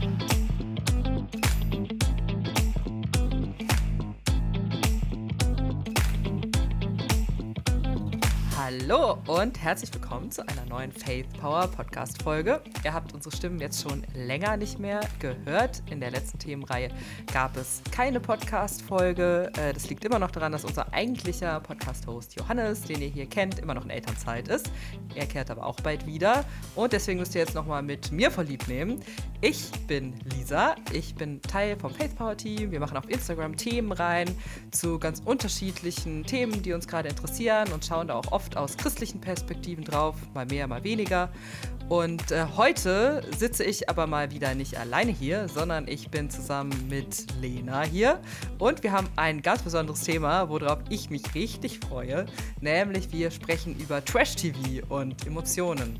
Thank 0.00 0.22
you. 0.22 0.29
Hallo 8.82 9.18
und 9.26 9.60
herzlich 9.60 9.92
willkommen 9.92 10.30
zu 10.30 10.46
einer 10.48 10.64
neuen 10.64 10.90
Faith 10.90 11.26
Power 11.38 11.66
Podcast 11.68 12.22
Folge. 12.22 12.62
Ihr 12.82 12.94
habt 12.94 13.12
unsere 13.12 13.36
Stimmen 13.36 13.60
jetzt 13.60 13.82
schon 13.82 14.06
länger 14.14 14.56
nicht 14.56 14.78
mehr 14.78 15.00
gehört. 15.18 15.82
In 15.90 16.00
der 16.00 16.10
letzten 16.10 16.38
Themenreihe 16.38 16.88
gab 17.30 17.58
es 17.58 17.82
keine 17.92 18.20
Podcast 18.20 18.80
Folge. 18.80 19.52
Äh, 19.58 19.74
das 19.74 19.90
liegt 19.90 20.04
immer 20.06 20.18
noch 20.18 20.30
daran, 20.30 20.52
dass 20.52 20.64
unser 20.64 20.94
eigentlicher 20.94 21.60
Podcast 21.60 22.06
Host 22.06 22.36
Johannes, 22.36 22.80
den 22.82 23.02
ihr 23.02 23.08
hier 23.08 23.26
kennt, 23.26 23.58
immer 23.58 23.74
noch 23.74 23.84
in 23.84 23.90
Elternzeit 23.90 24.48
ist. 24.48 24.70
Er 25.14 25.26
kehrt 25.26 25.50
aber 25.50 25.66
auch 25.66 25.76
bald 25.80 26.06
wieder 26.06 26.44
und 26.74 26.94
deswegen 26.94 27.18
müsst 27.18 27.34
ihr 27.34 27.42
jetzt 27.42 27.54
nochmal 27.54 27.82
mit 27.82 28.10
mir 28.12 28.30
verliebt 28.30 28.66
nehmen. 28.66 29.02
Ich 29.42 29.70
bin 29.88 30.14
Lisa, 30.24 30.74
ich 30.92 31.14
bin 31.14 31.42
Teil 31.42 31.78
vom 31.78 31.92
Faith 31.92 32.14
Power 32.16 32.36
Team. 32.36 32.70
Wir 32.70 32.80
machen 32.80 32.96
auf 32.96 33.08
Instagram 33.08 33.56
Themen 33.56 33.92
rein 33.92 34.30
zu 34.70 34.98
ganz 34.98 35.20
unterschiedlichen 35.24 36.24
Themen, 36.24 36.62
die 36.62 36.72
uns 36.72 36.88
gerade 36.88 37.08
interessieren 37.10 37.72
und 37.72 37.84
schauen 37.84 38.08
da 38.08 38.14
auch 38.14 38.32
oft 38.32 38.56
aus 38.56 38.69
christlichen 38.76 39.20
Perspektiven 39.20 39.84
drauf, 39.84 40.16
mal 40.34 40.46
mehr, 40.46 40.66
mal 40.66 40.84
weniger. 40.84 41.30
Und 41.88 42.30
äh, 42.30 42.46
heute 42.56 43.20
sitze 43.36 43.64
ich 43.64 43.88
aber 43.88 44.06
mal 44.06 44.30
wieder 44.30 44.54
nicht 44.54 44.78
alleine 44.78 45.10
hier, 45.10 45.48
sondern 45.48 45.88
ich 45.88 46.08
bin 46.08 46.30
zusammen 46.30 46.86
mit 46.88 47.26
Lena 47.40 47.82
hier. 47.82 48.20
Und 48.58 48.84
wir 48.84 48.92
haben 48.92 49.08
ein 49.16 49.42
ganz 49.42 49.62
besonderes 49.62 50.02
Thema, 50.02 50.48
worauf 50.48 50.78
ich 50.88 51.10
mich 51.10 51.34
richtig 51.34 51.80
freue. 51.80 52.26
Nämlich 52.60 53.10
wir 53.12 53.32
sprechen 53.32 53.76
über 53.80 54.04
Trash-TV 54.04 54.86
und 54.88 55.26
Emotionen. 55.26 55.98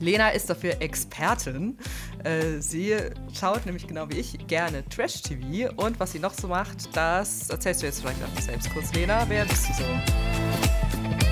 Lena 0.00 0.30
ist 0.30 0.50
dafür 0.50 0.80
Expertin. 0.80 1.78
Äh, 2.24 2.60
sie 2.60 2.96
schaut 3.38 3.66
nämlich 3.66 3.86
genau 3.86 4.08
wie 4.10 4.18
ich 4.18 4.46
gerne 4.46 4.84
Trash-TV. 4.88 5.72
Und 5.76 6.00
was 6.00 6.12
sie 6.12 6.18
noch 6.18 6.34
so 6.34 6.48
macht, 6.48 6.94
das 6.96 7.50
erzählst 7.50 7.82
du 7.82 7.86
jetzt 7.86 8.00
vielleicht 8.00 8.22
einfach 8.22 8.42
selbst 8.42 8.70
kurz, 8.72 8.92
Lena. 8.92 9.24
Wer 9.28 9.44
bist 9.44 9.68
du 9.68 9.74
so? 9.74 11.23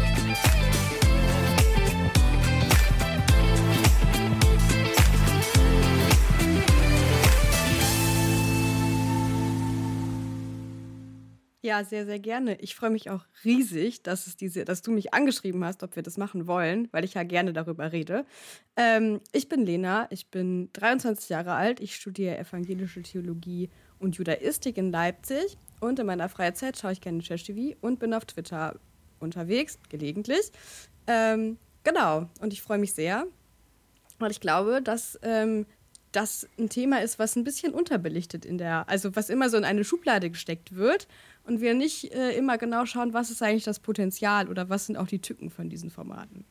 Ja, 11.64 11.84
sehr, 11.84 12.06
sehr 12.06 12.18
gerne. 12.18 12.60
Ich 12.60 12.74
freue 12.74 12.90
mich 12.90 13.08
auch 13.08 13.24
riesig, 13.44 14.02
dass, 14.02 14.26
es 14.26 14.36
diese, 14.36 14.64
dass 14.64 14.82
du 14.82 14.90
mich 14.90 15.14
angeschrieben 15.14 15.64
hast, 15.64 15.84
ob 15.84 15.94
wir 15.94 16.02
das 16.02 16.18
machen 16.18 16.48
wollen, 16.48 16.88
weil 16.90 17.04
ich 17.04 17.14
ja 17.14 17.22
gerne 17.22 17.52
darüber 17.52 17.92
rede. 17.92 18.26
Ähm, 18.76 19.20
ich 19.30 19.48
bin 19.48 19.64
Lena, 19.64 20.08
ich 20.10 20.26
bin 20.26 20.70
23 20.72 21.28
Jahre 21.28 21.54
alt, 21.54 21.78
ich 21.78 21.94
studiere 21.94 22.36
evangelische 22.36 23.02
Theologie 23.02 23.70
und 24.00 24.16
Judaistik 24.16 24.76
in 24.76 24.90
Leipzig 24.90 25.56
und 25.78 26.00
in 26.00 26.06
meiner 26.06 26.28
Freizeit 26.28 26.76
schaue 26.76 26.92
ich 26.92 27.00
gerne 27.00 27.22
Trash 27.22 27.44
TV 27.44 27.76
und 27.80 28.00
bin 28.00 28.12
auf 28.12 28.24
Twitter 28.24 28.80
unterwegs, 29.20 29.78
gelegentlich. 29.88 30.50
Ähm, 31.06 31.58
genau, 31.84 32.28
und 32.40 32.52
ich 32.52 32.60
freue 32.60 32.78
mich 32.78 32.92
sehr, 32.92 33.24
weil 34.18 34.32
ich 34.32 34.40
glaube, 34.40 34.82
dass 34.82 35.16
ähm, 35.22 35.66
das 36.10 36.48
ein 36.58 36.68
Thema 36.68 37.02
ist, 37.02 37.18
was 37.18 37.36
ein 37.36 37.44
bisschen 37.44 37.72
unterbelichtet 37.72 38.44
in 38.44 38.58
der, 38.58 38.88
also 38.88 39.16
was 39.16 39.30
immer 39.30 39.48
so 39.48 39.56
in 39.56 39.64
eine 39.64 39.84
Schublade 39.84 40.30
gesteckt 40.30 40.74
wird 40.74 41.08
und 41.44 41.60
wir 41.60 41.74
nicht 41.74 42.12
äh, 42.12 42.36
immer 42.36 42.58
genau 42.58 42.86
schauen, 42.86 43.12
was 43.12 43.30
ist 43.30 43.42
eigentlich 43.42 43.64
das 43.64 43.80
Potenzial 43.80 44.48
oder 44.48 44.68
was 44.68 44.86
sind 44.86 44.96
auch 44.96 45.06
die 45.06 45.20
Tücken 45.20 45.50
von 45.50 45.68
diesen 45.68 45.90
Formaten. 45.90 46.44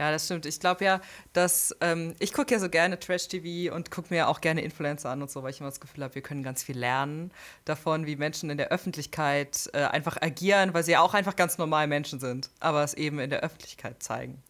Ja, 0.00 0.10
das 0.10 0.24
stimmt. 0.24 0.46
Ich 0.46 0.60
glaube 0.60 0.82
ja, 0.82 1.02
dass 1.34 1.76
ähm, 1.82 2.14
ich 2.20 2.32
gucke 2.32 2.54
ja 2.54 2.58
so 2.58 2.70
gerne 2.70 2.98
Trash-TV 2.98 3.74
und 3.74 3.90
gucke 3.90 4.08
mir 4.08 4.28
auch 4.28 4.40
gerne 4.40 4.62
Influencer 4.62 5.10
an 5.10 5.20
und 5.20 5.30
so, 5.30 5.42
weil 5.42 5.50
ich 5.50 5.60
immer 5.60 5.68
das 5.68 5.78
Gefühl 5.78 6.02
habe, 6.04 6.14
wir 6.14 6.22
können 6.22 6.42
ganz 6.42 6.62
viel 6.62 6.78
lernen 6.78 7.30
davon, 7.66 8.06
wie 8.06 8.16
Menschen 8.16 8.48
in 8.48 8.56
der 8.56 8.68
Öffentlichkeit 8.70 9.68
äh, 9.74 9.82
einfach 9.82 10.16
agieren, 10.22 10.72
weil 10.72 10.84
sie 10.84 10.92
ja 10.92 11.02
auch 11.02 11.12
einfach 11.12 11.36
ganz 11.36 11.58
normal 11.58 11.86
Menschen 11.86 12.18
sind, 12.18 12.48
aber 12.60 12.82
es 12.82 12.94
eben 12.94 13.18
in 13.18 13.28
der 13.28 13.40
Öffentlichkeit 13.40 14.02
zeigen. 14.02 14.42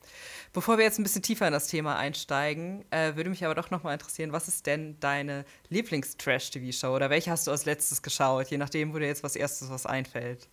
Bevor 0.53 0.78
wir 0.78 0.84
jetzt 0.84 1.00
ein 1.00 1.03
bisschen 1.03 1.22
tiefer 1.22 1.49
in 1.49 1.53
das 1.53 1.66
Thema 1.66 1.97
einsteigen, 1.97 2.84
äh, 2.93 3.16
würde 3.16 3.31
mich 3.31 3.44
aber 3.44 3.56
doch 3.56 3.72
noch 3.72 3.83
mal 3.83 3.93
interessieren, 3.93 4.31
was 4.31 4.47
ist 4.47 4.66
denn 4.66 5.00
deine 5.00 5.44
Lieblings-Trash-TV-Show 5.69 6.94
oder 6.94 7.10
welche 7.10 7.33
hast 7.33 7.49
du 7.49 7.50
als 7.50 7.65
letztes 7.65 8.03
geschaut, 8.03 8.47
je 8.47 8.59
nachdem, 8.59 8.94
wo 8.94 9.00
dir 9.00 9.09
jetzt 9.09 9.25
was 9.25 9.34
erstes 9.34 9.69
was 9.69 9.84
einfällt? 9.84 10.47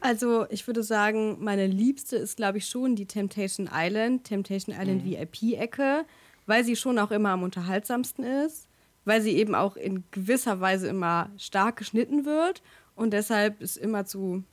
Also, 0.00 0.46
ich 0.50 0.66
würde 0.66 0.82
sagen, 0.82 1.38
meine 1.40 1.66
liebste 1.66 2.16
ist, 2.16 2.36
glaube 2.36 2.58
ich, 2.58 2.66
schon 2.66 2.94
die 2.94 3.06
Temptation 3.06 3.68
Island, 3.72 4.24
Temptation 4.24 4.74
Island 4.74 5.04
mhm. 5.04 5.10
VIP-Ecke, 5.10 6.04
weil 6.46 6.64
sie 6.64 6.76
schon 6.76 6.98
auch 6.98 7.10
immer 7.10 7.30
am 7.30 7.42
unterhaltsamsten 7.42 8.24
ist, 8.24 8.68
weil 9.04 9.22
sie 9.22 9.36
eben 9.36 9.54
auch 9.54 9.76
in 9.76 10.04
gewisser 10.10 10.60
Weise 10.60 10.88
immer 10.88 11.30
stark 11.36 11.76
geschnitten 11.76 12.24
wird 12.24 12.62
und 12.94 13.12
deshalb 13.12 13.60
es 13.60 13.76
immer 13.76 14.06
zu, 14.06 14.44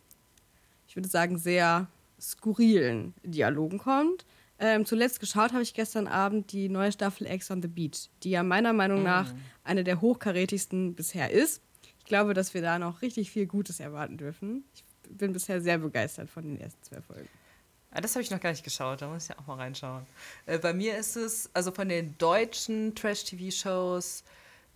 ich 0.88 0.96
würde 0.96 1.10
sagen, 1.10 1.38
sehr 1.38 1.88
skurrilen 2.20 3.14
Dialogen 3.24 3.78
kommt. 3.78 4.26
Ähm, 4.58 4.86
zuletzt 4.86 5.20
geschaut 5.20 5.52
habe 5.52 5.64
ich 5.64 5.74
gestern 5.74 6.08
Abend 6.08 6.52
die 6.54 6.70
neue 6.70 6.92
Staffel 6.92 7.28
Ex 7.28 7.52
on 7.52 7.62
the 7.62 7.68
Beach, 7.68 8.10
die 8.24 8.30
ja 8.30 8.42
meiner 8.42 8.72
Meinung 8.72 9.04
nach 9.04 9.34
mm. 9.34 9.38
eine 9.66 9.84
der 9.84 10.00
hochkarätigsten 10.00 10.96
bisher 10.96 11.32
ist. 11.32 11.62
Ich 12.00 12.06
glaube, 12.06 12.34
dass 12.34 12.54
wir 12.54 12.62
da 12.62 12.80
noch 12.80 13.02
richtig 13.02 13.32
viel 13.32 13.48
Gutes 13.48 13.80
erwarten 13.80 14.18
dürfen. 14.18 14.64
Ich 14.74 14.84
bin 15.10 15.34
bisher 15.34 15.62
sehr 15.62 15.78
begeistert 15.78 16.30
von 16.30 16.44
den 16.44 16.60
ersten 16.60 16.84
zwei 16.84 17.02
Folgen. 17.02 17.30
Ah, 17.92 18.02
das 18.02 18.14
habe 18.16 18.24
ich 18.24 18.32
noch 18.32 18.42
gar 18.42 18.50
nicht 18.50 18.64
geschaut, 18.64 19.02
da 19.02 19.08
muss 19.08 19.24
ich 19.24 19.30
ja 19.30 19.40
auch 19.40 19.48
mal 19.48 19.56
reinschauen. 19.56 20.06
Äh, 20.46 20.60
bei 20.60 20.74
mir 20.74 20.98
ist 20.98 21.16
es, 21.16 21.50
also 21.54 21.72
von 21.72 21.88
den 21.88 22.18
deutschen 22.18 22.94
Trash-TV-Shows, 22.94 24.24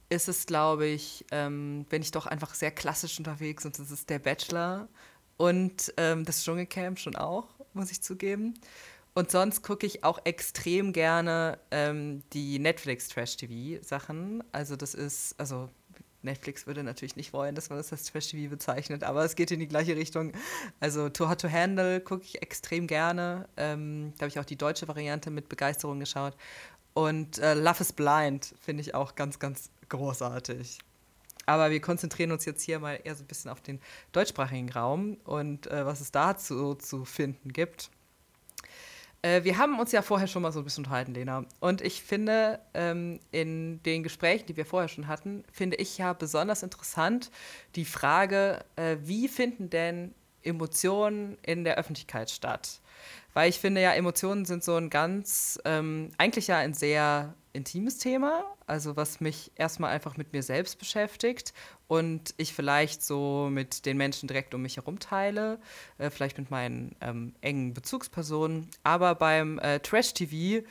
ist 0.09 0.27
es, 0.27 0.45
glaube 0.45 0.87
ich, 0.87 1.25
ähm, 1.31 1.85
bin 1.89 2.01
ich 2.01 2.11
doch 2.11 2.25
einfach 2.25 2.55
sehr 2.55 2.71
klassisch 2.71 3.19
unterwegs 3.19 3.65
und 3.65 3.77
das 3.77 3.91
ist 3.91 4.09
der 4.09 4.19
Bachelor 4.19 4.87
und 5.37 5.93
ähm, 5.97 6.25
das 6.25 6.43
Dschungelcamp 6.43 6.97
schon 6.97 7.15
auch, 7.15 7.47
muss 7.73 7.91
ich 7.91 8.01
zugeben. 8.01 8.55
Und 9.13 9.31
sonst 9.31 9.63
gucke 9.63 9.85
ich 9.85 10.03
auch 10.03 10.19
extrem 10.23 10.93
gerne 10.93 11.59
ähm, 11.71 12.23
die 12.33 12.57
Netflix-Trash-TV-Sachen. 12.59 14.43
Also 14.51 14.75
das 14.75 14.93
ist, 14.93 15.37
also 15.37 15.69
Netflix 16.21 16.67
würde 16.67 16.83
natürlich 16.83 17.15
nicht 17.15 17.33
wollen, 17.33 17.55
dass 17.55 17.69
man 17.69 17.77
das 17.77 17.91
als 17.91 18.05
Trash-TV 18.05 18.49
bezeichnet, 18.49 19.03
aber 19.03 19.23
es 19.23 19.35
geht 19.35 19.51
in 19.51 19.59
die 19.59 19.67
gleiche 19.67 19.95
Richtung. 19.95 20.33
Also 20.79 21.09
Too 21.09 21.29
Hot 21.29 21.41
to 21.41 21.49
Handle 21.49 22.01
gucke 22.01 22.23
ich 22.23 22.41
extrem 22.41 22.87
gerne. 22.87 23.47
Ähm, 23.57 24.13
da 24.17 24.23
habe 24.23 24.29
ich 24.29 24.39
auch 24.39 24.45
die 24.45 24.57
deutsche 24.57 24.87
Variante 24.87 25.29
mit 25.31 25.49
Begeisterung 25.49 25.99
geschaut. 25.99 26.35
Und 26.93 27.37
äh, 27.39 27.53
Love 27.53 27.81
is 27.81 27.93
Blind 27.93 28.53
finde 28.61 28.81
ich 28.81 28.95
auch 28.95 29.15
ganz, 29.15 29.39
ganz 29.39 29.69
großartig. 29.87 30.79
Aber 31.45 31.71
wir 31.71 31.81
konzentrieren 31.81 32.31
uns 32.31 32.45
jetzt 32.45 32.61
hier 32.61 32.79
mal 32.79 32.99
eher 33.03 33.15
so 33.15 33.23
ein 33.23 33.27
bisschen 33.27 33.49
auf 33.49 33.61
den 33.61 33.79
deutschsprachigen 34.11 34.71
Raum 34.71 35.17
und 35.23 35.67
äh, 35.67 35.85
was 35.85 35.99
es 36.01 36.11
dazu 36.11 36.75
zu 36.75 37.05
finden 37.05 37.53
gibt. 37.53 37.89
Äh, 39.21 39.43
wir 39.43 39.57
haben 39.57 39.79
uns 39.79 39.91
ja 39.91 40.01
vorher 40.01 40.27
schon 40.27 40.41
mal 40.41 40.51
so 40.51 40.59
ein 40.59 40.63
bisschen 40.63 40.83
unterhalten, 40.83 41.13
Lena. 41.13 41.45
Und 41.59 41.81
ich 41.81 42.01
finde, 42.01 42.59
ähm, 42.73 43.19
in 43.31 43.83
den 43.83 44.03
Gesprächen, 44.03 44.45
die 44.47 44.57
wir 44.57 44.65
vorher 44.65 44.87
schon 44.87 45.07
hatten, 45.07 45.43
finde 45.51 45.77
ich 45.77 45.97
ja 45.97 46.13
besonders 46.13 46.63
interessant 46.63 47.31
die 47.75 47.85
Frage, 47.85 48.63
äh, 48.75 48.97
wie 49.01 49.27
finden 49.27 49.69
denn 49.69 50.13
Emotionen 50.43 51.37
in 51.45 51.63
der 51.63 51.77
Öffentlichkeit 51.77 52.31
statt? 52.31 52.79
Weil 53.33 53.49
ich 53.49 53.59
finde 53.59 53.81
ja, 53.81 53.93
Emotionen 53.93 54.45
sind 54.45 54.63
so 54.63 54.75
ein 54.75 54.89
ganz, 54.89 55.59
ähm, 55.65 56.11
eigentlich 56.17 56.47
ja 56.47 56.57
ein 56.57 56.73
sehr 56.73 57.33
intimes 57.53 57.97
Thema, 57.97 58.43
also 58.67 58.95
was 58.95 59.19
mich 59.19 59.51
erstmal 59.55 59.91
einfach 59.91 60.17
mit 60.17 60.33
mir 60.33 60.43
selbst 60.43 60.79
beschäftigt 60.79 61.53
und 61.87 62.33
ich 62.37 62.53
vielleicht 62.53 63.03
so 63.03 63.49
mit 63.51 63.85
den 63.85 63.97
Menschen 63.97 64.27
direkt 64.27 64.53
um 64.53 64.61
mich 64.61 64.77
herum 64.77 64.99
teile, 64.99 65.59
äh, 65.97 66.09
vielleicht 66.09 66.37
mit 66.37 66.51
meinen 66.51 66.95
ähm, 67.01 67.33
engen 67.41 67.73
Bezugspersonen. 67.73 68.69
Aber 68.83 69.15
beim 69.15 69.59
äh, 69.59 69.79
Trash-TV 69.79 70.65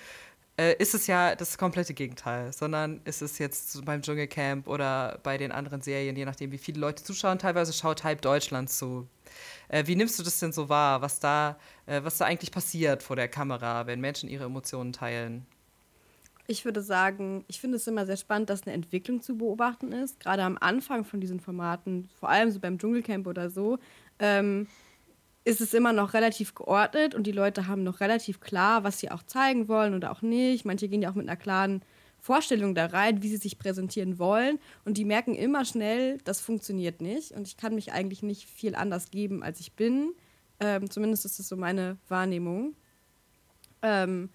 äh, 0.59 0.75
ist 0.79 0.95
es 0.95 1.07
ja 1.07 1.35
das 1.37 1.57
komplette 1.57 1.95
Gegenteil, 1.95 2.53
sondern 2.53 3.01
ist 3.05 3.23
es 3.23 3.39
jetzt 3.39 3.85
beim 3.85 4.03
Dschungelcamp 4.03 4.67
oder 4.67 5.21
bei 5.23 5.39
den 5.39 5.53
anderen 5.53 5.83
Serien, 5.83 6.17
je 6.17 6.25
nachdem, 6.25 6.51
wie 6.53 6.59
viele 6.59 6.81
Leute 6.81 7.05
zuschauen, 7.05 7.39
teilweise 7.39 7.73
schaut 7.73 8.05
halb 8.05 8.23
Deutschland 8.23 8.69
zu. 8.71 9.09
Äh, 9.69 9.87
wie 9.87 9.97
nimmst 9.97 10.19
du 10.19 10.23
das 10.23 10.41
denn 10.41 10.53
so 10.53 10.69
wahr, 10.69 11.01
was 11.01 11.21
da, 11.21 11.59
äh, 11.87 12.03
was 12.03 12.19
da 12.19 12.25
eigentlich 12.25 12.51
passiert 12.51 13.03
vor 13.03 13.17
der 13.17 13.29
Kamera, 13.29 13.87
wenn 13.87 14.01
Menschen 14.01 14.29
ihre 14.29 14.45
Emotionen 14.45 14.93
teilen? 14.93 15.47
Ich 16.51 16.65
würde 16.65 16.81
sagen, 16.81 17.45
ich 17.47 17.61
finde 17.61 17.77
es 17.77 17.87
immer 17.87 18.07
sehr 18.07 18.17
spannend, 18.17 18.49
dass 18.49 18.63
eine 18.67 18.75
Entwicklung 18.75 19.21
zu 19.21 19.37
beobachten 19.37 19.93
ist. 19.93 20.19
Gerade 20.19 20.43
am 20.45 20.57
Anfang 20.59 21.05
von 21.05 21.21
diesen 21.21 21.41
Formaten, 21.41 22.09
vor 22.19 22.31
allem 22.31 22.51
so 22.51 22.59
beim 22.59 22.79
Dschungelcamp 22.79 23.27
oder 23.27 23.51
so, 23.51 23.79
ähm, 24.19 24.67
ist 25.45 25.61
es 25.61 25.75
immer 25.75 25.93
noch 25.93 26.15
relativ 26.15 26.55
geordnet 26.55 27.15
und 27.15 27.27
die 27.27 27.33
Leute 27.33 27.67
haben 27.67 27.83
noch 27.83 28.01
relativ 28.01 28.41
klar, 28.41 28.83
was 28.83 28.99
sie 28.99 29.11
auch 29.11 29.23
zeigen 29.23 29.69
wollen 29.69 29.95
oder 29.95 30.11
auch 30.11 30.23
nicht. 30.23 30.65
Manche 30.65 30.89
gehen 30.89 31.03
ja 31.03 31.11
auch 31.11 31.15
mit 31.15 31.29
einer 31.29 31.37
klaren 31.37 31.83
Vorstellung 32.19 32.75
da 32.75 32.87
rein, 32.87 33.23
wie 33.23 33.29
sie 33.29 33.37
sich 33.37 33.59
präsentieren 33.59 34.19
wollen. 34.19 34.59
Und 34.87 34.97
die 34.97 35.05
merken 35.05 35.35
immer 35.35 35.67
schnell, 35.67 36.17
das 36.25 36.41
funktioniert 36.41 37.03
nicht. 37.03 37.33
Und 37.33 37.47
ich 37.47 37.59
kann 37.59 37.75
mich 37.75 37.93
eigentlich 37.93 38.23
nicht 38.23 38.49
viel 38.49 38.75
anders 38.75 39.11
geben, 39.11 39.43
als 39.43 39.61
ich 39.61 39.73
bin. 39.75 40.15
Ähm, 40.61 40.89
zumindest 40.91 41.27
ist 41.27 41.39
das 41.39 41.49
so 41.49 41.57
meine 41.59 41.99
Wahrnehmung. 42.09 42.75
Ähm, 43.83 44.31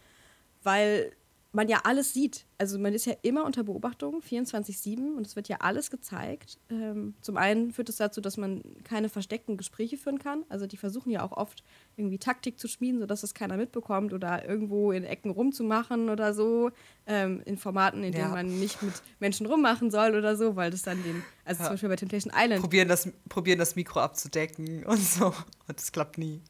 weil 0.61 1.11
man 1.53 1.67
ja 1.69 1.81
alles 1.83 2.13
sieht. 2.13 2.45
Also 2.57 2.79
man 2.79 2.93
ist 2.93 3.05
ja 3.05 3.13
immer 3.21 3.45
unter 3.45 3.63
Beobachtung, 3.63 4.21
24-7 4.21 5.15
und 5.15 5.25
es 5.25 5.35
wird 5.35 5.47
ja 5.47 5.57
alles 5.59 5.91
gezeigt. 5.91 6.57
Ähm, 6.69 7.13
zum 7.21 7.37
einen 7.37 7.71
führt 7.71 7.89
es 7.89 7.97
dazu, 7.97 8.21
dass 8.21 8.37
man 8.37 8.63
keine 8.83 9.07
versteckten 9.07 9.55
Gespräche 9.55 9.97
führen 9.97 10.17
kann. 10.17 10.43
Also 10.49 10.65
die 10.65 10.77
versuchen 10.77 11.11
ja 11.11 11.21
auch 11.21 11.31
oft 11.31 11.63
irgendwie 11.95 12.17
Taktik 12.17 12.59
zu 12.59 12.67
schmieden, 12.67 12.99
sodass 12.99 13.21
das 13.21 13.35
keiner 13.35 13.55
mitbekommt 13.55 14.13
oder 14.13 14.47
irgendwo 14.47 14.91
in 14.91 15.03
Ecken 15.03 15.29
rumzumachen 15.29 16.09
oder 16.09 16.33
so. 16.33 16.71
Ähm, 17.05 17.41
in 17.45 17.57
Formaten, 17.57 18.03
in 18.03 18.13
denen 18.13 18.29
ja. 18.29 18.31
man 18.31 18.59
nicht 18.59 18.81
mit 18.81 18.93
Menschen 19.19 19.45
rummachen 19.45 19.91
soll 19.91 20.15
oder 20.15 20.35
so, 20.35 20.55
weil 20.55 20.71
das 20.71 20.81
dann 20.81 21.03
den, 21.03 21.21
also 21.45 21.59
ja. 21.59 21.65
zum 21.65 21.73
Beispiel 21.73 21.89
bei 21.89 21.95
Temptation 21.97 22.33
Island. 22.35 22.61
Probieren 22.61 22.87
das, 22.87 23.07
probieren 23.29 23.59
das 23.59 23.75
Mikro 23.75 23.99
abzudecken 23.99 24.83
und 24.87 24.99
so. 24.99 25.27
Und 25.67 25.79
es 25.79 25.91
klappt 25.91 26.17
nie. 26.17 26.41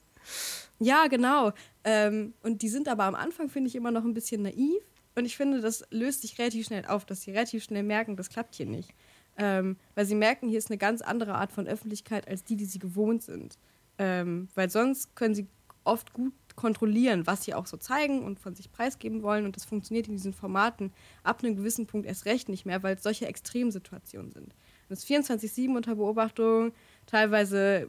Ja, 0.80 1.08
genau. 1.08 1.52
Ähm, 1.84 2.34
und 2.42 2.62
die 2.62 2.70
sind 2.70 2.88
aber 2.88 3.04
am 3.04 3.16
Anfang, 3.16 3.50
finde 3.50 3.68
ich, 3.68 3.76
immer 3.76 3.92
noch 3.92 4.06
ein 4.06 4.14
bisschen 4.14 4.44
naiv 4.44 4.82
und 5.16 5.26
ich 5.26 5.38
finde, 5.38 5.62
das 5.62 5.84
löst 5.92 6.22
sich 6.22 6.38
relativ 6.40 6.66
schnell 6.66 6.86
auf, 6.86 7.06
dass 7.06 7.22
sie 7.22 7.32
relativ 7.32 7.64
schnell 7.64 7.84
merken, 7.84 8.16
das 8.16 8.30
klappt 8.30 8.56
hier 8.56 8.66
nicht. 8.66 8.94
Ähm, 9.38 9.78
weil 9.96 10.06
sie 10.06 10.16
merken, 10.16 10.48
hier 10.48 10.60
ist 10.60 10.70
eine 10.70 10.78
ganz 10.78 11.02
andere 11.02 11.36
Art 11.36 11.52
von 11.52 11.68
Öffentlichkeit 11.68 12.28
als 12.28 12.44
die, 12.44 12.56
die 12.56 12.66
sie 12.66 12.80
gewohnt 12.80 13.24
sind. 13.24 13.58
Ähm, 13.98 14.48
weil 14.56 14.70
sonst 14.70 15.16
können 15.16 15.36
sie 15.36 15.48
oft 15.84 16.14
gut 16.14 16.34
kontrollieren, 16.56 17.26
was 17.26 17.44
sie 17.44 17.54
auch 17.54 17.66
so 17.66 17.78
zeigen 17.78 18.24
und 18.24 18.40
von 18.40 18.56
sich 18.56 18.72
preisgeben 18.72 19.24
wollen. 19.24 19.46
Und 19.46 19.56
das 19.56 19.66
funktioniert 19.66 20.08
in 20.08 20.14
diesen 20.14 20.34
Formaten 20.34 20.94
ab 21.24 21.44
einem 21.44 21.56
gewissen 21.56 21.88
Punkt 21.88 22.08
erst 22.08 22.26
recht 22.26 22.48
nicht 22.50 22.66
mehr, 22.66 22.84
weil 22.84 22.96
es 22.96 23.04
solche 23.04 23.28
Extremsituationen 23.28 24.32
sind. 24.32 24.56
Das 24.90 25.00
ist 25.00 25.10
24-7 25.10 25.76
unter 25.76 25.96
Beobachtung, 25.96 26.74
teilweise 27.06 27.88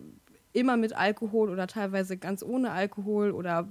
immer 0.52 0.76
mit 0.76 0.94
Alkohol 0.94 1.50
oder 1.50 1.66
teilweise 1.66 2.16
ganz 2.16 2.42
ohne 2.42 2.70
Alkohol 2.70 3.32
oder 3.32 3.68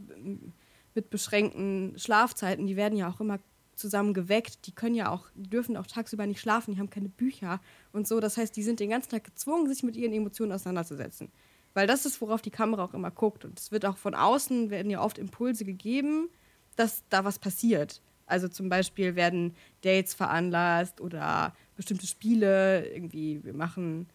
mit 0.96 1.10
beschränkten 1.10 1.98
Schlafzeiten, 1.98 2.68
die 2.68 2.76
werden 2.76 2.98
ja 2.98 3.10
auch 3.10 3.20
immer 3.20 3.40
zusammen 3.76 4.14
geweckt, 4.14 4.68
die 4.68 4.72
können 4.72 4.96
ja 4.96 5.12
auch, 5.12 5.26
dürfen 5.36 5.78
auch 5.78 5.88
tagsüber 5.88 6.28
nicht 6.28 6.40
schlafen, 6.40 6.74
die 6.74 6.80
haben 6.80 6.90
keine 6.90 7.10
Bücher 7.10 7.60
und 7.92 8.08
so. 8.08 8.20
Das 8.20 8.38
heißt, 8.38 8.56
die 8.56 8.64
sind 8.64 8.80
den 8.80 8.90
ganzen 8.90 9.10
Tag 9.10 9.24
gezwungen, 9.24 9.68
sich 9.68 9.84
mit 9.84 9.96
ihren 9.96 10.14
Emotionen 10.14 10.52
auseinanderzusetzen. 10.52 11.32
Weil 11.74 11.88
das 11.88 12.06
ist, 12.06 12.22
worauf 12.22 12.42
die 12.42 12.52
Kamera 12.52 12.84
auch 12.84 12.94
immer 12.94 13.10
guckt. 13.10 13.46
Und 13.46 13.60
es 13.60 13.72
wird 13.72 13.86
auch 13.86 13.98
von 13.98 14.14
außen, 14.14 14.70
werden 14.70 14.92
ja 14.92 15.02
oft 15.02 15.18
Impulse 15.18 15.66
gegeben, 15.66 16.30
dass 16.76 17.04
da 17.10 17.26
was 17.26 17.40
passiert. 17.40 18.02
Also 18.26 18.48
zum 18.48 18.70
Beispiel 18.70 19.16
werden 19.16 19.56
Dates 19.82 20.14
veranlasst 20.14 21.02
oder 21.02 21.56
bestimmte 21.76 22.08
Spiele, 22.08 22.88
irgendwie, 22.88 23.44
wir 23.44 23.54
machen 23.54 24.08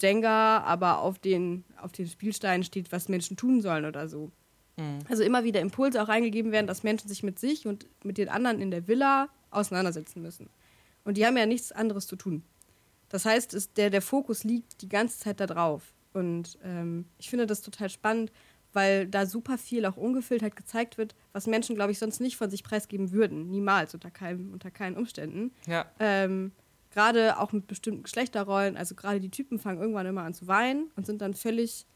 Jenga, 0.00 0.58
aber 0.60 1.00
auf 1.00 1.18
den, 1.18 1.64
auf 1.80 1.92
den 1.92 2.06
Spielsteinen 2.06 2.64
steht, 2.64 2.92
was 2.92 3.08
Menschen 3.08 3.36
tun 3.36 3.60
sollen 3.60 3.84
oder 3.84 4.08
so. 4.08 4.30
Mhm. 4.76 5.00
Also 5.08 5.22
immer 5.22 5.44
wieder 5.44 5.60
Impulse 5.60 6.02
auch 6.02 6.08
reingegeben 6.08 6.52
werden, 6.52 6.66
dass 6.66 6.82
Menschen 6.82 7.08
sich 7.08 7.22
mit 7.22 7.38
sich 7.38 7.66
und 7.66 7.86
mit 8.04 8.18
den 8.18 8.28
anderen 8.28 8.60
in 8.60 8.70
der 8.70 8.88
Villa 8.88 9.28
auseinandersetzen 9.50 10.22
müssen. 10.22 10.48
Und 11.04 11.16
die 11.16 11.26
haben 11.26 11.36
ja 11.36 11.46
nichts 11.46 11.72
anderes 11.72 12.06
zu 12.06 12.16
tun. 12.16 12.42
Das 13.08 13.24
heißt, 13.24 13.54
es, 13.54 13.72
der, 13.72 13.90
der 13.90 14.02
Fokus 14.02 14.44
liegt 14.44 14.82
die 14.82 14.88
ganze 14.88 15.18
Zeit 15.18 15.40
da 15.40 15.46
drauf. 15.46 15.94
Und 16.12 16.58
ähm, 16.64 17.06
ich 17.18 17.30
finde 17.30 17.46
das 17.46 17.62
total 17.62 17.88
spannend, 17.88 18.32
weil 18.72 19.06
da 19.06 19.24
super 19.24 19.56
viel 19.56 19.86
auch 19.86 19.96
ungefiltert 19.96 20.56
gezeigt 20.56 20.98
wird, 20.98 21.14
was 21.32 21.46
Menschen, 21.46 21.76
glaube 21.76 21.92
ich, 21.92 21.98
sonst 21.98 22.20
nicht 22.20 22.36
von 22.36 22.50
sich 22.50 22.62
preisgeben 22.62 23.12
würden. 23.12 23.48
Niemals, 23.48 23.94
unter, 23.94 24.10
keinem, 24.10 24.52
unter 24.52 24.70
keinen 24.70 24.96
Umständen. 24.96 25.52
Ja. 25.66 25.86
Ähm, 25.98 26.52
gerade 26.90 27.38
auch 27.38 27.52
mit 27.52 27.66
bestimmten 27.66 28.02
Geschlechterrollen, 28.02 28.76
also 28.76 28.94
gerade 28.94 29.20
die 29.20 29.30
Typen 29.30 29.58
fangen 29.58 29.80
irgendwann 29.80 30.06
immer 30.06 30.22
an 30.22 30.34
zu 30.34 30.46
weinen 30.46 30.90
und 30.96 31.06
sind 31.06 31.22
dann 31.22 31.34
völlig 31.34 31.86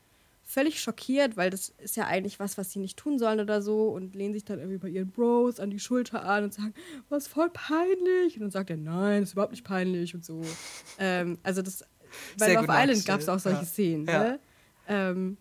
völlig 0.50 0.80
schockiert, 0.80 1.36
weil 1.36 1.48
das 1.50 1.68
ist 1.78 1.96
ja 1.96 2.06
eigentlich 2.06 2.40
was, 2.40 2.58
was 2.58 2.72
sie 2.72 2.80
nicht 2.80 2.98
tun 2.98 3.20
sollen 3.20 3.38
oder 3.38 3.62
so 3.62 3.88
und 3.90 4.16
lehnen 4.16 4.34
sich 4.34 4.44
dann 4.44 4.58
irgendwie 4.58 4.78
bei 4.78 4.88
ihren 4.88 5.10
Bros 5.10 5.60
an 5.60 5.70
die 5.70 5.78
Schulter 5.78 6.24
an 6.24 6.44
und 6.44 6.52
sagen, 6.54 6.74
was 7.08 7.28
voll 7.28 7.50
peinlich. 7.50 8.34
Und 8.34 8.40
dann 8.40 8.50
sagt 8.50 8.70
er, 8.70 8.76
nein, 8.76 9.22
ist 9.22 9.34
überhaupt 9.34 9.52
nicht 9.52 9.64
peinlich 9.64 10.12
und 10.12 10.24
so. 10.24 10.42
ähm, 10.98 11.38
also 11.44 11.62
das, 11.62 11.84
bei 12.36 12.54
Love 12.54 12.66
Island 12.68 13.06
gab 13.06 13.20
es 13.20 13.28
auch 13.28 13.38
solche 13.38 13.60
ja. 13.60 13.64
Szenen. 13.64 14.06
Ja. 14.06 14.22
Ne? 14.24 14.40
Ähm, 14.88 15.36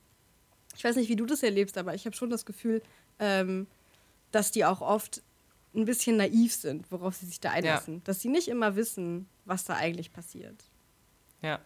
ich 0.76 0.84
weiß 0.84 0.96
nicht, 0.96 1.10
wie 1.10 1.16
du 1.16 1.26
das 1.26 1.42
erlebst, 1.42 1.80
aber 1.80 1.96
ich 1.96 2.06
habe 2.06 2.16
schon 2.16 2.30
das 2.30 2.46
Gefühl, 2.46 2.84
ähm, 3.18 3.66
dass 4.32 4.52
die 4.52 4.64
auch 4.64 4.82
oft 4.82 5.24
ein 5.74 5.86
bisschen 5.86 6.18
naiv 6.18 6.54
sind, 6.54 6.92
worauf 6.92 7.16
sie 7.16 7.26
sich 7.26 7.40
da 7.40 7.50
einlassen. 7.50 7.96
Ja. 7.96 8.02
Dass 8.04 8.22
sie 8.22 8.30
nicht 8.30 8.48
immer 8.48 8.76
wissen, 8.76 9.28
was 9.46 9.66
da 9.66 9.74
eigentlich 9.74 10.14
passiert. 10.14 10.64
Ja. 11.42 11.60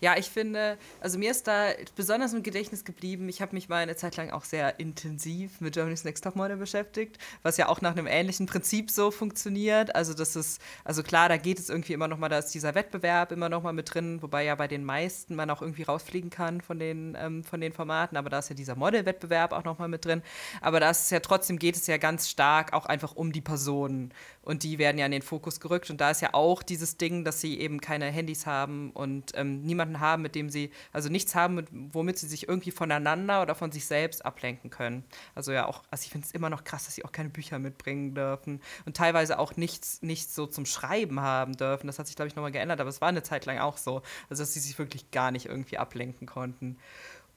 Ja, 0.00 0.16
ich 0.16 0.30
finde, 0.30 0.78
also 1.00 1.18
mir 1.18 1.30
ist 1.30 1.46
da 1.46 1.68
besonders 1.96 2.32
im 2.32 2.42
Gedächtnis 2.42 2.84
geblieben, 2.84 3.28
ich 3.28 3.42
habe 3.42 3.54
mich 3.54 3.68
mal 3.68 3.82
eine 3.82 3.96
Zeit 3.96 4.16
lang 4.16 4.30
auch 4.30 4.44
sehr 4.44 4.78
intensiv 4.80 5.60
mit 5.60 5.74
Germany's 5.74 6.04
Next 6.04 6.24
Topmodel 6.24 6.56
beschäftigt, 6.56 7.18
was 7.42 7.56
ja 7.56 7.68
auch 7.68 7.80
nach 7.80 7.92
einem 7.92 8.06
ähnlichen 8.06 8.46
Prinzip 8.46 8.90
so 8.90 9.10
funktioniert. 9.10 9.94
Also 9.94 10.14
das 10.14 10.36
ist, 10.36 10.60
also 10.84 11.02
klar, 11.02 11.28
da 11.28 11.36
geht 11.36 11.58
es 11.58 11.68
irgendwie 11.68 11.92
immer 11.92 12.08
noch 12.08 12.18
mal, 12.18 12.28
da 12.28 12.38
ist 12.38 12.54
dieser 12.54 12.74
Wettbewerb 12.74 13.32
immer 13.32 13.48
noch 13.48 13.62
mal 13.62 13.72
mit 13.72 13.92
drin, 13.94 14.22
wobei 14.22 14.44
ja 14.44 14.54
bei 14.54 14.68
den 14.68 14.84
meisten 14.84 15.34
man 15.34 15.50
auch 15.50 15.62
irgendwie 15.62 15.82
rausfliegen 15.82 16.30
kann 16.30 16.60
von 16.60 16.78
den, 16.78 17.16
ähm, 17.20 17.44
von 17.44 17.60
den 17.60 17.72
Formaten, 17.72 18.16
aber 18.16 18.30
da 18.30 18.38
ist 18.38 18.48
ja 18.48 18.56
dieser 18.56 18.76
Model-Wettbewerb 18.76 19.52
auch 19.52 19.64
noch 19.64 19.78
mal 19.78 19.88
mit 19.88 20.04
drin. 20.04 20.22
Aber 20.60 20.80
da 20.80 20.90
ist 20.90 21.10
ja 21.10 21.20
trotzdem 21.20 21.58
geht 21.58 21.76
es 21.76 21.86
ja 21.86 21.96
ganz 21.96 22.28
stark 22.28 22.72
auch 22.72 22.86
einfach 22.86 23.14
um 23.16 23.32
die 23.32 23.40
Personen 23.40 24.12
und 24.42 24.62
die 24.62 24.78
werden 24.78 24.98
ja 24.98 25.06
in 25.06 25.12
den 25.12 25.22
Fokus 25.22 25.60
gerückt 25.60 25.90
und 25.90 26.00
da 26.00 26.10
ist 26.10 26.22
ja 26.22 26.34
auch 26.34 26.62
dieses 26.62 26.96
Ding, 26.96 27.24
dass 27.24 27.40
sie 27.40 27.60
eben 27.60 27.80
keine 27.80 28.06
Handys 28.06 28.46
haben 28.46 28.90
und 28.92 29.32
ähm, 29.34 29.59
niemanden 29.62 30.00
haben, 30.00 30.22
mit 30.22 30.34
dem 30.34 30.50
sie, 30.50 30.70
also 30.92 31.08
nichts 31.08 31.34
haben, 31.34 31.54
mit, 31.54 31.68
womit 31.70 32.18
sie 32.18 32.28
sich 32.28 32.48
irgendwie 32.48 32.70
voneinander 32.70 33.42
oder 33.42 33.54
von 33.54 33.72
sich 33.72 33.86
selbst 33.86 34.24
ablenken 34.24 34.70
können. 34.70 35.04
Also 35.34 35.52
ja 35.52 35.66
auch, 35.66 35.82
also 35.90 36.04
ich 36.04 36.10
finde 36.10 36.26
es 36.26 36.32
immer 36.32 36.50
noch 36.50 36.64
krass, 36.64 36.84
dass 36.84 36.94
sie 36.94 37.04
auch 37.04 37.12
keine 37.12 37.28
Bücher 37.28 37.58
mitbringen 37.58 38.14
dürfen 38.14 38.60
und 38.86 38.96
teilweise 38.96 39.38
auch 39.38 39.56
nichts, 39.56 40.02
nichts 40.02 40.34
so 40.34 40.46
zum 40.46 40.66
Schreiben 40.66 41.20
haben 41.20 41.56
dürfen. 41.56 41.86
Das 41.86 41.98
hat 41.98 42.06
sich, 42.06 42.16
glaube 42.16 42.28
ich, 42.28 42.36
nochmal 42.36 42.52
geändert, 42.52 42.80
aber 42.80 42.90
es 42.90 43.00
war 43.00 43.08
eine 43.08 43.22
Zeit 43.22 43.46
lang 43.46 43.58
auch 43.58 43.76
so. 43.76 44.02
Also 44.28 44.42
dass 44.42 44.54
sie 44.54 44.60
sich 44.60 44.78
wirklich 44.78 45.10
gar 45.10 45.30
nicht 45.30 45.46
irgendwie 45.46 45.78
ablenken 45.78 46.26
konnten. 46.26 46.76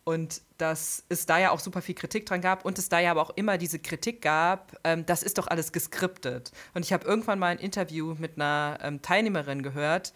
Und 0.03 0.41
dass 0.63 1.03
es 1.09 1.25
da 1.25 1.39
ja 1.39 1.51
auch 1.51 1.59
super 1.59 1.81
viel 1.81 1.93
Kritik 1.93 2.25
dran 2.25 2.39
gab 2.39 2.63
und 2.63 2.79
es 2.79 2.87
da 2.87 2.97
ja 2.97 3.11
aber 3.11 3.21
auch 3.21 3.31
immer 3.31 3.57
diese 3.57 3.79
Kritik 3.79 4.21
gab, 4.21 4.79
ähm, 4.85 5.05
das 5.05 5.21
ist 5.21 5.37
doch 5.37 5.47
alles 5.47 5.73
geskriptet. 5.73 6.53
Und 6.73 6.85
ich 6.85 6.93
habe 6.93 7.05
irgendwann 7.05 7.37
mal 7.37 7.47
ein 7.47 7.59
Interview 7.59 8.15
mit 8.17 8.37
einer 8.37 8.79
ähm, 8.81 9.01
Teilnehmerin 9.01 9.61
gehört, 9.61 10.13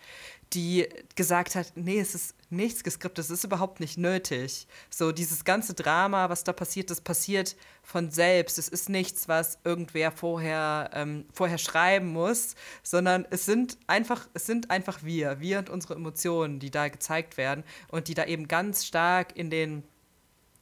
die 0.53 0.87
gesagt 1.15 1.55
hat, 1.55 1.73
nee, 1.75 1.99
es 1.99 2.15
ist 2.15 2.33
nichts 2.49 2.85
geskriptet, 2.85 3.25
es 3.25 3.29
ist 3.29 3.43
überhaupt 3.43 3.81
nicht 3.81 3.97
nötig. 3.97 4.67
So 4.89 5.11
dieses 5.11 5.43
ganze 5.43 5.73
Drama, 5.73 6.29
was 6.29 6.45
da 6.45 6.53
passiert, 6.53 6.91
das 6.91 7.01
passiert 7.01 7.57
von 7.83 8.09
selbst. 8.09 8.57
Es 8.57 8.69
ist 8.69 8.87
nichts, 8.87 9.27
was 9.27 9.59
irgendwer 9.65 10.13
vorher, 10.13 10.91
ähm, 10.93 11.25
vorher 11.33 11.57
schreiben 11.57 12.13
muss, 12.13 12.55
sondern 12.83 13.27
es 13.31 13.45
sind 13.45 13.77
einfach, 13.87 14.29
es 14.33 14.45
sind 14.45 14.71
einfach 14.71 15.03
wir, 15.03 15.41
wir 15.41 15.59
und 15.59 15.69
unsere 15.69 15.95
Emotionen, 15.95 16.59
die 16.59 16.71
da 16.71 16.87
gezeigt 16.87 17.35
werden 17.35 17.65
und 17.89 18.07
die 18.07 18.13
da 18.13 18.23
eben 18.23 18.47
ganz 18.47 18.85
stark 18.85 19.35
in 19.35 19.49
den 19.49 19.83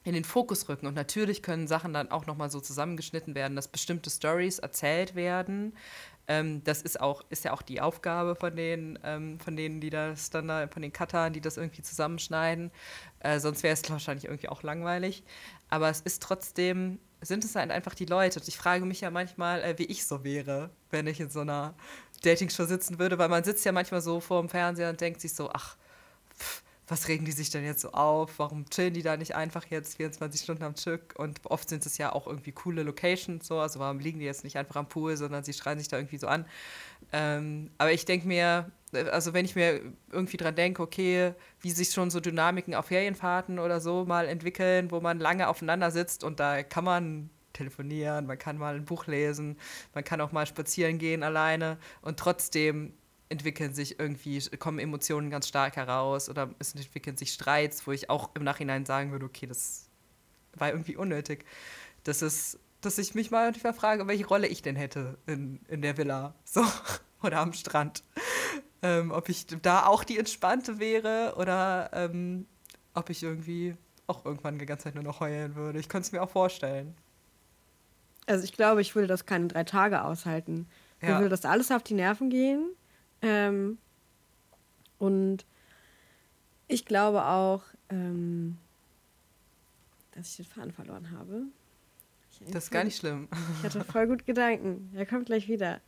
in 0.06 0.14
den 0.14 0.24
Fokus 0.24 0.70
rücken. 0.70 0.88
Und 0.88 0.94
natürlich 0.94 1.44
können 1.44 1.68
Sachen 1.68 1.92
dann 1.92 2.12
auch 2.12 2.26
nochmal 2.26 2.50
so 2.50 2.62
zusammengeschnitten 2.62 3.36
werden, 3.36 3.56
dass 3.56 3.68
bestimmte 3.68 4.10
Stories 4.10 4.60
erzählt 4.60 5.16
werden, 5.16 5.74
ähm, 6.28 6.64
das 6.64 6.82
ist 6.82 7.00
auch, 7.00 7.24
ist 7.30 7.46
ja 7.46 7.54
auch 7.54 7.62
die 7.62 7.82
Aufgabe 7.82 8.36
von 8.36 8.56
den, 8.56 8.98
ähm, 9.04 9.40
von 9.40 9.56
denen, 9.56 9.80
die 9.80 9.90
das 9.90 10.30
dann 10.30 10.48
da, 10.48 10.68
von 10.68 10.82
den 10.82 10.92
Cuttern, 10.92 11.34
die 11.34 11.42
das 11.42 11.58
irgendwie 11.58 11.82
zusammenschneiden. 11.82 12.72
Äh, 13.20 13.40
sonst 13.40 13.64
wäre 13.64 13.74
es 13.74 13.88
wahrscheinlich 13.90 14.26
irgendwie 14.26 14.50
auch 14.50 14.64
langweilig. 14.64 15.24
Aber 15.70 15.90
es 15.90 16.02
ist 16.02 16.24
trotzdem, 16.24 17.00
sind 17.22 17.44
es 17.44 17.56
halt 17.56 17.72
einfach 17.72 17.94
die 17.94 18.06
Leute. 18.06 18.42
Ich 18.46 18.58
frage 18.58 18.86
mich 18.86 19.02
ja 19.02 19.12
manchmal, 19.12 19.62
äh, 19.62 19.78
wie 19.78 19.86
ich 19.86 20.06
so 20.06 20.24
wäre, 20.24 20.72
wenn 20.90 21.08
ich 21.08 21.20
in 21.20 21.30
so 21.30 21.42
einer 21.42 21.76
Dating-Show 22.24 22.66
sitzen 22.66 22.98
würde, 22.98 23.18
weil 23.20 23.30
man 23.30 23.44
sitzt 23.44 23.66
ja 23.66 23.72
manchmal 23.72 24.02
so 24.02 24.20
vor 24.20 24.42
dem 24.42 24.50
Fernseher 24.50 24.90
und 24.90 25.02
denkt 25.02 25.22
sich 25.22 25.34
so, 25.34 25.50
ach, 25.54 25.78
was 26.88 27.08
regen 27.08 27.25
die 27.25 27.32
sich 27.32 27.50
denn 27.50 27.65
jetzt 27.65 27.82
so 27.82 27.92
auf? 27.92 28.38
Warum 28.38 28.70
chillen 28.70 28.94
die 28.94 29.01
da 29.01 29.18
nicht 29.18 29.36
einfach 29.36 29.65
jetzt 29.70 29.98
24 29.98 30.42
Stunden 30.42 30.63
am 30.63 30.75
Stück? 30.75 31.15
Und 31.18 31.39
oft 31.46 31.68
sind 31.68 31.86
es 31.86 31.98
ja 31.98 32.13
auch 32.13 32.27
irgendwie 32.27 32.51
coole 32.51 32.84
Locations, 32.84 33.46
so. 33.46 33.60
Also 33.60 33.80
warum 33.80 34.00
liegen 34.00 34.20
die 34.20 34.25
jetzt 34.25 34.44
nicht 34.44 34.58
einfach 34.58 34.75
am 34.75 34.88
Pool, 34.88 35.18
sondern 35.18 35.44
sie 35.44 35.54
schreien 35.54 35.80
sich 35.80 35.88
da 35.88 35.98
irgendwie 35.98 36.18
so 36.18 36.27
an? 36.27 36.46
Ähm, 37.12 37.72
aber 37.77 37.92
ich 37.92 38.06
denke 38.06 38.27
mir, 38.27 38.72
also 39.12 39.34
wenn 39.34 39.46
ich 39.46 39.56
mir 39.56 39.82
irgendwie 40.12 40.38
dran 40.38 40.56
denke, 40.56 40.82
okay, 40.82 41.34
wie 41.60 41.72
sich 41.72 41.89
schon 41.89 42.12
so 42.12 42.20
Dynamiken 42.20 42.75
auf 42.75 42.88
Ferienfahrten 42.88 43.58
oder 43.60 43.80
so 43.80 44.06
mal 44.06 44.27
entwickeln, 44.27 44.92
wo 44.92 45.01
man 45.01 45.20
lange 45.20 45.48
aufeinander 45.48 45.92
sitzt 45.92 46.24
und 46.24 46.39
da 46.39 46.62
kann 46.63 46.84
man 46.84 47.30
telefonieren, 47.54 48.25
man 48.27 48.38
kann 48.38 48.58
mal 48.58 48.75
ein 48.75 48.86
Buch 48.86 49.08
lesen, 49.08 49.58
man 49.94 50.04
kann 50.04 50.22
auch 50.22 50.32
mal 50.32 50.46
spazieren 50.46 50.98
gehen 50.98 51.24
alleine 51.24 51.77
und 52.01 52.20
trotzdem 52.20 52.94
entwickeln 53.29 53.74
sich 53.74 54.00
irgendwie, 54.00 54.39
kommen 54.58 54.79
Emotionen 54.79 55.29
ganz 55.29 55.48
stark 55.48 55.75
heraus 55.75 56.29
oder 56.29 56.51
es 56.60 56.75
entwickeln 56.75 57.17
sich 57.17 57.34
Streits, 57.34 57.88
wo 57.88 57.91
ich 57.91 58.10
auch 58.10 58.29
im 58.36 58.44
Nachhinein 58.44 58.86
sagen 58.86 59.12
würde, 59.12 59.25
okay, 59.25 59.48
das 59.48 59.89
war 60.53 60.70
irgendwie 60.70 60.96
unnötig. 60.96 61.46
Das 62.03 62.22
ist, 62.22 62.60
dass 62.82 62.98
ich 62.98 63.15
mich 63.15 63.32
mal 63.32 63.53
frage, 63.53 64.08
welche 64.08 64.27
Rolle 64.27 64.48
ich 64.48 64.62
denn 64.62 64.75
hätte 64.75 65.17
in, 65.25 65.60
in 65.67 65.82
der 65.82 65.98
Villa 65.98 66.36
so 66.44 66.63
oder 67.24 67.39
am 67.39 67.53
Strand. 67.53 68.03
Ähm, 68.82 69.12
ob 69.12 69.29
ich 69.29 69.48
da 69.48 69.88
auch 69.88 70.03
die 70.03 70.20
Entspannte 70.20 70.79
wäre 70.79 71.36
oder 71.38 71.89
ähm, 71.94 72.46
ob 72.94 73.10
ich 73.10 73.24
irgendwie 73.24 73.75
auch 74.08 74.24
irgendwann 74.25 74.60
die 74.60 74.67
ganze 74.67 74.86
Zeit 74.86 74.96
nur 74.96 75.03
noch 75.03 75.20
heulen 75.20 75.55
würde. 75.55 75.79
Ich 75.79 75.89
könnte 75.89 76.05
es 76.05 76.12
mir 76.12 76.22
auch 76.22 76.29
vorstellen. 76.29 76.96
Also 78.27 78.44
ich 78.44 78.53
glaube, 78.53 78.82
ich 78.82 78.96
würde 78.96 79.08
das 79.08 79.25
keine 79.25 79.48
drei 79.48 79.63
Tage 79.63 80.03
aushalten. 80.03 80.67
Ja. 81.01 81.10
Mir 81.10 81.15
würde 81.17 81.29
das 81.29 81.46
alles 81.46 81.72
auf 81.72 81.84
die 81.84 81.94
Nerven 81.94 82.29
gehen. 82.29 82.70
Ähm, 83.25 83.79
und 85.00 85.46
ich 86.67 86.86
glaube 86.86 87.25
auch, 87.25 87.63
ähm, 87.89 88.58
dass 90.12 90.29
ich 90.29 90.36
den 90.38 90.46
Faden 90.46 90.72
verloren 90.72 91.10
habe. 91.12 91.41
Das 92.51 92.65
ist 92.65 92.72
gar 92.72 92.84
nicht 92.84 92.98
schlimm. 92.98 93.27
Ich 93.58 93.63
hatte 93.63 93.84
voll 93.84 94.08
gut 94.08 94.25
Gedanken. 94.25 94.91
Er 94.94 95.08
kommt 95.08 95.25
gleich 95.25 95.48
wieder. 95.48 95.82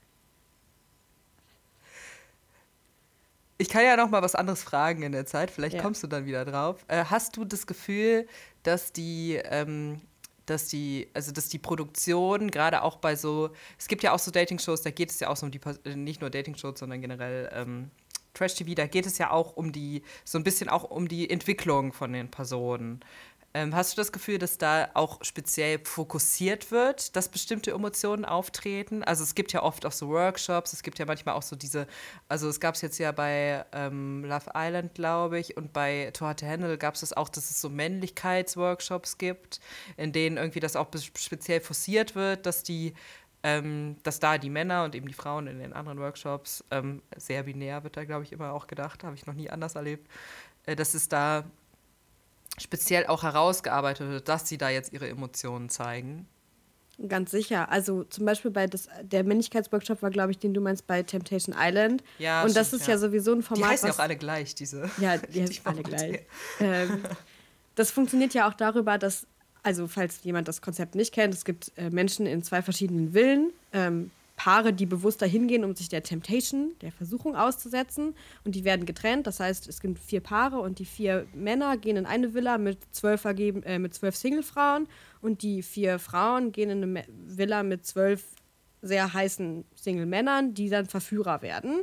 Ich 3.60 3.70
kann 3.70 3.84
ja 3.84 3.98
noch 3.98 4.10
mal 4.10 4.22
was 4.22 4.34
anderes 4.34 4.64
fragen 4.64 5.04
in 5.04 5.12
der 5.12 5.26
Zeit. 5.26 5.52
Vielleicht 5.52 5.76
ja. 5.76 5.82
kommst 5.82 6.02
du 6.04 6.08
dann 6.08 6.26
wieder 6.26 6.44
drauf. 6.46 6.86
Äh, 6.88 7.06
hast 7.06 7.38
du 7.38 7.46
das 7.46 7.68
Gefühl, 7.68 8.28
dass 8.64 8.94
die, 8.94 9.40
ähm, 9.46 10.02
dass 10.48 10.68
die, 10.68 11.08
also 11.14 11.32
dass 11.32 11.50
die 11.50 11.60
Produktion 11.60 12.50
gerade 12.50 12.82
auch 12.82 12.98
bei 12.98 13.16
so, 13.16 13.52
es 13.78 13.88
gibt 13.88 14.02
ja 14.04 14.14
auch 14.14 14.20
so 14.20 14.32
Dating-Shows, 14.32 14.82
da 14.82 14.90
geht 14.90 15.12
es 15.12 15.20
ja 15.20 15.30
auch 15.30 15.38
so 15.38 15.46
um 15.46 15.52
die, 15.52 15.60
äh, 15.84 15.96
nicht 15.96 16.22
nur 16.22 16.30
Dating-Shows, 16.30 16.80
sondern 16.80 17.02
generell 17.02 17.50
ähm, 17.54 17.92
Trash-TV, 18.34 18.74
da 18.76 18.88
geht 18.88 19.06
es 19.06 19.18
ja 19.18 19.32
auch 19.32 19.56
um 19.56 19.72
die, 19.72 20.04
so 20.24 20.38
ein 20.38 20.44
bisschen 20.44 20.70
auch 20.70 20.84
um 20.84 21.08
die 21.08 21.30
Entwicklung 21.30 21.94
von 21.94 22.14
den 22.14 22.30
Personen. 22.30 23.02
Ähm, 23.58 23.74
hast 23.74 23.94
du 23.94 23.96
das 23.96 24.12
Gefühl, 24.12 24.38
dass 24.38 24.60
da 24.60 24.90
auch 24.94 25.18
speziell 25.24 25.80
fokussiert 25.84 26.70
wird, 26.70 27.16
dass 27.16 27.28
bestimmte 27.28 27.72
Emotionen 27.72 28.24
auftreten? 28.24 29.04
Also 29.04 29.24
es 29.24 29.34
gibt 29.34 29.52
ja 29.52 29.64
oft 29.64 29.84
auch 29.84 29.92
so 29.92 30.10
Workshops, 30.10 30.74
es 30.74 30.84
gibt 30.84 31.00
ja 31.00 31.08
manchmal 31.08 31.34
auch 31.34 31.42
so 31.42 31.56
diese, 31.56 31.88
also 32.30 32.50
es 32.50 32.60
gab 32.60 32.76
es 32.76 32.82
jetzt 32.82 33.00
ja 33.00 33.12
bei 33.12 33.66
ähm, 33.72 34.24
Love 34.26 34.52
Island, 34.54 34.94
glaube 34.94 35.40
ich, 35.40 35.58
und 35.58 35.74
bei 35.74 36.12
To 36.14 36.28
Hard 36.28 36.42
to 36.42 36.46
Handle 36.46 36.78
gab 36.78 36.94
es 36.94 37.00
das 37.00 37.14
auch, 37.14 37.30
dass 37.30 37.50
es 37.50 37.60
so 37.60 37.70
Männlichkeitsworkshops 37.70 39.18
gibt, 39.18 39.60
in 39.96 40.12
denen 40.12 40.38
irgendwie 40.38 40.60
das 40.60 40.76
auch 40.76 40.90
speziell 41.16 41.60
forciert 41.60 42.14
wird, 42.14 42.46
dass 42.46 42.62
die 42.62 42.94
ähm, 43.42 43.98
dass 44.04 44.20
da 44.20 44.38
die 44.38 44.52
Männer 44.52 44.84
und 44.84 44.94
eben 44.94 45.08
die 45.08 45.14
Frauen 45.14 45.48
in 45.48 45.58
den 45.58 45.74
anderen 45.74 46.00
Workshops, 46.00 46.64
ähm, 46.70 47.02
sehr 47.16 47.44
binär 47.44 47.84
wird 47.84 47.98
da, 47.98 48.04
glaube 48.04 48.24
ich, 48.24 48.34
immer 48.34 48.52
auch 48.54 48.68
gedacht, 48.68 49.04
habe 49.04 49.16
ich 49.16 49.26
noch 49.26 49.36
nie 49.36 49.50
anders 49.50 49.74
erlebt, 49.76 50.08
äh, 50.66 50.76
dass 50.76 50.94
es 50.94 51.10
da 51.10 51.44
speziell 52.60 53.08
auch 53.08 53.24
herausgearbeitet 53.24 54.10
wird, 54.10 54.28
dass 54.28 54.48
sie 54.48 54.58
da 54.58 54.70
jetzt 54.70 54.94
ihre 54.94 55.08
Emotionen 55.08 55.70
zeigen. 55.70 56.28
Ganz 57.08 57.30
sicher. 57.30 57.70
Also 57.72 58.04
zum 58.06 58.26
Beispiel 58.26 58.50
bei 58.50 58.66
das, 58.66 58.90
der 59.04 59.24
Männlichkeitsworkshop 59.24 60.02
war, 60.02 60.10
glaube 60.10 60.32
ich, 60.32 60.40
den 60.40 60.56
du 60.56 60.62
meinst 60.62 60.88
bei 60.88 61.04
Temptation 61.04 61.56
Island. 61.58 62.04
Ja, 62.18 62.44
und 62.44 62.56
das 62.56 62.68
stimmt, 62.68 62.82
ist 62.82 62.88
ja. 62.88 62.94
ja. 62.96 63.00
sowieso 63.00 63.34
ein 63.34 63.44
Format. 63.44 63.66
Die 63.66 63.72
heißen 63.74 63.88
ja 63.88 63.94
auch 63.94 64.00
alle 64.00 64.16
gleich, 64.16 64.56
diese. 64.56 64.90
Ja, 65.00 65.18
die 65.18 65.42
heißen 65.44 65.66
alle 65.66 65.84
gleich. 65.84 66.22
Ähm, 66.60 67.04
das 67.76 67.92
funktioniert 67.92 68.34
ja 68.34 68.50
auch 68.50 68.56
darüber, 68.56 68.98
dass, 68.98 69.28
also 69.62 69.88
falls 69.88 70.24
jemand 70.24 70.48
das 70.48 70.62
Konzept 70.62 70.96
nicht 70.96 71.14
kennt, 71.14 71.36
es 71.36 71.46
gibt 71.46 71.72
äh, 71.78 71.92
Menschen 71.92 72.26
in 72.26 72.42
zwei 72.42 72.64
verschiedenen 72.64 73.14
Villen. 73.14 73.54
Ähm, 73.74 74.10
Paare, 74.38 74.72
die 74.72 74.86
bewusst 74.86 75.22
dahin 75.22 75.48
gehen, 75.48 75.66
um 75.66 75.76
sich 75.76 75.90
der 75.90 76.04
Temptation, 76.04 76.76
der 76.82 76.92
Versuchung 76.92 77.36
auszusetzen. 77.36 78.14
Und 78.46 78.56
die 78.56 78.64
werden 78.64 78.86
getrennt. 78.86 79.28
Das 79.28 79.40
heißt, 79.40 79.68
es 79.68 79.82
gibt 79.82 80.00
vier 80.00 80.22
Paare 80.22 80.60
und 80.60 80.80
die 80.80 80.86
vier 80.86 81.28
Männer 81.34 81.76
gehen 81.76 81.98
in 81.98 82.06
eine 82.06 82.34
Villa 82.34 82.58
mit 82.58 82.78
zwölf, 82.92 83.22
vergeben, 83.22 83.64
äh, 83.64 83.80
mit 83.80 83.96
zwölf 83.96 84.16
Single-Frauen. 84.16 84.88
Und 85.22 85.42
die 85.42 85.64
vier 85.64 85.98
Frauen 86.00 86.52
gehen 86.52 86.70
in 86.70 86.84
eine 86.84 87.04
Villa 87.10 87.64
mit 87.64 87.86
zwölf 87.86 88.24
sehr 88.84 89.12
heißen 89.12 89.66
Single-Männern, 89.76 90.54
die 90.54 90.70
dann 90.70 90.86
Verführer 90.86 91.42
werden. 91.42 91.82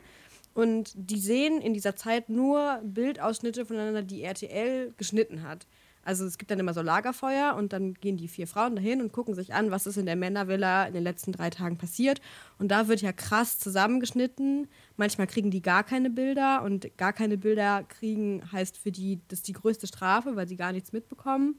Und 0.55 0.93
die 0.95 1.19
sehen 1.19 1.61
in 1.61 1.75
dieser 1.75 1.97
Zeit 1.97 2.29
nur 2.29 2.81
Bildausschnitte 2.85 3.67
voneinander, 3.67 4.03
die 4.03 4.23
RTL 4.23 4.95
geschnitten 4.97 5.43
hat. 5.43 5.67
Also 6.05 6.25
es 6.25 6.39
gibt 6.39 6.51
dann 6.51 6.59
immer 6.59 6.75
so 6.75 6.83
Lagerfeuer 6.83 7.55
und 7.57 7.73
dann 7.73 7.95
gehen 7.95 8.17
die 8.17 8.29
vier 8.29 8.47
Frauen 8.47 8.77
dahin 8.77 9.01
und 9.01 9.13
gucken 9.13 9.35
sich 9.35 9.55
an, 9.55 9.71
was 9.71 9.87
ist 9.87 9.97
in 9.97 10.07
der 10.07 10.17
Männervilla 10.17 10.85
in 10.87 10.95
den 10.95 11.03
letzten 11.03 11.33
drei 11.33 11.51
Tagen 11.51 11.79
passiert. 11.79 12.21
Und 12.59 12.69
da 12.69 12.89
wird 12.89 13.03
ja 13.03 13.13
krass 13.13 13.59
zusammengeschnitten. 13.59 14.69
Manchmal 14.97 15.27
kriegen 15.27 15.51
die 15.51 15.63
gar 15.63 15.85
keine 15.85 16.11
Bilder 16.11 16.63
und 16.63 16.97
gar 16.99 17.13
keine 17.13 17.39
Bilder 17.39 17.85
kriegen 17.85 18.43
heißt 18.53 18.77
für 18.77 18.93
die, 18.93 19.21
das 19.29 19.41
ist 19.41 19.49
die 19.49 19.53
größte 19.55 19.87
Strafe, 19.87 20.37
weil 20.37 20.49
sie 20.49 20.57
gar 20.57 20.73
nichts 20.73 20.93
mitbekommen. 20.93 21.57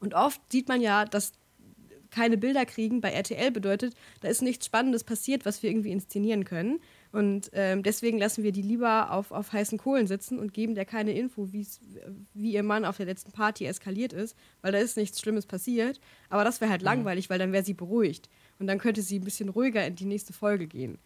Und 0.00 0.14
oft 0.14 0.40
sieht 0.50 0.68
man 0.68 0.80
ja, 0.80 1.04
dass 1.04 1.32
keine 2.10 2.36
Bilder 2.36 2.66
kriegen 2.66 3.00
bei 3.00 3.10
RTL 3.10 3.50
bedeutet, 3.50 3.94
da 4.20 4.28
ist 4.28 4.42
nichts 4.42 4.66
Spannendes 4.66 5.04
passiert, 5.04 5.46
was 5.46 5.62
wir 5.62 5.70
irgendwie 5.70 5.92
inszenieren 5.92 6.44
können. 6.44 6.80
Und 7.12 7.50
ähm, 7.54 7.82
deswegen 7.82 8.18
lassen 8.18 8.44
wir 8.44 8.52
die 8.52 8.62
lieber 8.62 9.10
auf, 9.10 9.32
auf 9.32 9.52
heißen 9.52 9.78
Kohlen 9.78 10.06
sitzen 10.06 10.38
und 10.38 10.54
geben 10.54 10.76
der 10.76 10.84
keine 10.84 11.12
Info, 11.12 11.52
wie 11.52 12.52
ihr 12.52 12.62
Mann 12.62 12.84
auf 12.84 12.98
der 12.98 13.06
letzten 13.06 13.32
Party 13.32 13.66
eskaliert 13.66 14.12
ist, 14.12 14.36
weil 14.62 14.70
da 14.70 14.78
ist 14.78 14.96
nichts 14.96 15.20
Schlimmes 15.20 15.46
passiert. 15.46 16.00
Aber 16.28 16.44
das 16.44 16.60
wäre 16.60 16.70
halt 16.70 16.82
mhm. 16.82 16.86
langweilig, 16.86 17.28
weil 17.28 17.38
dann 17.38 17.52
wäre 17.52 17.64
sie 17.64 17.74
beruhigt. 17.74 18.28
Und 18.58 18.68
dann 18.68 18.78
könnte 18.78 19.02
sie 19.02 19.18
ein 19.18 19.24
bisschen 19.24 19.48
ruhiger 19.48 19.84
in 19.84 19.96
die 19.96 20.04
nächste 20.04 20.32
Folge 20.32 20.68
gehen. 20.68 20.98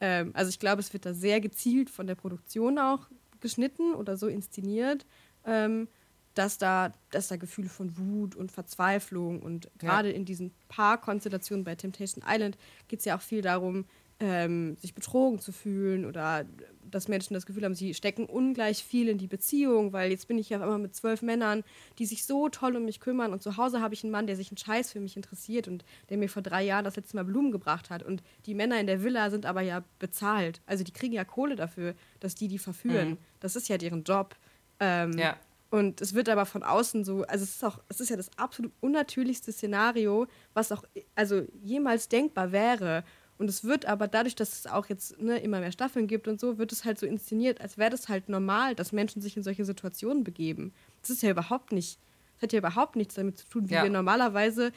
Ähm, 0.00 0.32
also 0.34 0.48
ich 0.48 0.58
glaube, 0.58 0.80
es 0.80 0.92
wird 0.92 1.06
da 1.06 1.14
sehr 1.14 1.40
gezielt 1.40 1.90
von 1.90 2.08
der 2.08 2.16
Produktion 2.16 2.78
auch 2.78 3.08
geschnitten 3.40 3.94
oder 3.94 4.16
so 4.16 4.26
inszeniert, 4.26 5.06
ähm, 5.44 5.86
dass, 6.34 6.58
da, 6.58 6.92
dass 7.10 7.28
da 7.28 7.36
Gefühle 7.36 7.68
von 7.68 7.96
Wut 7.98 8.34
und 8.34 8.50
Verzweiflung 8.50 9.42
und 9.42 9.70
gerade 9.78 10.08
ja. 10.10 10.16
in 10.16 10.24
diesen 10.24 10.52
Paarkonstellationen 10.68 11.62
bei 11.62 11.74
Temptation 11.74 12.24
Island 12.26 12.56
geht 12.88 13.00
es 13.00 13.04
ja 13.04 13.16
auch 13.16 13.20
viel 13.20 13.42
darum, 13.42 13.84
ähm, 14.22 14.76
sich 14.76 14.94
betrogen 14.94 15.40
zu 15.40 15.50
fühlen 15.50 16.06
oder 16.06 16.46
dass 16.88 17.08
Menschen 17.08 17.34
das 17.34 17.44
Gefühl 17.44 17.64
haben, 17.64 17.74
sie 17.74 17.92
stecken 17.92 18.26
ungleich 18.26 18.84
viel 18.84 19.08
in 19.08 19.18
die 19.18 19.26
Beziehung, 19.26 19.92
weil 19.92 20.12
jetzt 20.12 20.28
bin 20.28 20.38
ich 20.38 20.48
ja 20.48 20.60
einmal 20.60 20.78
mit 20.78 20.94
zwölf 20.94 21.22
Männern, 21.22 21.64
die 21.98 22.06
sich 22.06 22.24
so 22.24 22.48
toll 22.48 22.76
um 22.76 22.84
mich 22.84 23.00
kümmern 23.00 23.32
und 23.32 23.42
zu 23.42 23.56
Hause 23.56 23.80
habe 23.80 23.94
ich 23.94 24.04
einen 24.04 24.12
Mann, 24.12 24.28
der 24.28 24.36
sich 24.36 24.50
einen 24.50 24.58
Scheiß 24.58 24.92
für 24.92 25.00
mich 25.00 25.16
interessiert 25.16 25.66
und 25.66 25.84
der 26.08 26.18
mir 26.18 26.28
vor 26.28 26.42
drei 26.42 26.62
Jahren 26.62 26.84
das 26.84 26.94
letzte 26.94 27.16
Mal 27.16 27.24
Blumen 27.24 27.50
gebracht 27.50 27.90
hat 27.90 28.04
und 28.04 28.22
die 28.46 28.54
Männer 28.54 28.78
in 28.78 28.86
der 28.86 29.02
Villa 29.02 29.28
sind 29.30 29.44
aber 29.44 29.62
ja 29.62 29.82
bezahlt, 29.98 30.60
also 30.66 30.84
die 30.84 30.92
kriegen 30.92 31.14
ja 31.14 31.24
Kohle 31.24 31.56
dafür, 31.56 31.94
dass 32.20 32.36
die 32.36 32.46
die 32.46 32.58
verführen. 32.58 33.10
Mhm. 33.10 33.18
Das 33.40 33.56
ist 33.56 33.68
ja 33.68 33.76
deren 33.76 34.04
Job. 34.04 34.36
Ähm, 34.78 35.18
ja. 35.18 35.36
Und 35.72 36.02
es 36.02 36.12
wird 36.12 36.28
aber 36.28 36.44
von 36.44 36.62
außen 36.62 37.02
so, 37.02 37.22
also 37.22 37.42
es 37.42 37.56
ist 37.56 37.64
auch, 37.64 37.80
es 37.88 37.98
ist 37.98 38.10
ja 38.10 38.16
das 38.16 38.30
absolut 38.36 38.72
unnatürlichste 38.80 39.50
Szenario, 39.52 40.26
was 40.52 40.70
auch 40.70 40.84
also 41.14 41.46
jemals 41.62 42.08
denkbar 42.10 42.52
wäre. 42.52 43.04
Und 43.42 43.48
es 43.48 43.64
wird 43.64 43.86
aber 43.86 44.06
dadurch, 44.06 44.36
dass 44.36 44.52
es 44.52 44.66
auch 44.68 44.86
jetzt 44.86 45.20
ne, 45.20 45.36
immer 45.38 45.58
mehr 45.58 45.72
Staffeln 45.72 46.06
gibt 46.06 46.28
und 46.28 46.38
so, 46.38 46.58
wird 46.58 46.70
es 46.70 46.84
halt 46.84 46.96
so 47.00 47.06
inszeniert, 47.06 47.60
als 47.60 47.76
wäre 47.76 47.90
das 47.90 48.08
halt 48.08 48.28
normal, 48.28 48.76
dass 48.76 48.92
Menschen 48.92 49.20
sich 49.20 49.36
in 49.36 49.42
solche 49.42 49.64
Situationen 49.64 50.22
begeben. 50.22 50.72
Das 51.00 51.10
ist 51.10 51.24
ja 51.24 51.30
überhaupt 51.30 51.72
nicht, 51.72 51.98
das 52.34 52.42
hat 52.42 52.52
ja 52.52 52.60
überhaupt 52.60 52.94
nichts 52.94 53.14
damit 53.16 53.38
zu 53.38 53.48
tun, 53.48 53.68
wie 53.68 53.74
ja. 53.74 53.82
wir 53.82 53.90
normalerweise 53.90 54.70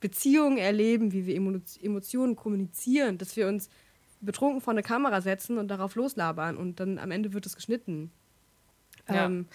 Beziehungen 0.00 0.58
erleben, 0.58 1.12
wie 1.12 1.24
wir 1.24 1.34
Emotionen 1.34 2.36
kommunizieren, 2.36 3.16
dass 3.16 3.34
wir 3.34 3.48
uns 3.48 3.70
betrunken 4.20 4.60
vor 4.60 4.72
eine 4.72 4.82
Kamera 4.82 5.22
setzen 5.22 5.56
und 5.56 5.68
darauf 5.68 5.94
loslabern 5.94 6.58
und 6.58 6.80
dann 6.80 6.98
am 6.98 7.12
Ende 7.12 7.32
wird 7.32 7.46
es 7.46 7.56
geschnitten. 7.56 8.10
Ja. 9.08 9.24
Ähm, 9.24 9.46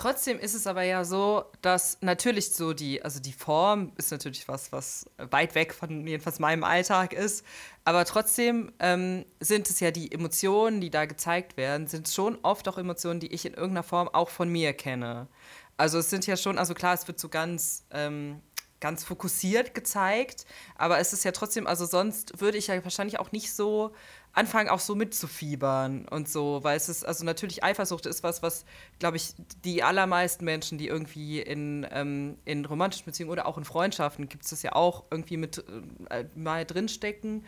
Trotzdem 0.00 0.38
ist 0.38 0.54
es 0.54 0.66
aber 0.66 0.82
ja 0.82 1.04
so, 1.04 1.44
dass 1.60 1.98
natürlich 2.00 2.54
so 2.54 2.72
die, 2.72 3.02
also 3.02 3.20
die 3.20 3.34
Form 3.34 3.92
ist 3.98 4.10
natürlich 4.10 4.48
was, 4.48 4.72
was 4.72 5.04
weit 5.18 5.54
weg 5.54 5.74
von 5.74 6.06
jedenfalls 6.06 6.38
meinem 6.38 6.64
Alltag 6.64 7.12
ist. 7.12 7.44
Aber 7.84 8.06
trotzdem 8.06 8.72
ähm, 8.78 9.26
sind 9.40 9.68
es 9.68 9.78
ja 9.78 9.90
die 9.90 10.10
Emotionen, 10.10 10.80
die 10.80 10.88
da 10.88 11.04
gezeigt 11.04 11.58
werden, 11.58 11.86
sind 11.86 12.08
schon 12.08 12.38
oft 12.40 12.66
auch 12.68 12.78
Emotionen, 12.78 13.20
die 13.20 13.26
ich 13.26 13.44
in 13.44 13.52
irgendeiner 13.52 13.82
Form 13.82 14.08
auch 14.08 14.30
von 14.30 14.48
mir 14.48 14.72
kenne. 14.72 15.28
Also 15.76 15.98
es 15.98 16.08
sind 16.08 16.26
ja 16.26 16.38
schon, 16.38 16.56
also 16.56 16.72
klar, 16.72 16.94
es 16.94 17.06
wird 17.06 17.20
so 17.20 17.28
ganz 17.28 17.84
ähm, 17.90 18.40
ganz 18.80 19.04
fokussiert 19.04 19.74
gezeigt, 19.74 20.46
aber 20.76 20.98
es 20.98 21.12
ist 21.12 21.24
ja 21.24 21.32
trotzdem, 21.32 21.66
also 21.66 21.84
sonst 21.84 22.40
würde 22.40 22.58
ich 22.58 22.68
ja 22.68 22.82
wahrscheinlich 22.82 23.20
auch 23.20 23.32
nicht 23.32 23.52
so 23.54 23.92
anfangen, 24.32 24.68
auch 24.68 24.80
so 24.80 24.94
mitzufiebern 24.94 26.06
und 26.08 26.28
so, 26.28 26.62
weil 26.62 26.76
es 26.76 26.88
ist, 26.88 27.04
also 27.04 27.24
natürlich 27.24 27.64
Eifersucht 27.64 28.06
ist 28.06 28.22
was, 28.22 28.42
was, 28.42 28.64
glaube 28.98 29.16
ich, 29.16 29.34
die 29.64 29.82
allermeisten 29.82 30.44
Menschen, 30.44 30.78
die 30.78 30.86
irgendwie 30.86 31.40
in, 31.40 31.86
ähm, 31.90 32.38
in 32.44 32.64
romantischen 32.64 33.06
Beziehungen 33.06 33.32
oder 33.32 33.46
auch 33.46 33.58
in 33.58 33.64
Freundschaften, 33.64 34.28
gibt 34.28 34.44
es 34.44 34.50
das 34.50 34.62
ja 34.62 34.74
auch 34.74 35.04
irgendwie 35.10 35.36
mit 35.36 35.64
äh, 36.10 36.24
mal 36.36 36.64
drinstecken, 36.64 37.44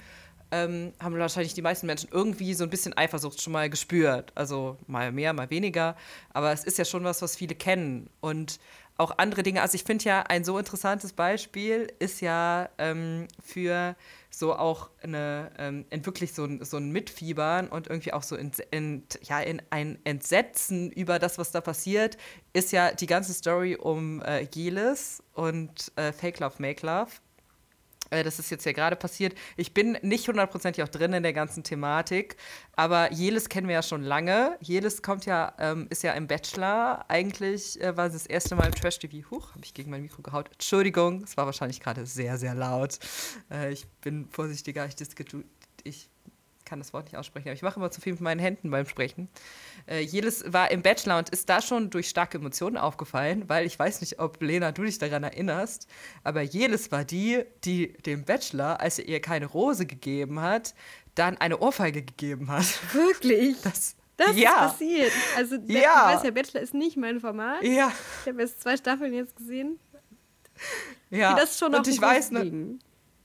ähm, 0.50 0.92
haben 1.00 1.18
wahrscheinlich 1.18 1.54
die 1.54 1.62
meisten 1.62 1.86
Menschen 1.86 2.10
irgendwie 2.12 2.52
so 2.52 2.64
ein 2.64 2.70
bisschen 2.70 2.96
Eifersucht 2.96 3.40
schon 3.40 3.54
mal 3.54 3.70
gespürt. 3.70 4.32
Also 4.34 4.76
mal 4.86 5.10
mehr, 5.12 5.32
mal 5.32 5.50
weniger, 5.50 5.96
aber 6.34 6.52
es 6.52 6.64
ist 6.64 6.78
ja 6.78 6.84
schon 6.84 7.04
was, 7.04 7.22
was 7.22 7.36
viele 7.36 7.54
kennen 7.54 8.10
und 8.20 8.58
auch 8.98 9.16
andere 9.18 9.42
Dinge. 9.42 9.62
Also 9.62 9.76
ich 9.76 9.84
finde 9.84 10.04
ja, 10.04 10.22
ein 10.22 10.44
so 10.44 10.58
interessantes 10.58 11.12
Beispiel 11.12 11.92
ist 11.98 12.20
ja 12.20 12.68
ähm, 12.78 13.28
für 13.42 13.96
so 14.34 14.54
auch 14.54 14.90
eine, 15.02 15.52
ähm, 15.58 15.84
wirklich 15.90 16.32
so 16.32 16.44
ein, 16.44 16.64
so 16.64 16.78
ein 16.78 16.90
Mitfiebern 16.90 17.68
und 17.68 17.88
irgendwie 17.88 18.12
auch 18.12 18.22
so 18.22 18.34
in, 18.34 18.50
in, 18.70 19.04
ja, 19.22 19.40
in 19.40 19.60
ein 19.70 19.98
Entsetzen 20.04 20.90
über 20.90 21.18
das, 21.18 21.38
was 21.38 21.50
da 21.50 21.60
passiert, 21.60 22.16
ist 22.52 22.72
ja 22.72 22.92
die 22.92 23.06
ganze 23.06 23.34
Story 23.34 23.76
um 23.76 24.22
äh, 24.22 24.46
Jelis 24.52 25.22
und 25.34 25.92
äh, 25.96 26.12
Fake 26.12 26.40
Love, 26.40 26.54
Make 26.58 26.84
Love. 26.84 27.10
Äh, 28.12 28.22
das 28.22 28.38
ist 28.38 28.50
jetzt 28.50 28.64
ja 28.64 28.72
gerade 28.72 28.96
passiert. 28.96 29.34
Ich 29.56 29.74
bin 29.74 29.98
nicht 30.02 30.28
hundertprozentig 30.28 30.84
auch 30.84 30.88
drin 30.88 31.12
in 31.14 31.22
der 31.22 31.32
ganzen 31.32 31.64
Thematik, 31.64 32.36
aber 32.76 33.12
Jelis 33.12 33.48
kennen 33.48 33.66
wir 33.68 33.74
ja 33.74 33.82
schon 33.82 34.02
lange. 34.02 34.56
Jelis 34.60 35.02
kommt 35.02 35.26
ja, 35.26 35.54
ähm, 35.58 35.86
ist 35.90 36.02
ja 36.02 36.12
im 36.12 36.26
Bachelor. 36.26 37.06
Eigentlich 37.08 37.80
äh, 37.80 37.96
war 37.96 38.10
sie 38.10 38.16
das 38.16 38.26
erste 38.26 38.54
Mal 38.54 38.66
im 38.66 38.74
Trash-TV. 38.74 39.30
Huch, 39.30 39.50
habe 39.50 39.64
ich 39.64 39.74
gegen 39.74 39.90
mein 39.90 40.02
Mikro 40.02 40.22
gehaut. 40.22 40.50
Entschuldigung, 40.52 41.22
es 41.22 41.36
war 41.36 41.46
wahrscheinlich 41.46 41.80
gerade 41.80 42.06
sehr, 42.06 42.36
sehr 42.38 42.54
laut. 42.54 42.98
Äh, 43.50 43.72
ich 43.72 43.88
bin 44.02 44.28
vorsichtiger, 44.28 44.86
ich, 44.86 44.94
ich 45.84 46.10
kann 46.72 46.78
das 46.80 46.94
Wort 46.94 47.04
nicht 47.04 47.18
aussprechen, 47.18 47.48
aber 47.48 47.54
ich 47.54 47.60
mache 47.60 47.78
immer 47.78 47.90
zu 47.90 48.00
viel 48.00 48.12
mit 48.14 48.22
meinen 48.22 48.38
Händen 48.38 48.70
beim 48.70 48.86
Sprechen. 48.86 49.28
Äh, 49.86 50.00
Jelis 50.00 50.42
war 50.46 50.70
im 50.70 50.80
Bachelor 50.80 51.18
und 51.18 51.28
ist 51.28 51.50
da 51.50 51.60
schon 51.60 51.90
durch 51.90 52.08
starke 52.08 52.38
Emotionen 52.38 52.78
aufgefallen, 52.78 53.46
weil 53.46 53.66
ich 53.66 53.78
weiß 53.78 54.00
nicht, 54.00 54.20
ob 54.20 54.40
Lena, 54.42 54.72
du 54.72 54.82
dich 54.82 54.98
daran 54.98 55.22
erinnerst, 55.22 55.86
aber 56.24 56.40
Jelis 56.40 56.90
war 56.90 57.04
die, 57.04 57.44
die 57.64 57.92
dem 58.06 58.24
Bachelor, 58.24 58.80
als 58.80 58.98
er 58.98 59.06
ihr 59.06 59.20
keine 59.20 59.44
Rose 59.44 59.84
gegeben 59.84 60.40
hat, 60.40 60.74
dann 61.14 61.36
eine 61.36 61.58
Ohrfeige 61.58 62.02
gegeben 62.02 62.50
hat. 62.50 62.64
Wirklich? 62.94 63.56
Das, 63.62 63.96
das 64.16 64.34
ja. 64.38 64.50
ist 64.66 64.72
passiert. 64.72 65.12
Also, 65.36 65.58
der, 65.58 65.82
Ja. 65.82 66.08
du 66.08 66.14
weißt 66.14 66.24
ja, 66.24 66.30
Bachelor 66.30 66.60
ist 66.62 66.72
nicht 66.72 66.96
mein 66.96 67.20
Format. 67.20 67.62
ja, 67.62 67.92
Ich 68.22 68.28
habe 68.30 68.40
jetzt 68.40 68.62
zwei 68.62 68.78
Staffeln 68.78 69.12
jetzt 69.12 69.36
gesehen. 69.36 69.78
ja. 71.10 71.34
Die 71.34 71.40
das 71.40 71.58
schon 71.58 71.74
und 71.74 71.86
ich 71.86 72.00
weiß 72.00 72.30
noch. 72.30 72.40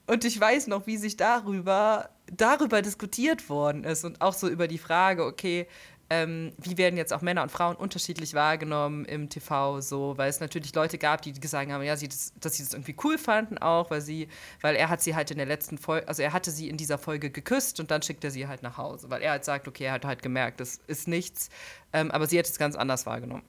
Und 0.09 0.23
ich 0.25 0.37
weiß 0.39 0.67
noch, 0.67 0.85
wie 0.87 0.97
sich 0.97 1.15
darüber, 1.15 2.09
darüber 2.31 2.81
diskutiert 2.81 3.49
worden 3.49 3.83
ist 3.83 4.03
und 4.03 4.21
auch 4.21 4.33
so 4.33 4.47
über 4.47 4.67
die 4.67 4.77
Frage, 4.77 5.25
okay, 5.25 5.67
ähm, 6.09 6.53
wie 6.57 6.77
werden 6.77 6.95
jetzt 6.95 7.11
auch 7.11 7.21
Männer 7.21 7.43
und 7.43 7.51
Frauen 7.51 7.75
unterschiedlich 7.75 8.33
wahrgenommen 8.33 9.03
im 9.05 9.29
TV, 9.29 9.81
so, 9.81 10.17
weil 10.17 10.29
es 10.29 10.39
natürlich 10.39 10.73
Leute 10.73 10.97
gab, 10.97 11.21
die 11.21 11.33
gesagt 11.33 11.69
haben, 11.69 11.83
ja, 11.83 11.97
sie 11.97 12.07
das, 12.07 12.33
dass 12.39 12.55
sie 12.55 12.63
das 12.63 12.73
irgendwie 12.73 12.95
cool 13.03 13.17
fanden 13.17 13.57
auch, 13.57 13.91
weil 13.91 14.01
sie, 14.01 14.29
weil 14.61 14.75
er 14.75 14.89
hat 14.89 15.01
sie 15.01 15.15
halt 15.15 15.31
in 15.31 15.37
der 15.37 15.47
letzten 15.47 15.77
Folge, 15.77 16.07
also 16.07 16.21
er 16.21 16.31
hatte 16.31 16.51
sie 16.51 16.69
in 16.69 16.77
dieser 16.77 16.97
Folge 16.97 17.29
geküsst 17.29 17.79
und 17.79 17.91
dann 17.91 18.01
schickt 18.01 18.23
er 18.23 18.31
sie 18.31 18.47
halt 18.47 18.63
nach 18.63 18.77
Hause, 18.77 19.09
weil 19.09 19.21
er 19.21 19.31
halt 19.31 19.43
sagt, 19.43 19.67
okay, 19.67 19.85
er 19.85 19.93
hat 19.93 20.05
halt 20.05 20.21
gemerkt, 20.21 20.61
das 20.61 20.79
ist 20.87 21.07
nichts, 21.09 21.49
ähm, 21.91 22.09
aber 22.11 22.27
sie 22.27 22.39
hat 22.39 22.45
es 22.45 22.57
ganz 22.57 22.75
anders 22.75 23.05
wahrgenommen. 23.05 23.43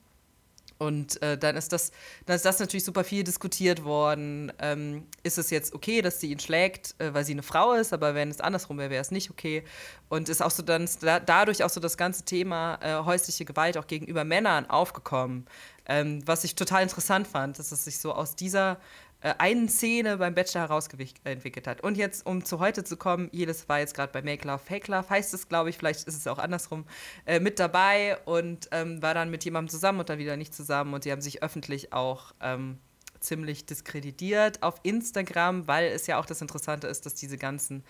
Und 0.78 1.20
äh, 1.22 1.36
dann, 1.36 1.56
ist 1.56 1.72
das, 1.72 1.90
dann 2.26 2.36
ist 2.36 2.44
das 2.44 2.60
natürlich 2.60 2.84
super 2.84 3.02
viel 3.02 3.24
diskutiert 3.24 3.82
worden. 3.82 4.52
Ähm, 4.60 5.06
ist 5.24 5.36
es 5.36 5.50
jetzt 5.50 5.74
okay, 5.74 6.02
dass 6.02 6.20
sie 6.20 6.30
ihn 6.30 6.38
schlägt, 6.38 6.94
äh, 6.98 7.12
weil 7.12 7.24
sie 7.24 7.32
eine 7.32 7.42
Frau 7.42 7.72
ist, 7.72 7.92
aber 7.92 8.14
wenn 8.14 8.30
es 8.30 8.40
andersrum 8.40 8.78
wäre, 8.78 8.90
wäre 8.90 9.02
es 9.02 9.10
nicht 9.10 9.30
okay. 9.30 9.64
Und 10.08 10.28
ist 10.28 10.40
auch 10.40 10.52
so 10.52 10.62
dann 10.62 10.88
da, 11.00 11.18
dadurch 11.18 11.64
auch 11.64 11.70
so 11.70 11.80
das 11.80 11.96
ganze 11.96 12.24
Thema 12.24 12.78
äh, 12.80 13.04
häusliche 13.04 13.44
Gewalt 13.44 13.76
auch 13.76 13.88
gegenüber 13.88 14.22
Männern 14.24 14.70
aufgekommen. 14.70 15.46
Ähm, 15.86 16.22
was 16.26 16.44
ich 16.44 16.54
total 16.54 16.82
interessant 16.84 17.26
fand, 17.26 17.58
dass 17.58 17.72
es 17.72 17.84
sich 17.84 17.98
so 17.98 18.12
aus 18.12 18.36
dieser 18.36 18.78
äh, 19.20 19.34
einen 19.38 19.68
Szene 19.68 20.18
beim 20.18 20.34
Bachelor 20.34 20.62
herausentwickelt 20.62 21.66
hat. 21.66 21.80
Und 21.82 21.96
jetzt, 21.96 22.24
um 22.26 22.44
zu 22.44 22.60
heute 22.60 22.84
zu 22.84 22.96
kommen, 22.96 23.28
jedes 23.32 23.68
war 23.68 23.80
jetzt 23.80 23.94
gerade 23.94 24.12
bei 24.12 24.22
Make 24.22 24.46
Love, 24.46 24.60
Fake 24.64 24.88
Love, 24.88 25.10
heißt 25.10 25.34
es, 25.34 25.48
glaube 25.48 25.70
ich, 25.70 25.76
vielleicht 25.76 26.06
ist 26.06 26.16
es 26.16 26.26
auch 26.26 26.38
andersrum, 26.38 26.84
äh, 27.26 27.40
mit 27.40 27.58
dabei 27.58 28.18
und 28.24 28.68
ähm, 28.72 29.02
war 29.02 29.14
dann 29.14 29.30
mit 29.30 29.44
jemandem 29.44 29.70
zusammen 29.70 30.00
und 30.00 30.08
dann 30.08 30.18
wieder 30.18 30.36
nicht 30.36 30.54
zusammen. 30.54 30.94
Und 30.94 31.04
die 31.04 31.12
haben 31.12 31.20
sich 31.20 31.42
öffentlich 31.42 31.92
auch 31.92 32.32
ähm, 32.40 32.78
ziemlich 33.20 33.66
diskreditiert 33.66 34.62
auf 34.62 34.76
Instagram, 34.84 35.66
weil 35.66 35.88
es 35.88 36.06
ja 36.06 36.20
auch 36.20 36.26
das 36.26 36.40
Interessante 36.40 36.86
ist, 36.86 37.04
dass 37.04 37.14
diese 37.14 37.38
ganzen 37.38 37.82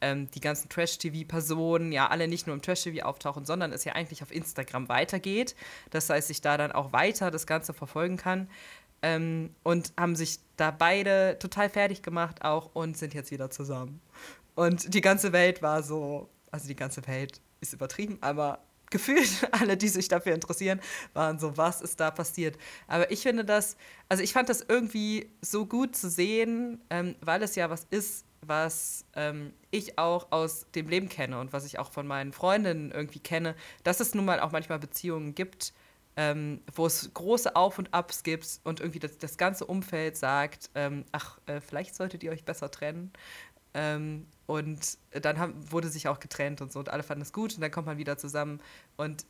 ähm, 0.00 0.30
die 0.30 0.40
ganzen 0.40 0.68
Trash-TV-Personen 0.68 1.92
ja 1.92 2.08
alle 2.08 2.28
nicht 2.28 2.46
nur 2.46 2.54
im 2.54 2.62
Trash-TV 2.62 3.04
auftauchen, 3.04 3.44
sondern 3.44 3.72
es 3.72 3.84
ja 3.84 3.94
eigentlich 3.94 4.22
auf 4.22 4.30
Instagram 4.30 4.88
weitergeht. 4.88 5.56
Das 5.90 6.10
heißt, 6.10 6.30
ich 6.30 6.40
da 6.40 6.56
dann 6.56 6.72
auch 6.72 6.92
weiter 6.92 7.30
das 7.30 7.46
Ganze 7.46 7.72
verfolgen 7.72 8.16
kann. 8.16 8.48
Ähm, 9.06 9.54
und 9.62 9.92
haben 9.96 10.16
sich 10.16 10.40
da 10.56 10.72
beide 10.72 11.38
total 11.38 11.70
fertig 11.70 12.02
gemacht 12.02 12.42
auch 12.42 12.74
und 12.74 12.96
sind 12.98 13.14
jetzt 13.14 13.30
wieder 13.30 13.50
zusammen. 13.50 14.00
Und 14.56 14.92
die 14.92 15.00
ganze 15.00 15.32
Welt 15.32 15.62
war 15.62 15.84
so, 15.84 16.28
also 16.50 16.66
die 16.66 16.74
ganze 16.74 17.06
Welt 17.06 17.40
ist 17.60 17.72
übertrieben, 17.72 18.18
aber 18.20 18.58
gefühlt 18.90 19.48
alle, 19.52 19.76
die 19.76 19.86
sich 19.86 20.08
dafür 20.08 20.34
interessieren, 20.34 20.80
waren 21.12 21.38
so, 21.38 21.56
was 21.56 21.82
ist 21.82 22.00
da 22.00 22.10
passiert? 22.10 22.58
Aber 22.88 23.08
ich 23.12 23.22
finde 23.22 23.44
das, 23.44 23.76
also 24.08 24.24
ich 24.24 24.32
fand 24.32 24.48
das 24.48 24.64
irgendwie 24.68 25.30
so 25.40 25.66
gut 25.66 25.94
zu 25.94 26.10
sehen, 26.10 26.80
ähm, 26.90 27.14
weil 27.20 27.44
es 27.44 27.54
ja 27.54 27.70
was 27.70 27.86
ist, 27.90 28.24
was 28.40 29.04
ähm, 29.14 29.52
ich 29.70 30.00
auch 30.00 30.32
aus 30.32 30.66
dem 30.74 30.88
Leben 30.88 31.08
kenne 31.08 31.38
und 31.38 31.52
was 31.52 31.64
ich 31.64 31.78
auch 31.78 31.92
von 31.92 32.08
meinen 32.08 32.32
Freundinnen 32.32 32.90
irgendwie 32.90 33.20
kenne, 33.20 33.54
dass 33.84 34.00
es 34.00 34.16
nun 34.16 34.24
mal 34.24 34.40
auch 34.40 34.50
manchmal 34.50 34.80
Beziehungen 34.80 35.36
gibt, 35.36 35.72
ähm, 36.16 36.62
wo 36.74 36.86
es 36.86 37.10
große 37.12 37.54
Auf 37.54 37.78
und 37.78 37.92
Abs 37.92 38.22
gibt 38.22 38.60
und 38.64 38.80
irgendwie 38.80 38.98
das, 38.98 39.18
das 39.18 39.36
ganze 39.36 39.66
Umfeld 39.66 40.16
sagt, 40.16 40.70
ähm, 40.74 41.04
ach, 41.12 41.38
äh, 41.46 41.60
vielleicht 41.60 41.94
solltet 41.94 42.22
ihr 42.22 42.32
euch 42.32 42.44
besser 42.44 42.70
trennen. 42.70 43.12
Ähm, 43.74 44.26
und 44.46 44.98
dann 45.10 45.38
haben, 45.38 45.54
wurde 45.70 45.88
sich 45.88 46.08
auch 46.08 46.18
getrennt 46.18 46.62
und 46.62 46.72
so 46.72 46.78
und 46.78 46.88
alle 46.88 47.02
fanden 47.02 47.22
es 47.22 47.32
gut 47.32 47.54
und 47.54 47.60
dann 47.60 47.70
kommt 47.70 47.86
man 47.86 47.98
wieder 47.98 48.16
zusammen 48.16 48.60
und 48.96 49.26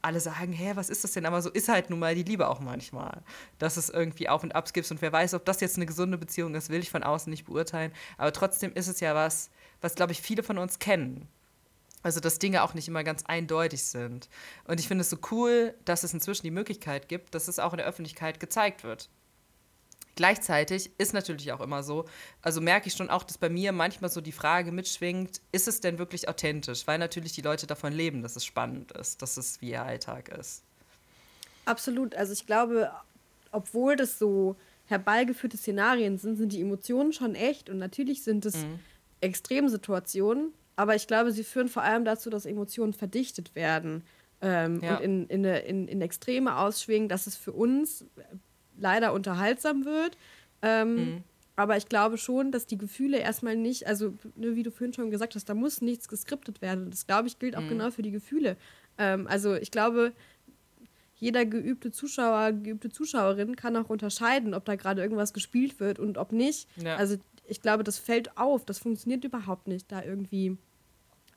alle 0.00 0.20
sagen, 0.20 0.52
hä, 0.52 0.72
was 0.74 0.90
ist 0.90 1.04
das 1.04 1.12
denn? 1.12 1.26
Aber 1.26 1.42
so 1.42 1.50
ist 1.50 1.68
halt 1.68 1.90
nun 1.90 1.98
mal 1.98 2.14
die 2.14 2.22
Liebe 2.22 2.48
auch 2.48 2.60
manchmal. 2.60 3.20
Dass 3.58 3.76
es 3.76 3.90
irgendwie 3.90 4.28
Auf 4.28 4.42
und 4.44 4.54
Abs 4.54 4.72
gibt 4.72 4.90
und 4.90 5.02
wer 5.02 5.12
weiß, 5.12 5.34
ob 5.34 5.44
das 5.44 5.60
jetzt 5.60 5.76
eine 5.76 5.86
gesunde 5.86 6.16
Beziehung 6.18 6.54
ist, 6.54 6.70
will 6.70 6.80
ich 6.80 6.90
von 6.90 7.02
außen 7.02 7.30
nicht 7.30 7.46
beurteilen. 7.46 7.92
Aber 8.16 8.32
trotzdem 8.32 8.72
ist 8.74 8.86
es 8.86 9.00
ja 9.00 9.14
was, 9.14 9.50
was, 9.80 9.96
glaube 9.96 10.12
ich, 10.12 10.22
viele 10.22 10.42
von 10.42 10.58
uns 10.58 10.78
kennen. 10.78 11.28
Also, 12.02 12.20
dass 12.20 12.38
Dinge 12.38 12.62
auch 12.62 12.74
nicht 12.74 12.88
immer 12.88 13.02
ganz 13.02 13.24
eindeutig 13.24 13.82
sind. 13.84 14.28
Und 14.64 14.78
ich 14.78 14.86
finde 14.86 15.02
es 15.02 15.10
so 15.10 15.18
cool, 15.32 15.74
dass 15.84 16.04
es 16.04 16.14
inzwischen 16.14 16.44
die 16.44 16.52
Möglichkeit 16.52 17.08
gibt, 17.08 17.34
dass 17.34 17.48
es 17.48 17.58
auch 17.58 17.72
in 17.72 17.78
der 17.78 17.86
Öffentlichkeit 17.86 18.38
gezeigt 18.38 18.84
wird. 18.84 19.08
Gleichzeitig 20.14 20.90
ist 20.98 21.14
natürlich 21.14 21.52
auch 21.52 21.60
immer 21.60 21.84
so, 21.84 22.04
also 22.42 22.60
merke 22.60 22.88
ich 22.88 22.94
schon 22.94 23.08
auch, 23.08 23.22
dass 23.22 23.38
bei 23.38 23.48
mir 23.48 23.70
manchmal 23.70 24.10
so 24.10 24.20
die 24.20 24.32
Frage 24.32 24.72
mitschwingt, 24.72 25.40
ist 25.52 25.68
es 25.68 25.80
denn 25.80 25.98
wirklich 25.98 26.28
authentisch? 26.28 26.86
Weil 26.88 26.98
natürlich 26.98 27.32
die 27.32 27.40
Leute 27.40 27.68
davon 27.68 27.92
leben, 27.92 28.22
dass 28.22 28.34
es 28.34 28.44
spannend 28.44 28.90
ist, 28.92 29.22
dass 29.22 29.36
es 29.36 29.60
wie 29.60 29.70
ihr 29.70 29.82
Alltag 29.82 30.28
ist. 30.28 30.64
Absolut. 31.66 32.16
Also 32.16 32.32
ich 32.32 32.46
glaube, 32.46 32.90
obwohl 33.52 33.94
das 33.94 34.18
so 34.18 34.56
herbeigeführte 34.86 35.56
Szenarien 35.56 36.18
sind, 36.18 36.36
sind 36.36 36.52
die 36.52 36.62
Emotionen 36.62 37.12
schon 37.12 37.34
echt 37.34 37.70
und 37.70 37.78
natürlich 37.78 38.24
sind 38.24 38.44
es 38.46 38.56
Mhm. 38.56 38.80
Extremsituationen, 39.20 40.52
aber 40.78 40.94
ich 40.94 41.06
glaube, 41.08 41.32
sie 41.32 41.42
führen 41.44 41.68
vor 41.68 41.82
allem 41.82 42.04
dazu, 42.04 42.30
dass 42.30 42.46
Emotionen 42.46 42.92
verdichtet 42.92 43.54
werden 43.56 44.04
ähm, 44.40 44.80
Ja. 44.80 44.96
und 44.98 45.02
in, 45.02 45.26
in, 45.26 45.44
in, 45.44 45.88
in 45.88 46.00
Extreme 46.00 46.56
ausschwingen, 46.56 47.08
dass 47.08 47.26
es 47.26 47.36
für 47.36 47.52
uns 47.52 48.04
leider 48.78 49.12
unterhaltsam 49.12 49.84
wird. 49.84 50.16
Ähm, 50.62 50.94
Mhm. 50.94 51.24
Aber 51.56 51.76
ich 51.76 51.86
glaube 51.88 52.18
schon, 52.18 52.52
dass 52.52 52.66
die 52.66 52.78
Gefühle 52.78 53.18
erstmal 53.18 53.56
nicht, 53.56 53.88
also 53.88 54.14
ne, 54.36 54.54
wie 54.54 54.62
du 54.62 54.70
vorhin 54.70 54.92
schon 54.94 55.10
gesagt 55.10 55.34
hast, 55.34 55.48
da 55.48 55.54
muss 55.54 55.80
nichts 55.82 56.06
geskriptet 56.06 56.62
werden. 56.62 56.88
Das, 56.90 57.08
glaube 57.08 57.26
ich, 57.26 57.40
gilt 57.40 57.56
auch 57.56 57.62
Mhm. 57.62 57.68
genau 57.70 57.90
für 57.90 58.02
die 58.02 58.12
Gefühle. 58.12 58.56
Ähm, 58.96 59.26
also 59.26 59.56
ich 59.56 59.72
glaube, 59.72 60.12
jeder 61.16 61.44
geübte 61.44 61.90
Zuschauer, 61.90 62.52
geübte 62.52 62.90
Zuschauerin 62.90 63.56
kann 63.56 63.76
auch 63.76 63.90
unterscheiden, 63.90 64.54
ob 64.54 64.64
da 64.66 64.76
gerade 64.76 65.02
irgendwas 65.02 65.32
gespielt 65.32 65.80
wird 65.80 65.98
und 65.98 66.16
ob 66.16 66.30
nicht. 66.30 66.68
Ja. 66.76 66.94
Also 66.94 67.16
ich 67.48 67.60
glaube, 67.60 67.82
das 67.82 67.98
fällt 67.98 68.36
auf. 68.38 68.64
Das 68.64 68.78
funktioniert 68.78 69.24
überhaupt 69.24 69.66
nicht, 69.66 69.90
da 69.90 70.04
irgendwie 70.04 70.56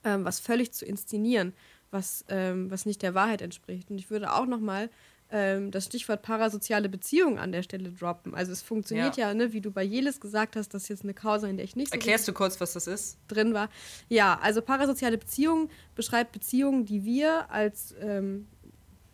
ähm, 0.03 0.25
was 0.25 0.39
völlig 0.39 0.71
zu 0.71 0.85
inszenieren, 0.85 1.53
was, 1.91 2.25
ähm, 2.29 2.69
was 2.71 2.85
nicht 2.85 3.01
der 3.01 3.13
Wahrheit 3.13 3.41
entspricht. 3.41 3.89
Und 3.89 3.97
ich 3.97 4.09
würde 4.09 4.33
auch 4.33 4.45
noch 4.45 4.59
mal 4.59 4.89
ähm, 5.31 5.71
das 5.71 5.85
Stichwort 5.85 6.21
parasoziale 6.21 6.89
Beziehung 6.89 7.39
an 7.39 7.51
der 7.51 7.63
Stelle 7.63 7.91
droppen. 7.91 8.35
Also 8.35 8.51
es 8.51 8.61
funktioniert 8.61 9.17
ja, 9.17 9.33
ne, 9.33 9.53
wie 9.53 9.61
du 9.61 9.71
bei 9.71 9.83
Jelis 9.83 10.19
gesagt 10.19 10.55
hast, 10.55 10.73
das 10.73 10.83
ist 10.83 10.89
jetzt 10.89 11.03
eine 11.03 11.13
Causa, 11.13 11.47
in 11.47 11.57
der 11.57 11.63
ich 11.63 11.75
nicht 11.75 11.89
so 11.89 11.93
Erklärst 11.93 12.27
du 12.27 12.33
kurz, 12.33 12.59
was 12.59 12.73
das 12.73 12.87
ist? 12.87 13.17
drin 13.27 13.53
war. 13.53 13.69
Ja, 14.09 14.37
also 14.41 14.61
parasoziale 14.61 15.17
Beziehung 15.17 15.69
beschreibt 15.95 16.33
Beziehungen, 16.33 16.85
die 16.85 17.05
wir 17.05 17.49
als 17.49 17.95
ähm, 18.01 18.47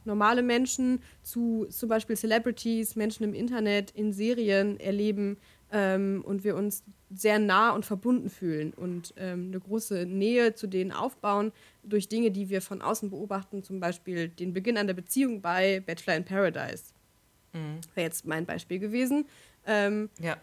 normale 0.06 0.42
Menschen 0.42 1.04
zu 1.22 1.68
zum 1.70 1.90
Beispiel 1.90 2.16
Celebrities, 2.18 2.96
Menschen 2.96 3.24
im 3.24 3.36
Internet, 3.36 3.92
in 3.92 4.12
Serien 4.12 4.80
erleben 4.80 5.38
ähm, 5.72 6.24
und 6.26 6.44
wir 6.44 6.56
uns 6.56 6.84
sehr 7.10 7.40
nah 7.40 7.72
und 7.72 7.86
verbunden 7.86 8.30
fühlen 8.30 8.74
und 8.74 9.14
ähm, 9.18 9.48
eine 9.48 9.60
große 9.60 10.06
Nähe 10.06 10.54
zu 10.56 10.68
denen 10.68 10.92
aufbauen 10.92 11.52
durch 11.84 12.10
Dinge, 12.10 12.32
die 12.32 12.50
wir 12.50 12.62
von 12.62 12.82
außen 12.82 13.10
beobachten, 13.10 13.64
zum 13.64 13.80
Beispiel 13.80 14.28
den 14.30 14.54
Beginn 14.54 14.78
einer 14.78 14.94
Beziehung 14.94 15.42
bei 15.42 15.82
Bachelor 15.86 16.16
in 16.18 16.26
Paradise. 16.26 16.84
Wäre 17.54 18.08
jetzt 18.08 18.26
mein 18.26 18.46
Beispiel 18.46 18.78
gewesen. 18.80 19.26
Ähm, 19.66 20.10
Ja. 20.22 20.38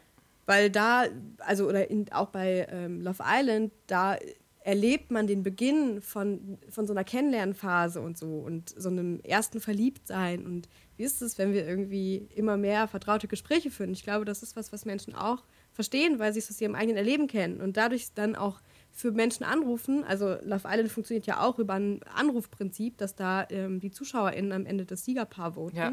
weil 0.46 0.68
da, 0.70 1.04
also 1.38 1.68
oder 1.68 1.88
in, 1.90 2.10
auch 2.12 2.28
bei 2.28 2.66
ähm, 2.70 3.00
Love 3.02 3.22
Island, 3.24 3.72
da 3.86 4.16
erlebt 4.60 5.10
man 5.10 5.26
den 5.26 5.42
Beginn 5.42 6.00
von, 6.00 6.58
von 6.70 6.86
so 6.86 6.92
einer 6.92 7.04
Kennenlernphase 7.04 8.00
und 8.00 8.16
so 8.18 8.38
und 8.38 8.70
so 8.70 8.88
einem 8.88 9.20
ersten 9.20 9.60
Verliebtsein. 9.60 10.44
Und 10.44 10.68
wie 10.96 11.04
ist 11.04 11.22
es, 11.22 11.38
wenn 11.38 11.52
wir 11.52 11.66
irgendwie 11.66 12.28
immer 12.34 12.56
mehr 12.56 12.88
vertraute 12.88 13.28
Gespräche 13.28 13.70
führen? 13.70 13.92
Ich 13.92 14.04
glaube, 14.04 14.24
das 14.24 14.42
ist 14.42 14.56
was, 14.56 14.72
was 14.72 14.84
Menschen 14.84 15.14
auch 15.14 15.44
verstehen, 15.72 16.18
weil 16.18 16.32
sie 16.32 16.38
es 16.38 16.50
aus 16.50 16.60
ihrem 16.60 16.74
eigenen 16.74 16.96
Erleben 16.96 17.26
kennen 17.26 17.60
und 17.60 17.76
dadurch 17.76 18.12
dann 18.14 18.36
auch 18.36 18.60
für 18.92 19.10
Menschen 19.10 19.44
anrufen. 19.44 20.04
Also 20.04 20.36
Love 20.42 20.68
Island 20.68 20.90
funktioniert 20.90 21.26
ja 21.26 21.40
auch 21.40 21.58
über 21.58 21.74
ein 21.74 22.00
Anrufprinzip, 22.14 22.96
dass 22.96 23.16
da 23.16 23.46
ähm, 23.50 23.80
die 23.80 23.90
ZuschauerInnen 23.90 24.52
am 24.52 24.66
Ende 24.66 24.84
das 24.84 25.04
Siegerpaar 25.04 25.54
voten. 25.54 25.76
Ja. 25.76 25.92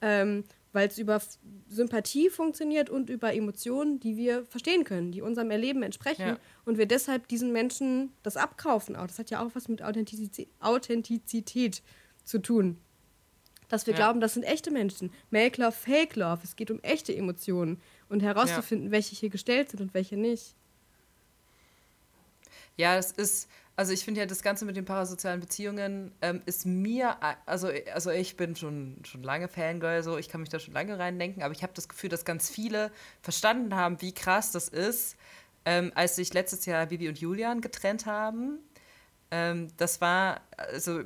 Ähm, 0.00 0.44
weil 0.72 0.88
es 0.88 0.98
über 0.98 1.20
Sympathie 1.68 2.30
funktioniert 2.30 2.90
und 2.90 3.10
über 3.10 3.34
Emotionen, 3.34 4.00
die 4.00 4.16
wir 4.16 4.44
verstehen 4.46 4.84
können, 4.84 5.12
die 5.12 5.22
unserem 5.22 5.50
Erleben 5.50 5.82
entsprechen 5.82 6.22
ja. 6.22 6.38
und 6.64 6.78
wir 6.78 6.86
deshalb 6.86 7.26
diesen 7.28 7.52
Menschen 7.52 8.12
das 8.22 8.36
abkaufen. 8.36 8.94
Auch 8.94 9.06
das 9.06 9.18
hat 9.18 9.30
ja 9.30 9.44
auch 9.44 9.50
was 9.54 9.68
mit 9.68 9.82
Authentizität, 9.82 10.48
Authentizität 10.60 11.82
zu 12.24 12.38
tun. 12.38 12.78
Dass 13.68 13.86
wir 13.86 13.92
ja. 13.92 13.98
glauben, 13.98 14.20
das 14.20 14.34
sind 14.34 14.44
echte 14.44 14.70
Menschen. 14.70 15.12
Make 15.30 15.60
Love, 15.60 15.72
Fake 15.72 16.16
Love. 16.16 16.40
Es 16.42 16.56
geht 16.56 16.70
um 16.70 16.80
echte 16.82 17.14
Emotionen 17.14 17.80
und 18.08 18.20
herauszufinden, 18.20 18.86
ja. 18.86 18.92
welche 18.92 19.14
hier 19.14 19.30
gestellt 19.30 19.70
sind 19.70 19.80
und 19.80 19.94
welche 19.94 20.16
nicht. 20.16 20.54
Ja, 22.76 22.96
es 22.96 23.12
ist, 23.12 23.48
also 23.76 23.92
ich 23.92 24.04
finde 24.04 24.20
ja, 24.20 24.26
das 24.26 24.42
Ganze 24.42 24.64
mit 24.64 24.76
den 24.76 24.84
parasozialen 24.84 25.40
Beziehungen 25.40 26.12
ähm, 26.22 26.42
ist 26.46 26.64
mir, 26.64 27.16
also, 27.44 27.70
also 27.92 28.10
ich 28.10 28.36
bin 28.36 28.56
schon, 28.56 29.02
schon 29.04 29.22
lange 29.22 29.48
Fangirl, 29.48 30.02
so 30.02 30.16
ich 30.16 30.28
kann 30.28 30.40
mich 30.40 30.48
da 30.48 30.58
schon 30.58 30.74
lange 30.74 30.98
reindenken, 30.98 31.42
aber 31.42 31.52
ich 31.52 31.62
habe 31.62 31.72
das 31.74 31.88
Gefühl, 31.88 32.08
dass 32.08 32.24
ganz 32.24 32.48
viele 32.48 32.90
verstanden 33.20 33.74
haben, 33.74 34.00
wie 34.00 34.14
krass 34.14 34.52
das 34.52 34.68
ist, 34.68 35.16
ähm, 35.64 35.92
als 35.94 36.16
sich 36.16 36.32
letztes 36.32 36.66
Jahr 36.66 36.86
Bibi 36.86 37.08
und 37.08 37.18
Julian 37.18 37.60
getrennt 37.60 38.06
haben. 38.06 38.60
Ähm, 39.30 39.68
das 39.76 40.00
war, 40.00 40.40
also 40.56 41.02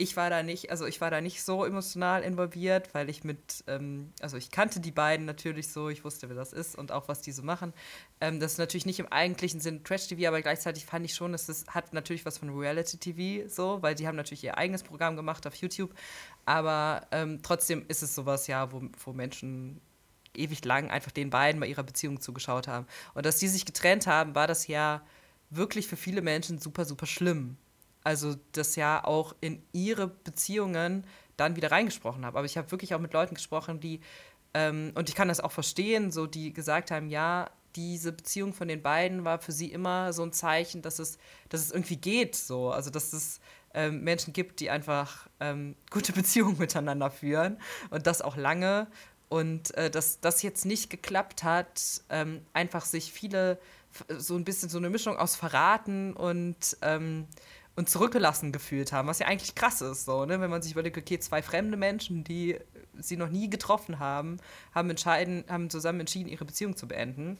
ich 0.00 0.16
war 0.16 0.30
da 0.30 0.42
nicht, 0.42 0.70
also 0.70 0.86
ich 0.86 1.02
war 1.02 1.10
da 1.10 1.20
nicht 1.20 1.42
so 1.42 1.62
emotional 1.62 2.22
involviert, 2.22 2.94
weil 2.94 3.10
ich 3.10 3.22
mit, 3.22 3.62
ähm, 3.66 4.14
also 4.22 4.38
ich 4.38 4.50
kannte 4.50 4.80
die 4.80 4.92
beiden 4.92 5.26
natürlich 5.26 5.68
so, 5.68 5.90
ich 5.90 6.04
wusste, 6.04 6.30
wer 6.30 6.36
das 6.36 6.54
ist 6.54 6.74
und 6.74 6.90
auch, 6.90 7.06
was 7.06 7.20
die 7.20 7.32
so 7.32 7.42
machen. 7.42 7.74
Ähm, 8.22 8.40
das 8.40 8.52
ist 8.52 8.58
natürlich 8.58 8.86
nicht 8.86 8.98
im 8.98 9.08
eigentlichen 9.08 9.60
Sinn 9.60 9.84
Trash-TV, 9.84 10.26
aber 10.26 10.40
gleichzeitig 10.40 10.86
fand 10.86 11.04
ich 11.04 11.14
schon, 11.14 11.32
dass 11.32 11.46
das 11.46 11.66
hat 11.68 11.92
natürlich 11.92 12.24
was 12.24 12.38
von 12.38 12.48
Reality-TV 12.48 13.46
so, 13.46 13.82
weil 13.82 13.94
die 13.94 14.08
haben 14.08 14.16
natürlich 14.16 14.42
ihr 14.42 14.56
eigenes 14.56 14.82
Programm 14.82 15.16
gemacht 15.16 15.46
auf 15.46 15.54
YouTube, 15.56 15.94
aber 16.46 17.06
ähm, 17.10 17.40
trotzdem 17.42 17.84
ist 17.88 18.02
es 18.02 18.14
sowas, 18.14 18.46
ja, 18.46 18.72
wo, 18.72 18.80
wo 19.04 19.12
Menschen 19.12 19.82
ewig 20.34 20.64
lang 20.64 20.90
einfach 20.90 21.10
den 21.10 21.28
beiden 21.28 21.60
bei 21.60 21.66
ihrer 21.66 21.82
Beziehung 21.82 22.22
zugeschaut 22.22 22.68
haben. 22.68 22.86
Und 23.12 23.26
dass 23.26 23.36
die 23.36 23.48
sich 23.48 23.66
getrennt 23.66 24.06
haben, 24.06 24.34
war 24.34 24.46
das 24.46 24.66
ja 24.66 25.02
wirklich 25.50 25.86
für 25.88 25.96
viele 25.96 26.22
Menschen 26.22 26.58
super, 26.58 26.86
super 26.86 27.06
schlimm 27.06 27.58
also 28.04 28.36
das 28.52 28.76
ja 28.76 29.04
auch 29.04 29.34
in 29.40 29.62
ihre 29.72 30.08
Beziehungen 30.08 31.04
dann 31.36 31.56
wieder 31.56 31.70
reingesprochen 31.70 32.24
habe. 32.24 32.38
Aber 32.38 32.46
ich 32.46 32.56
habe 32.56 32.70
wirklich 32.70 32.94
auch 32.94 33.00
mit 33.00 33.12
Leuten 33.12 33.34
gesprochen, 33.34 33.80
die, 33.80 34.00
ähm, 34.54 34.92
und 34.94 35.08
ich 35.08 35.14
kann 35.14 35.28
das 35.28 35.40
auch 35.40 35.52
verstehen, 35.52 36.10
so 36.10 36.26
die 36.26 36.52
gesagt 36.52 36.90
haben, 36.90 37.08
ja, 37.08 37.50
diese 37.76 38.12
Beziehung 38.12 38.52
von 38.52 38.68
den 38.68 38.82
beiden 38.82 39.24
war 39.24 39.38
für 39.38 39.52
sie 39.52 39.70
immer 39.72 40.12
so 40.12 40.22
ein 40.22 40.32
Zeichen, 40.32 40.82
dass 40.82 40.98
es, 40.98 41.18
dass 41.48 41.60
es 41.60 41.70
irgendwie 41.70 41.96
geht, 41.96 42.34
so. 42.34 42.70
Also 42.70 42.90
dass 42.90 43.12
es 43.12 43.40
ähm, 43.74 44.02
Menschen 44.02 44.32
gibt, 44.32 44.60
die 44.60 44.70
einfach 44.70 45.28
ähm, 45.38 45.76
gute 45.90 46.12
Beziehungen 46.14 46.58
miteinander 46.58 47.10
führen 47.10 47.58
und 47.90 48.06
das 48.06 48.22
auch 48.22 48.36
lange. 48.36 48.88
Und 49.28 49.72
äh, 49.76 49.90
dass 49.90 50.20
das 50.20 50.42
jetzt 50.42 50.66
nicht 50.66 50.90
geklappt 50.90 51.44
hat, 51.44 52.02
ähm, 52.08 52.44
einfach 52.52 52.84
sich 52.84 53.12
viele 53.12 53.60
so 54.18 54.36
ein 54.36 54.44
bisschen 54.44 54.68
so 54.68 54.78
eine 54.78 54.90
Mischung 54.90 55.16
aus 55.16 55.36
Verraten 55.36 56.14
und 56.14 56.76
ähm, 56.82 57.26
und 57.76 57.88
zurückgelassen 57.88 58.52
gefühlt 58.52 58.92
haben, 58.92 59.08
was 59.08 59.20
ja 59.20 59.26
eigentlich 59.26 59.54
krass 59.54 59.80
ist, 59.80 60.04
so, 60.04 60.24
ne? 60.24 60.40
wenn 60.40 60.50
man 60.50 60.62
sich 60.62 60.72
überlegt, 60.72 60.98
okay, 60.98 61.18
zwei 61.18 61.42
fremde 61.42 61.76
Menschen, 61.76 62.24
die 62.24 62.58
sie 62.98 63.16
noch 63.16 63.28
nie 63.28 63.48
getroffen 63.48 63.98
haben, 63.98 64.38
haben, 64.74 64.90
entscheiden, 64.90 65.44
haben 65.48 65.70
zusammen 65.70 66.00
entschieden, 66.00 66.28
ihre 66.28 66.44
Beziehung 66.44 66.76
zu 66.76 66.86
beenden. 66.88 67.38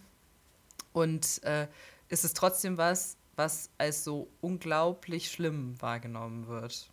Und 0.93 1.43
äh, 1.45 1.67
ist 2.09 2.25
es 2.25 2.35
trotzdem 2.35 2.79
was, 2.79 3.17
was 3.37 3.71
als 3.79 4.05
so 4.05 4.29
unglaublich 4.41 5.31
schlimm 5.31 5.81
wahrgenommen 5.81 6.49
wird. 6.49 6.91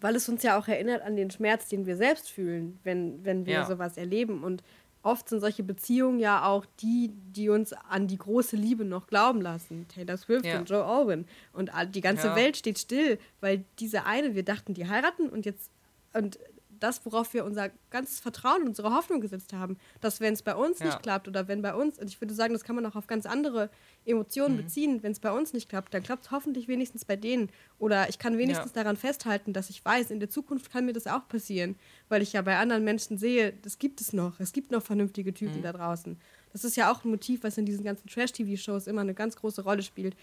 Weil 0.00 0.16
es 0.16 0.28
uns 0.28 0.42
ja 0.42 0.58
auch 0.58 0.68
erinnert 0.68 1.02
an 1.02 1.16
den 1.16 1.30
Schmerz, 1.30 1.68
den 1.68 1.86
wir 1.86 1.96
selbst 1.96 2.30
fühlen, 2.30 2.80
wenn, 2.82 3.24
wenn 3.24 3.46
wir 3.46 3.54
ja. 3.54 3.66
sowas 3.66 3.96
erleben. 3.96 4.42
Und 4.42 4.62
oft 5.02 5.28
sind 5.28 5.40
solche 5.40 5.62
Beziehungen 5.62 6.18
ja 6.18 6.44
auch 6.44 6.64
die, 6.80 7.10
die 7.34 7.48
uns 7.48 7.72
an 7.72 8.06
die 8.06 8.18
große 8.18 8.56
Liebe 8.56 8.84
noch 8.84 9.06
glauben 9.06 9.40
lassen. 9.40 9.86
Taylor 9.88 10.16
Swift 10.16 10.46
ja. 10.46 10.58
und 10.58 10.70
Joe 10.70 10.84
Owen. 10.84 11.26
Und 11.52 11.70
die 11.94 12.00
ganze 12.00 12.28
ja. 12.28 12.36
Welt 12.36 12.56
steht 12.56 12.78
still, 12.78 13.18
weil 13.40 13.64
diese 13.78 14.06
eine, 14.06 14.34
wir 14.34 14.44
dachten, 14.44 14.74
die 14.74 14.88
heiraten 14.88 15.28
und 15.28 15.44
jetzt, 15.44 15.70
und 16.12 16.38
das, 16.82 17.04
worauf 17.04 17.32
wir 17.34 17.44
unser 17.44 17.70
ganzes 17.90 18.20
Vertrauen, 18.20 18.64
unsere 18.66 18.94
Hoffnung 18.94 19.20
gesetzt 19.20 19.52
haben, 19.52 19.78
dass 20.00 20.20
wenn 20.20 20.34
es 20.34 20.42
bei 20.42 20.54
uns 20.54 20.78
ja. 20.78 20.86
nicht 20.86 21.02
klappt 21.02 21.28
oder 21.28 21.48
wenn 21.48 21.62
bei 21.62 21.74
uns, 21.74 21.98
und 21.98 22.08
ich 22.08 22.20
würde 22.20 22.34
sagen, 22.34 22.52
das 22.52 22.64
kann 22.64 22.76
man 22.76 22.84
auch 22.86 22.96
auf 22.96 23.06
ganz 23.06 23.26
andere 23.26 23.70
Emotionen 24.04 24.56
mhm. 24.56 24.62
beziehen, 24.62 25.02
wenn 25.02 25.12
es 25.12 25.20
bei 25.20 25.30
uns 25.30 25.52
nicht 25.52 25.68
klappt, 25.68 25.94
dann 25.94 26.02
klappt 26.02 26.24
es 26.24 26.30
hoffentlich 26.30 26.68
wenigstens 26.68 27.04
bei 27.04 27.16
denen. 27.16 27.50
Oder 27.78 28.08
ich 28.08 28.18
kann 28.18 28.38
wenigstens 28.38 28.72
ja. 28.74 28.82
daran 28.82 28.96
festhalten, 28.96 29.52
dass 29.52 29.70
ich 29.70 29.84
weiß, 29.84 30.10
in 30.10 30.20
der 30.20 30.30
Zukunft 30.30 30.72
kann 30.72 30.86
mir 30.86 30.92
das 30.92 31.06
auch 31.06 31.28
passieren, 31.28 31.76
weil 32.08 32.22
ich 32.22 32.32
ja 32.32 32.42
bei 32.42 32.56
anderen 32.56 32.84
Menschen 32.84 33.18
sehe, 33.18 33.52
das 33.62 33.78
gibt 33.78 34.00
es 34.00 34.12
noch. 34.12 34.40
Es 34.40 34.52
gibt 34.52 34.70
noch 34.70 34.82
vernünftige 34.82 35.32
Typen 35.32 35.58
mhm. 35.58 35.62
da 35.62 35.72
draußen. 35.72 36.18
Das 36.52 36.64
ist 36.64 36.76
ja 36.76 36.92
auch 36.92 37.04
ein 37.04 37.10
Motiv, 37.10 37.44
was 37.44 37.56
in 37.56 37.64
diesen 37.64 37.84
ganzen 37.84 38.08
Trash-TV-Shows 38.08 38.86
immer 38.86 39.00
eine 39.00 39.14
ganz 39.14 39.36
große 39.36 39.62
Rolle 39.62 39.82
spielt 39.82 40.16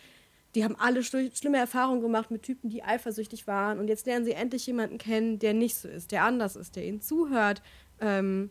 die 0.55 0.63
haben 0.63 0.75
alle 0.75 1.03
schlimme 1.03 1.57
Erfahrungen 1.57 2.01
gemacht 2.01 2.31
mit 2.31 2.43
Typen, 2.43 2.69
die 2.69 2.83
eifersüchtig 2.83 3.45
waren. 3.45 3.79
Und 3.79 3.87
jetzt 3.87 4.05
lernen 4.07 4.25
sie 4.25 4.31
endlich 4.31 4.65
jemanden 4.65 4.97
kennen, 4.97 5.37
der 5.37 5.53
nicht 5.53 5.75
so 5.75 5.87
ist, 5.87 6.11
der 6.11 6.23
anders 6.23 6.55
ist, 6.55 6.75
der 6.75 6.85
ihnen 6.85 7.01
zuhört. 7.01 7.61
Ähm, 7.99 8.49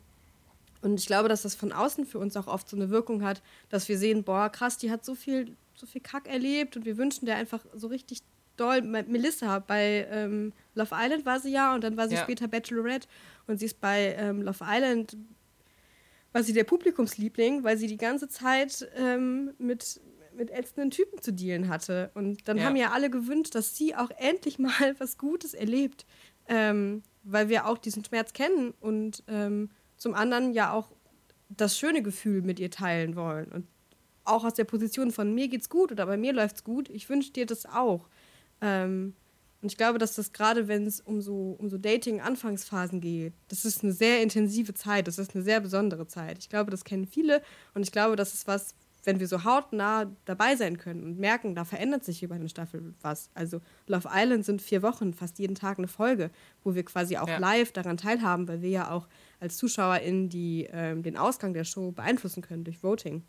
und 0.81 1.01
ich 1.01 1.07
glaube, 1.07 1.29
dass 1.29 1.43
das 1.43 1.57
von 1.57 1.73
außen 1.73 2.07
für 2.07 2.19
uns 2.19 2.37
auch 2.37 2.47
oft 2.47 2.69
so 2.69 2.77
eine 2.77 2.91
Wirkung 2.91 3.25
hat, 3.25 3.43
dass 3.69 3.89
wir 3.89 3.99
sehen, 3.99 4.23
boah, 4.23 4.49
krass, 4.49 4.79
die 4.79 4.93
hat 4.93 5.05
so 5.05 5.17
viel, 5.17 5.57
so 5.75 5.87
viel 5.87 6.01
Kack 6.01 6.29
erlebt 6.29 6.77
und 6.77 6.85
wir 6.85 6.97
wünschen 6.97 7.27
der 7.27 7.37
einfach 7.37 7.65
so 7.75 7.89
richtig 7.89 8.21
doll. 8.57 8.83
Melissa 8.83 9.59
bei 9.59 10.07
ähm, 10.11 10.53
Love 10.75 10.95
Island 10.95 11.27
war 11.27 11.41
sie 11.41 11.51
ja 11.51 11.75
und 11.75 11.83
dann 11.83 11.97
war 11.97 12.09
sie 12.09 12.15
ja. 12.15 12.23
später 12.23 12.47
Bachelorette 12.47 13.09
und 13.49 13.59
sie 13.59 13.67
ist 13.67 13.81
bei 13.81 14.15
ähm, 14.19 14.43
Love 14.43 14.65
Island 14.65 15.17
war 16.33 16.43
sie 16.43 16.53
der 16.53 16.65
Publikumsliebling, 16.65 17.65
weil 17.65 17.77
sie 17.79 17.87
die 17.87 17.97
ganze 17.97 18.29
Zeit 18.29 18.89
ähm, 18.97 19.55
mit 19.59 20.01
mit 20.39 20.51
ätzenden 20.51 20.91
Typen 20.91 21.21
zu 21.21 21.33
dealen 21.33 21.69
hatte. 21.69 22.11
Und 22.15 22.49
dann 22.49 22.57
ja. 22.57 22.65
haben 22.65 22.77
ja 22.77 22.91
alle 22.93 23.11
gewünscht, 23.11 23.55
dass 23.55 23.77
sie 23.77 23.95
auch 23.95 24.11
endlich 24.17 24.59
mal 24.59 24.95
was 24.99 25.19
Gutes 25.19 25.55
erlebt, 25.55 26.07
ähm, 26.49 27.03
weil 27.25 27.49
wir 27.49 27.67
auch 27.67 27.79
diesen 27.79 28.05
Schmerz 28.05 28.33
kennen 28.33 28.73
und 28.81 29.23
ähm, 29.29 29.71
zum 29.97 30.15
anderen 30.15 30.53
ja 30.53 30.73
auch 30.73 30.91
das 31.49 31.79
schöne 31.79 32.03
Gefühl 32.03 32.43
mit 32.43 32.61
ihr 32.61 32.71
teilen 32.71 33.17
wollen. 33.17 33.51
Und 33.53 33.67
auch 34.25 34.45
aus 34.45 34.55
der 34.55 34.65
Position 34.65 35.11
von 35.11 35.35
mir 35.35 35.49
geht's 35.49 35.69
gut 35.69 35.91
oder 35.93 36.07
bei 36.07 36.17
mir 36.17 36.33
läuft's 36.33 36.65
gut, 36.65 36.89
ich 36.91 37.09
wünsche 37.09 37.33
dir 37.33 37.47
das 37.47 37.67
auch. 37.67 38.09
Ähm, 38.61 39.15
und 39.61 39.73
ich 39.73 39.77
glaube, 39.77 39.99
dass 39.99 40.15
das 40.15 40.33
gerade, 40.33 40.69
wenn 40.69 40.87
es 40.87 41.01
um 41.01 41.21
so, 41.21 41.57
um 41.59 41.69
so 41.69 41.79
Dating-Anfangsphasen 41.79 43.01
geht, 43.01 43.33
das 43.49 43.65
ist 43.65 43.83
eine 43.83 43.93
sehr 43.93 44.23
intensive 44.23 44.73
Zeit, 44.73 45.09
das 45.09 45.19
ist 45.19 45.35
eine 45.35 45.43
sehr 45.43 45.61
besondere 45.61 46.07
Zeit. 46.07 46.39
Ich 46.39 46.49
glaube, 46.49 46.71
das 46.71 46.85
kennen 46.85 47.07
viele 47.07 47.43
und 47.75 47.83
ich 47.83 47.91
glaube, 47.91 48.15
das 48.15 48.35
ist 48.35 48.47
was, 48.47 48.75
wenn 49.05 49.21
wir 49.21 49.29
so 49.29 49.45
hautnah 49.45 50.11
dabei 50.25 50.57
sein 50.57 50.79
können 50.79 51.03
und 51.03 51.19
merken, 51.19 51.55
da 51.55 51.65
verändert 51.65 52.05
sich 52.05 52.23
über 52.23 52.35
eine 52.35 52.49
Staffel 52.49 52.95
was. 53.01 53.31
Also 53.35 53.61
Love 53.87 54.09
Island 54.13 54.45
sind 54.45 54.61
vier 54.61 54.83
Wochen, 54.83 55.15
fast 55.15 55.39
jeden 55.39 55.55
Tag 55.55 55.79
eine 55.79 55.89
Folge, 55.89 56.31
wo 56.65 56.75
wir 56.75 56.85
quasi 56.85 57.17
auch 57.17 57.29
ja. 57.29 57.39
live 57.39 57.73
daran 57.73 57.97
teilhaben, 57.97 58.49
weil 58.49 58.63
wir 58.63 58.71
ja 58.71 58.91
auch 58.91 59.09
als 59.41 59.57
ZuschauerInnen 59.57 60.29
die, 60.29 60.69
ähm, 60.71 61.03
den 61.03 61.17
Ausgang 61.17 61.55
der 61.55 61.65
Show 61.65 61.93
beeinflussen 61.93 62.43
können 62.43 62.65
durch 62.65 62.83
Voting. 62.83 63.23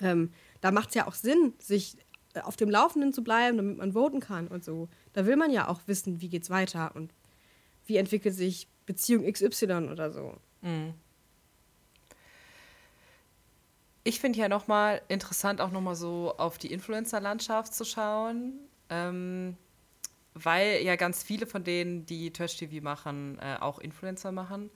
Ähm, 0.00 0.30
da 0.60 0.70
macht 0.70 0.90
es 0.90 0.94
ja 0.94 1.06
auch 1.06 1.14
Sinn, 1.14 1.54
sich 1.58 1.96
äh, 2.34 2.40
auf 2.40 2.56
dem 2.56 2.70
Laufenden 2.70 3.12
zu 3.12 3.22
bleiben, 3.24 3.56
damit 3.56 3.78
man 3.78 3.92
voten 3.92 4.20
kann 4.20 4.48
und 4.48 4.64
so. 4.64 4.88
Da 5.12 5.26
will 5.26 5.36
man 5.36 5.50
ja 5.50 5.68
auch 5.68 5.80
wissen, 5.86 6.20
wie 6.20 6.28
geht's 6.28 6.50
weiter 6.50 6.94
und 6.94 7.12
wie 7.86 7.96
entwickelt 7.96 8.34
sich 8.34 8.68
Beziehung 8.86 9.30
XY 9.30 9.88
oder 9.90 10.10
so. 10.10 10.34
Mhm. 10.62 10.94
Ich 14.04 14.20
finde 14.20 14.38
ja 14.38 14.48
nochmal 14.48 15.02
interessant, 15.08 15.60
auch 15.60 15.70
nochmal 15.70 15.96
so 15.96 16.34
auf 16.36 16.58
die 16.58 16.72
Influencer-Landschaft 16.72 17.74
zu 17.74 17.84
schauen. 17.84 18.60
Ähm, 18.90 19.56
weil 20.34 20.82
ja 20.82 20.96
ganz 20.96 21.22
viele 21.22 21.46
von 21.46 21.64
denen, 21.64 22.06
die 22.06 22.32
Trash-TV 22.32 22.82
machen, 22.82 23.38
äh, 23.40 23.56
auch 23.60 23.78
Influencer 23.78 24.32
machen 24.32 24.70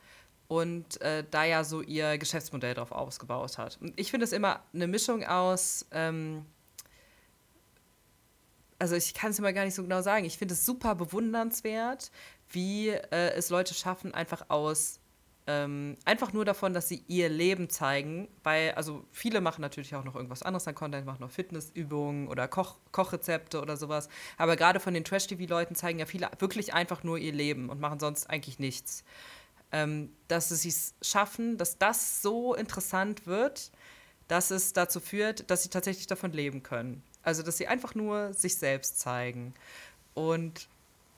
und 0.46 1.00
äh, 1.02 1.24
da 1.30 1.44
ja 1.44 1.64
so 1.64 1.82
ihr 1.82 2.16
Geschäftsmodell 2.16 2.74
drauf 2.74 2.92
ausgebaut 2.92 3.58
hat. 3.58 3.78
Und 3.80 3.98
ich 3.98 4.10
finde 4.10 4.24
es 4.24 4.32
immer 4.32 4.62
eine 4.72 4.86
Mischung 4.86 5.24
aus, 5.24 5.84
ähm, 5.90 6.46
also 8.78 8.94
ich 8.94 9.12
kann 9.12 9.32
es 9.32 9.38
immer 9.40 9.52
gar 9.52 9.64
nicht 9.64 9.74
so 9.74 9.82
genau 9.82 10.00
sagen, 10.00 10.24
ich 10.24 10.38
finde 10.38 10.54
es 10.54 10.64
super 10.64 10.94
bewundernswert, 10.94 12.12
wie 12.50 12.90
äh, 12.90 13.32
es 13.34 13.50
Leute 13.50 13.74
schaffen, 13.74 14.14
einfach 14.14 14.46
aus 14.48 14.97
ähm, 15.48 15.96
einfach 16.04 16.34
nur 16.34 16.44
davon, 16.44 16.74
dass 16.74 16.88
sie 16.88 17.02
ihr 17.08 17.30
Leben 17.30 17.70
zeigen, 17.70 18.28
weil, 18.44 18.72
also 18.72 19.06
viele 19.11 19.40
machen 19.40 19.62
natürlich 19.62 19.94
auch 19.94 20.04
noch 20.04 20.14
irgendwas 20.14 20.42
anderes 20.42 20.68
an 20.68 20.74
Content, 20.74 21.06
machen 21.06 21.22
noch 21.22 21.30
Fitnessübungen 21.30 22.28
oder 22.28 22.46
Koch 22.48 22.76
Kochrezepte 22.92 23.62
oder 23.62 23.78
sowas. 23.78 24.11
Aber 24.37 24.56
gerade 24.56 24.78
von 24.78 24.92
den 24.92 25.04
Trash-TV-Leuten 25.04 25.74
zeigen 25.74 25.98
ja 26.00 26.04
viele 26.04 26.28
wirklich 26.38 26.74
einfach 26.74 27.02
nur 27.02 27.16
ihr 27.16 27.32
Leben 27.32 27.70
und 27.70 27.80
machen 27.80 27.98
sonst 27.98 28.28
eigentlich 28.28 28.58
nichts. 28.58 29.04
Ähm, 29.72 30.12
dass 30.28 30.50
sie 30.50 30.68
es 30.68 30.94
schaffen, 31.00 31.56
dass 31.56 31.78
das 31.78 32.20
so 32.20 32.54
interessant 32.54 33.26
wird, 33.26 33.72
dass 34.28 34.50
es 34.50 34.74
dazu 34.74 35.00
führt, 35.00 35.50
dass 35.50 35.62
sie 35.62 35.70
tatsächlich 35.70 36.06
davon 36.06 36.32
leben 36.32 36.62
können. 36.62 37.02
Also, 37.22 37.42
dass 37.42 37.56
sie 37.56 37.68
einfach 37.68 37.94
nur 37.94 38.34
sich 38.34 38.56
selbst 38.56 39.00
zeigen. 39.00 39.54
Und 40.12 40.68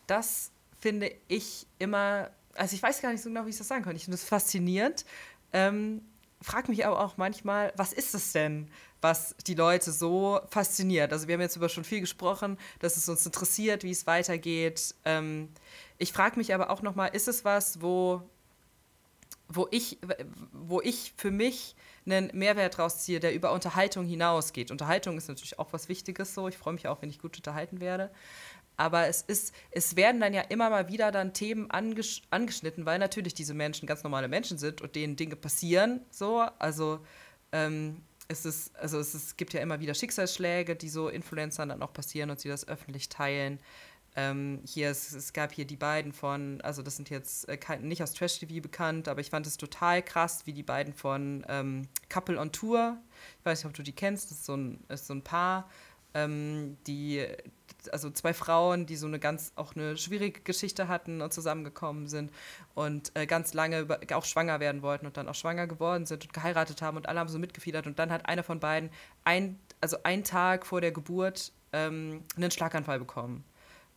das 0.06 0.52
finde 0.78 1.12
ich 1.26 1.66
immer 1.80 2.30
also 2.60 2.74
ich 2.74 2.82
weiß 2.82 3.00
gar 3.00 3.10
nicht 3.10 3.22
so 3.22 3.30
genau, 3.30 3.46
wie 3.46 3.50
ich 3.50 3.56
das 3.56 3.68
sagen 3.68 3.82
kann. 3.82 3.96
Ich 3.96 4.04
finde 4.04 4.18
das 4.18 4.24
faszinierend. 4.28 5.06
Ähm, 5.54 6.02
frag 6.42 6.68
mich 6.68 6.84
aber 6.84 7.00
auch 7.00 7.16
manchmal, 7.16 7.72
was 7.76 7.94
ist 7.94 8.14
es 8.14 8.32
denn, 8.32 8.68
was 9.00 9.34
die 9.46 9.54
Leute 9.54 9.92
so 9.92 10.40
fasziniert? 10.50 11.10
Also 11.10 11.26
wir 11.26 11.34
haben 11.34 11.40
jetzt 11.40 11.56
über 11.56 11.70
schon 11.70 11.84
viel 11.84 12.00
gesprochen, 12.00 12.58
dass 12.80 12.98
es 12.98 13.08
uns 13.08 13.24
interessiert, 13.24 13.82
wie 13.82 13.90
es 13.90 14.06
weitergeht. 14.06 14.94
Ähm, 15.06 15.48
ich 15.96 16.12
frage 16.12 16.36
mich 16.36 16.54
aber 16.54 16.68
auch 16.68 16.82
noch 16.82 16.94
mal, 16.94 17.06
ist 17.06 17.28
es 17.28 17.46
was, 17.46 17.80
wo, 17.80 18.22
wo, 19.52 19.68
ich, 19.70 19.98
wo 20.52 20.80
ich 20.80 21.12
für 21.16 21.30
mich 21.30 21.74
einen 22.06 22.30
Mehrwert 22.32 22.78
rausziehe, 22.78 23.20
der 23.20 23.34
über 23.34 23.52
Unterhaltung 23.52 24.06
hinausgeht? 24.06 24.70
Unterhaltung 24.70 25.18
ist 25.18 25.28
natürlich 25.28 25.58
auch 25.58 25.72
was 25.72 25.88
Wichtiges 25.88 26.34
so. 26.34 26.48
Ich 26.48 26.56
freue 26.56 26.74
mich 26.74 26.86
auch, 26.88 27.02
wenn 27.02 27.10
ich 27.10 27.18
gut 27.18 27.36
unterhalten 27.36 27.80
werde. 27.80 28.10
Aber 28.76 29.08
es 29.08 29.22
ist, 29.22 29.52
es 29.72 29.96
werden 29.96 30.20
dann 30.20 30.32
ja 30.32 30.42
immer 30.42 30.70
mal 30.70 30.88
wieder 30.88 31.10
dann 31.10 31.34
Themen 31.34 31.70
angesch 31.70 32.22
angeschnitten, 32.30 32.86
weil 32.86 32.98
natürlich 32.98 33.34
diese 33.34 33.52
Menschen 33.52 33.86
ganz 33.86 34.04
normale 34.04 34.28
Menschen 34.28 34.56
sind 34.56 34.80
und 34.80 34.94
denen 34.94 35.16
Dinge 35.16 35.36
passieren. 35.36 36.00
So, 36.10 36.38
also 36.58 37.00
ähm, 37.52 38.02
es 38.28 38.44
ist, 38.44 38.74
also 38.76 38.98
es 38.98 39.14
ist, 39.14 39.36
gibt 39.36 39.52
ja 39.52 39.60
immer 39.60 39.80
wieder 39.80 39.92
Schicksalsschläge, 39.92 40.76
die 40.76 40.88
so 40.88 41.08
Influencern 41.08 41.70
dann 41.70 41.82
auch 41.82 41.92
passieren 41.92 42.30
und 42.30 42.38
sie 42.38 42.48
das 42.48 42.66
öffentlich 42.68 43.08
teilen. 43.08 43.58
Ähm, 44.16 44.60
hier, 44.66 44.90
es, 44.90 45.12
es, 45.12 45.32
gab 45.32 45.52
hier 45.52 45.64
die 45.64 45.76
beiden 45.76 46.12
von, 46.12 46.60
also 46.62 46.82
das 46.82 46.96
sind 46.96 47.10
jetzt 47.10 47.48
äh, 47.48 47.58
nicht 47.80 48.02
aus 48.02 48.12
Trash 48.12 48.40
TV 48.40 48.60
bekannt, 48.60 49.06
aber 49.06 49.20
ich 49.20 49.30
fand 49.30 49.46
es 49.46 49.56
total 49.56 50.02
krass, 50.02 50.46
wie 50.46 50.52
die 50.52 50.64
beiden 50.64 50.92
von 50.92 51.44
ähm, 51.48 51.86
Couple 52.08 52.38
on 52.38 52.50
Tour, 52.50 52.98
ich 53.38 53.44
weiß 53.46 53.60
nicht, 53.60 53.70
ob 53.70 53.74
du 53.74 53.84
die 53.84 53.92
kennst, 53.92 54.30
das 54.30 54.38
ist 54.38 54.46
so 54.46 54.56
ein, 54.56 54.82
ist 54.88 55.06
so 55.06 55.14
ein 55.14 55.22
Paar, 55.22 55.70
ähm, 56.14 56.76
die 56.88 57.24
also 57.92 58.10
zwei 58.10 58.34
Frauen, 58.34 58.84
die 58.86 58.96
so 58.96 59.06
eine 59.06 59.20
ganz, 59.20 59.52
auch 59.54 59.76
eine 59.76 59.96
schwierige 59.96 60.40
Geschichte 60.40 60.88
hatten 60.88 61.22
und 61.22 61.32
zusammengekommen 61.32 62.08
sind 62.08 62.32
und 62.74 63.12
äh, 63.14 63.26
ganz 63.26 63.54
lange 63.54 63.80
über, 63.80 64.00
auch 64.12 64.24
schwanger 64.24 64.58
werden 64.58 64.82
wollten 64.82 65.06
und 65.06 65.16
dann 65.16 65.28
auch 65.28 65.36
schwanger 65.36 65.68
geworden 65.68 66.04
sind 66.04 66.24
und 66.24 66.32
geheiratet 66.32 66.82
haben 66.82 66.96
und 66.96 67.08
alle 67.08 67.20
haben 67.20 67.28
so 67.28 67.38
mitgefiedert 67.38 67.86
und 67.86 67.98
dann 68.00 68.10
hat 68.10 68.26
einer 68.26 68.42
von 68.42 68.58
beiden 68.58 68.90
ein, 69.22 69.58
also 69.80 70.02
einen 70.02 70.24
Tag 70.24 70.66
vor 70.66 70.80
der 70.80 70.90
Geburt 70.90 71.52
ähm, 71.72 72.24
einen 72.36 72.50
Schlaganfall 72.50 72.98
bekommen 72.98 73.44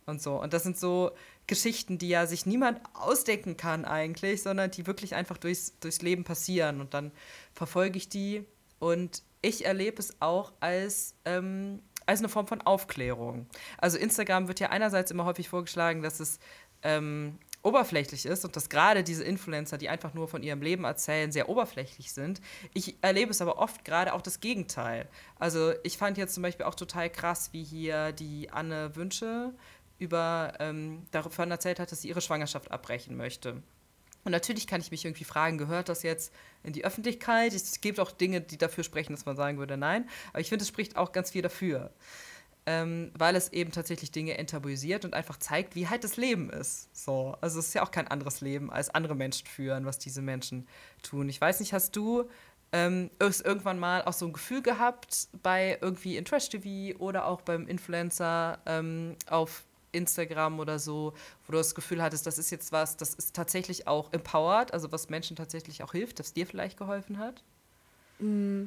und 0.06 0.22
so. 0.22 0.40
Und 0.40 0.52
das 0.52 0.62
sind 0.62 0.78
so 0.78 1.12
Geschichten, 1.46 1.98
die 1.98 2.08
ja 2.08 2.26
sich 2.26 2.46
niemand 2.46 2.80
ausdenken 2.94 3.56
kann 3.56 3.84
eigentlich, 3.84 4.42
sondern 4.42 4.70
die 4.70 4.86
wirklich 4.86 5.14
einfach 5.14 5.38
durchs, 5.38 5.78
durchs 5.80 6.02
Leben 6.02 6.24
passieren. 6.24 6.80
Und 6.80 6.94
dann 6.94 7.12
verfolge 7.52 7.96
ich 7.96 8.08
die 8.08 8.44
und 8.78 9.22
ich 9.42 9.66
erlebe 9.66 9.98
es 9.98 10.20
auch 10.20 10.52
als 10.60 11.14
ähm, 11.24 11.80
als 12.06 12.20
eine 12.20 12.28
Form 12.28 12.46
von 12.46 12.60
Aufklärung. 12.60 13.46
Also 13.78 13.98
Instagram 13.98 14.48
wird 14.48 14.60
ja 14.60 14.70
einerseits 14.70 15.10
immer 15.10 15.24
häufig 15.24 15.48
vorgeschlagen, 15.48 16.02
dass 16.02 16.20
es 16.20 16.38
ähm, 16.82 17.38
oberflächlich 17.62 18.26
ist 18.26 18.44
und 18.44 18.54
dass 18.56 18.68
gerade 18.68 19.02
diese 19.02 19.24
Influencer, 19.24 19.78
die 19.78 19.88
einfach 19.88 20.12
nur 20.12 20.28
von 20.28 20.42
ihrem 20.42 20.60
Leben 20.60 20.84
erzählen, 20.84 21.32
sehr 21.32 21.48
oberflächlich 21.48 22.12
sind. 22.12 22.42
Ich 22.74 22.96
erlebe 23.00 23.30
es 23.30 23.40
aber 23.40 23.58
oft 23.58 23.84
gerade 23.86 24.12
auch 24.12 24.20
das 24.20 24.40
Gegenteil. 24.40 25.08
Also 25.38 25.72
ich 25.82 25.96
fand 25.96 26.18
jetzt 26.18 26.34
zum 26.34 26.42
Beispiel 26.42 26.66
auch 26.66 26.74
total 26.74 27.08
krass, 27.08 27.50
wie 27.52 27.64
hier 27.64 28.12
die 28.12 28.50
Anne 28.50 28.94
Wünsche 28.96 29.54
über 29.98 30.54
ähm, 30.58 31.06
davon 31.10 31.50
erzählt 31.50 31.80
hat, 31.80 31.92
dass 31.92 32.02
sie 32.02 32.08
ihre 32.08 32.20
Schwangerschaft 32.20 32.70
abbrechen 32.70 33.16
möchte. 33.16 33.62
Und 34.24 34.32
natürlich 34.32 34.66
kann 34.66 34.80
ich 34.80 34.90
mich 34.90 35.04
irgendwie 35.04 35.24
fragen, 35.24 35.58
gehört 35.58 35.88
das 35.88 36.02
jetzt 36.02 36.32
in 36.62 36.72
die 36.72 36.84
Öffentlichkeit? 36.84 37.52
Es 37.52 37.80
gibt 37.80 38.00
auch 38.00 38.10
Dinge, 38.10 38.40
die 38.40 38.56
dafür 38.56 38.82
sprechen, 38.82 39.12
dass 39.12 39.26
man 39.26 39.36
sagen 39.36 39.58
würde, 39.58 39.76
nein. 39.76 40.08
Aber 40.32 40.40
ich 40.40 40.48
finde, 40.48 40.62
es 40.62 40.68
spricht 40.68 40.96
auch 40.96 41.12
ganz 41.12 41.30
viel 41.30 41.42
dafür. 41.42 41.92
Ähm, 42.66 43.12
weil 43.18 43.36
es 43.36 43.52
eben 43.52 43.72
tatsächlich 43.72 44.10
Dinge 44.10 44.38
enttabuisiert 44.38 45.04
und 45.04 45.12
einfach 45.12 45.36
zeigt, 45.36 45.74
wie 45.74 45.88
halt 45.88 46.02
das 46.02 46.16
Leben 46.16 46.48
ist. 46.48 46.88
So. 46.96 47.36
Also 47.42 47.58
es 47.58 47.68
ist 47.68 47.74
ja 47.74 47.82
auch 47.82 47.90
kein 47.90 48.08
anderes 48.08 48.40
Leben, 48.40 48.72
als 48.72 48.88
andere 48.88 49.14
Menschen 49.14 49.46
führen, 49.46 49.84
was 49.84 49.98
diese 49.98 50.22
Menschen 50.22 50.66
tun. 51.02 51.28
Ich 51.28 51.38
weiß 51.38 51.60
nicht, 51.60 51.74
hast 51.74 51.94
du 51.94 52.30
ähm, 52.72 53.10
irgendwann 53.20 53.78
mal 53.78 54.02
auch 54.02 54.14
so 54.14 54.26
ein 54.26 54.32
Gefühl 54.32 54.62
gehabt 54.62 55.28
bei 55.42 55.78
irgendwie 55.82 56.16
in 56.16 56.24
Trash 56.24 56.48
TV 56.48 56.98
oder 56.98 57.26
auch 57.26 57.42
beim 57.42 57.68
Influencer 57.68 58.58
ähm, 58.64 59.16
auf 59.28 59.64
Instagram 59.94 60.60
oder 60.60 60.78
so, 60.78 61.14
wo 61.46 61.52
du 61.52 61.58
das 61.58 61.74
Gefühl 61.74 62.02
hattest, 62.02 62.26
das 62.26 62.38
ist 62.38 62.50
jetzt 62.50 62.72
was, 62.72 62.96
das 62.96 63.14
ist 63.14 63.34
tatsächlich 63.34 63.86
auch 63.86 64.12
empowered, 64.12 64.72
also 64.72 64.92
was 64.92 65.08
Menschen 65.08 65.36
tatsächlich 65.36 65.82
auch 65.82 65.92
hilft, 65.92 66.18
das 66.18 66.32
dir 66.32 66.46
vielleicht 66.46 66.78
geholfen 66.78 67.18
hat? 67.18 67.42
Mm, 68.18 68.64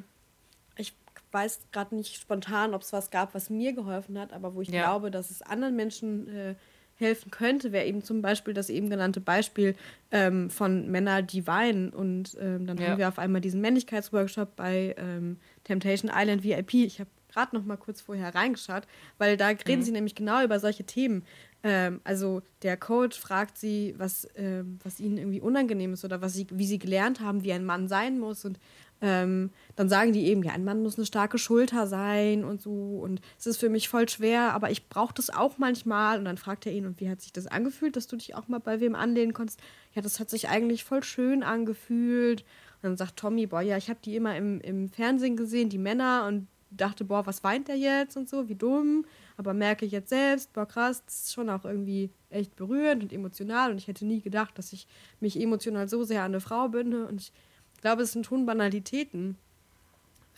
ich 0.76 0.94
weiß 1.32 1.60
gerade 1.72 1.94
nicht 1.94 2.16
spontan, 2.16 2.74
ob 2.74 2.82
es 2.82 2.92
was 2.92 3.10
gab, 3.10 3.34
was 3.34 3.50
mir 3.50 3.72
geholfen 3.72 4.18
hat, 4.18 4.32
aber 4.32 4.54
wo 4.54 4.62
ich 4.62 4.68
ja. 4.68 4.82
glaube, 4.82 5.10
dass 5.10 5.30
es 5.30 5.42
anderen 5.42 5.76
Menschen 5.76 6.28
äh, 6.28 6.54
helfen 6.98 7.30
könnte, 7.30 7.72
wäre 7.72 7.86
eben 7.86 8.02
zum 8.02 8.22
Beispiel 8.22 8.54
das 8.54 8.70
eben 8.70 8.90
genannte 8.90 9.20
Beispiel 9.20 9.76
ähm, 10.10 10.50
von 10.50 10.90
Männern, 10.90 11.26
die 11.26 11.46
weinen. 11.46 11.90
Und 11.90 12.36
ähm, 12.40 12.66
dann 12.66 12.76
ja. 12.78 12.88
haben 12.88 12.98
wir 12.98 13.08
auf 13.08 13.18
einmal 13.18 13.40
diesen 13.40 13.60
Männlichkeitsworkshop 13.60 14.56
bei 14.56 14.94
ähm, 14.98 15.38
Temptation 15.64 16.10
Island 16.12 16.42
VIP. 16.42 16.74
Ich 16.74 16.98
habe 17.00 17.10
gerade 17.28 17.54
noch 17.56 17.64
mal 17.64 17.76
kurz 17.76 18.00
vorher 18.00 18.34
reingeschaut, 18.34 18.84
weil 19.18 19.36
da 19.36 19.48
reden 19.48 19.80
mhm. 19.80 19.84
sie 19.84 19.92
nämlich 19.92 20.14
genau 20.14 20.42
über 20.42 20.58
solche 20.60 20.84
Themen. 20.84 21.24
Ähm, 21.62 22.00
also 22.04 22.42
der 22.62 22.76
Coach 22.76 23.18
fragt 23.18 23.58
sie, 23.58 23.94
was, 23.98 24.28
ähm, 24.36 24.78
was 24.84 25.00
ihnen 25.00 25.18
irgendwie 25.18 25.40
unangenehm 25.40 25.92
ist 25.92 26.04
oder 26.04 26.20
was 26.22 26.34
sie, 26.34 26.46
wie 26.50 26.66
sie 26.66 26.78
gelernt 26.78 27.20
haben, 27.20 27.42
wie 27.42 27.52
ein 27.52 27.64
Mann 27.64 27.88
sein 27.88 28.18
muss. 28.18 28.44
Und 28.44 28.58
ähm, 29.00 29.50
dann 29.76 29.88
sagen 29.88 30.12
die 30.12 30.26
eben, 30.26 30.42
ja, 30.42 30.52
ein 30.52 30.64
Mann 30.64 30.82
muss 30.82 30.96
eine 30.96 31.06
starke 31.06 31.38
Schulter 31.38 31.86
sein 31.86 32.44
und 32.44 32.62
so. 32.62 33.00
Und 33.00 33.20
es 33.38 33.46
ist 33.46 33.58
für 33.58 33.68
mich 33.68 33.88
voll 33.88 34.08
schwer, 34.08 34.52
aber 34.54 34.70
ich 34.70 34.88
brauche 34.88 35.14
das 35.14 35.30
auch 35.30 35.58
manchmal. 35.58 36.18
Und 36.18 36.24
dann 36.24 36.36
fragt 36.36 36.66
er 36.66 36.72
ihn, 36.72 36.86
und 36.86 37.00
wie 37.00 37.10
hat 37.10 37.20
sich 37.20 37.32
das 37.32 37.46
angefühlt, 37.46 37.96
dass 37.96 38.06
du 38.06 38.16
dich 38.16 38.34
auch 38.34 38.48
mal 38.48 38.60
bei 38.60 38.80
wem 38.80 38.94
anlehnen 38.94 39.32
konntest? 39.32 39.60
Ja, 39.94 40.02
das 40.02 40.20
hat 40.20 40.30
sich 40.30 40.48
eigentlich 40.48 40.84
voll 40.84 41.02
schön 41.02 41.42
angefühlt. 41.42 42.42
Und 42.42 42.90
dann 42.90 42.96
sagt 42.96 43.16
Tommy, 43.16 43.46
boah, 43.46 43.60
ja, 43.60 43.76
ich 43.76 43.88
habe 43.88 44.00
die 44.04 44.14
immer 44.14 44.36
im, 44.36 44.60
im 44.60 44.88
Fernsehen 44.88 45.36
gesehen, 45.36 45.68
die 45.68 45.78
Männer, 45.78 46.26
und 46.28 46.46
dachte, 46.70 47.04
boah, 47.04 47.26
was 47.26 47.44
weint 47.44 47.68
der 47.68 47.76
jetzt 47.76 48.16
und 48.16 48.28
so, 48.28 48.48
wie 48.48 48.54
dumm. 48.54 49.04
Aber 49.36 49.54
merke 49.54 49.86
ich 49.86 49.92
jetzt 49.92 50.10
selbst, 50.10 50.52
boah, 50.52 50.66
krass, 50.66 51.02
das 51.04 51.24
ist 51.24 51.32
schon 51.32 51.48
auch 51.50 51.64
irgendwie 51.64 52.10
echt 52.30 52.56
berührend 52.56 53.02
und 53.02 53.12
emotional. 53.12 53.70
Und 53.70 53.78
ich 53.78 53.88
hätte 53.88 54.06
nie 54.06 54.20
gedacht, 54.20 54.58
dass 54.58 54.72
ich 54.72 54.86
mich 55.20 55.40
emotional 55.40 55.88
so 55.88 56.04
sehr 56.04 56.22
an 56.22 56.32
eine 56.32 56.40
Frau 56.40 56.68
binde. 56.68 57.06
Und 57.06 57.20
ich 57.20 57.32
glaube, 57.80 58.02
es 58.02 58.12
sind 58.12 58.26
schon 58.26 58.46
Banalitäten. 58.46 59.36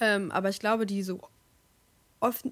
Ähm, 0.00 0.30
aber 0.30 0.48
ich 0.48 0.60
glaube, 0.60 0.86
die 0.86 1.02
so 1.02 1.20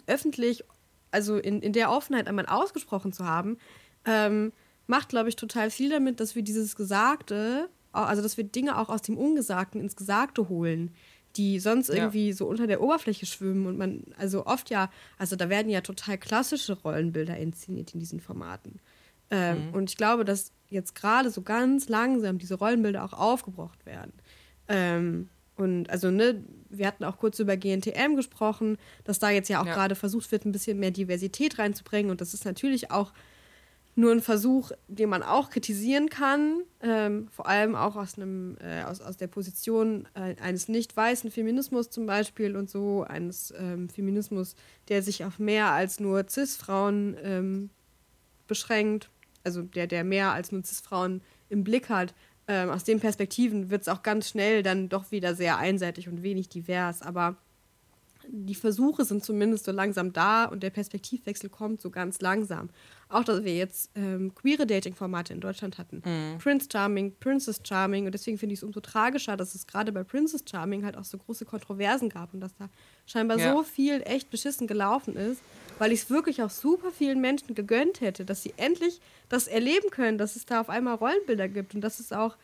öffentlich, 0.06 0.64
also 1.10 1.36
in, 1.36 1.60
in 1.62 1.72
der 1.72 1.90
Offenheit 1.90 2.26
einmal 2.26 2.46
ausgesprochen 2.46 3.12
zu 3.12 3.24
haben, 3.26 3.58
ähm, 4.04 4.52
macht, 4.86 5.10
glaube 5.10 5.28
ich, 5.28 5.36
total 5.36 5.70
viel 5.70 5.90
damit, 5.90 6.20
dass 6.20 6.34
wir 6.34 6.42
dieses 6.42 6.74
Gesagte, 6.74 7.68
also 7.92 8.22
dass 8.22 8.36
wir 8.36 8.44
Dinge 8.44 8.78
auch 8.78 8.88
aus 8.88 9.02
dem 9.02 9.16
Ungesagten 9.16 9.80
ins 9.80 9.96
Gesagte 9.96 10.48
holen 10.48 10.94
die 11.38 11.61
sonst 11.61 11.88
irgendwie 11.88 12.29
ja. 12.29 12.35
so 12.35 12.46
unter 12.46 12.66
der 12.66 12.83
Oberfläche 12.83 13.24
schwimmen 13.24 13.66
und 13.66 13.79
man, 13.79 14.03
also 14.18 14.44
oft 14.44 14.70
ja, 14.70 14.90
also 15.16 15.37
da 15.37 15.48
werden 15.48 15.70
ja 15.70 15.81
total 15.81 16.18
klassische 16.18 16.74
Rollenbilder 16.74 17.37
inszeniert 17.37 17.94
in 17.94 18.01
diesen 18.01 18.20
Formaten. 18.20 18.81
Ähm, 19.31 19.68
mhm. 19.68 19.74
Und 19.74 19.90
ich 19.90 19.96
glaube, 19.96 20.24
dass 20.24 20.53
jetzt 20.68 20.94
gerade 20.94 21.31
so 21.31 21.42
ganz 21.42 21.88
langsam 21.88 22.38
diese 22.38 22.57
Rollenbilder 22.57 23.05
auch 23.05 23.12
aufgebrochen 23.12 23.79
werden. 23.85 24.12
Ähm, 24.68 25.29
und 25.57 25.90
also, 25.90 26.11
ne, 26.11 26.44
wir 26.70 26.87
hatten 26.87 27.05
auch 27.05 27.18
kurz 27.18 27.38
über 27.38 27.57
GNTM 27.57 28.16
gesprochen, 28.16 28.79
dass 29.05 29.18
da 29.18 29.31
jetzt 29.31 29.48
ja 29.48 29.61
auch 29.61 29.66
ja. 29.66 29.74
gerade 29.74 29.94
versucht 29.94 30.31
wird, 30.31 30.44
ein 30.44 30.53
bisschen 30.53 30.79
mehr 30.79 30.92
Diversität 30.92 31.59
reinzubringen. 31.59 32.11
Und 32.11 32.20
das 32.20 32.35
ist 32.35 32.44
natürlich 32.44 32.90
auch 32.90 33.12
nur 33.98 34.12
ein 34.12 34.20
Versuch, 34.20 34.70
den 34.87 35.08
man 35.08 35.24
auch 35.24 35.50
kritisieren 35.50 36.08
kann, 36.08 36.62
ähm, 36.80 37.26
vor 37.32 37.48
allem 37.48 37.74
auch 37.74 37.96
aus, 37.96 38.16
einem, 38.16 38.56
äh, 38.61 38.84
aus, 38.84 39.00
aus 39.00 39.16
der 39.16 39.26
Position 39.26 40.06
äh, 40.14 40.37
eines 40.40 40.68
nicht 40.68 40.96
weißen 40.96 41.32
Feminismus 41.32 41.90
zum 41.90 42.06
Beispiel 42.06 42.56
und 42.56 42.70
so, 42.70 43.02
eines 43.02 43.52
ähm, 43.58 43.88
Feminismus, 43.88 44.54
der 44.88 45.02
sich 45.02 45.24
auf 45.24 45.40
mehr 45.40 45.72
als 45.72 45.98
nur 45.98 46.28
CIS-Frauen 46.28 47.16
ähm, 47.24 47.70
beschränkt, 48.46 49.11
also 49.42 49.62
der, 49.62 49.88
der 49.88 50.04
mehr 50.04 50.30
als 50.32 50.52
nur 50.52 50.62
CIS-Frauen 50.62 51.20
im 51.48 51.64
Blick 51.64 51.88
hat. 51.88 52.14
Ähm, 52.46 52.70
aus 52.70 52.84
den 52.84 53.00
Perspektiven 53.00 53.68
wird 53.68 53.82
es 53.82 53.88
auch 53.88 54.04
ganz 54.04 54.28
schnell 54.28 54.62
dann 54.62 54.88
doch 54.88 55.11
wieder 55.11 55.34
sehr 55.34 55.58
einseitig 55.58 56.08
und 56.08 56.22
wenig 56.22 56.48
divers, 56.48 57.02
aber 57.02 57.37
die 58.30 58.54
Versuche 58.54 59.04
sind 59.04 59.24
zumindest 59.24 59.64
so 59.64 59.72
langsam 59.72 60.12
da 60.12 60.44
und 60.44 60.62
der 60.62 60.70
Perspektivwechsel 60.70 61.48
kommt 61.48 61.80
so 61.80 61.90
ganz 61.90 62.20
langsam. 62.20 62.70
Auch, 63.08 63.24
dass 63.24 63.42
wir 63.42 63.56
jetzt 63.56 63.90
ähm, 63.94 64.34
queere 64.34 64.66
Dating-Formate 64.66 65.32
in 65.32 65.40
Deutschland 65.40 65.78
hatten. 65.78 66.02
Mhm. 66.04 66.38
Prince 66.38 66.68
Charming, 66.70 67.14
Princess 67.18 67.60
Charming. 67.64 68.04
Und 68.04 68.12
deswegen 68.12 68.36
finde 68.36 68.52
ich 68.52 68.60
es 68.60 68.62
umso 68.62 68.80
tragischer, 68.80 69.36
dass 69.36 69.54
es 69.54 69.66
gerade 69.66 69.92
bei 69.92 70.04
Princess 70.04 70.44
Charming 70.48 70.84
halt 70.84 70.96
auch 70.96 71.04
so 71.04 71.16
große 71.16 71.46
Kontroversen 71.46 72.10
gab 72.10 72.34
und 72.34 72.40
dass 72.40 72.54
da 72.56 72.68
scheinbar 73.06 73.38
ja. 73.38 73.52
so 73.52 73.62
viel 73.62 74.02
echt 74.04 74.30
beschissen 74.30 74.66
gelaufen 74.66 75.16
ist, 75.16 75.40
weil 75.78 75.92
ich 75.92 76.02
es 76.02 76.10
wirklich 76.10 76.42
auch 76.42 76.50
super 76.50 76.90
vielen 76.90 77.20
Menschen 77.20 77.54
gegönnt 77.54 78.02
hätte, 78.02 78.26
dass 78.26 78.42
sie 78.42 78.52
endlich 78.58 79.00
das 79.30 79.46
erleben 79.46 79.90
können, 79.90 80.18
dass 80.18 80.36
es 80.36 80.44
da 80.44 80.60
auf 80.60 80.68
einmal 80.68 80.96
Rollenbilder 80.96 81.48
gibt 81.48 81.74
und 81.74 81.80
dass 81.80 82.00
es 82.00 82.12
auch 82.12 82.36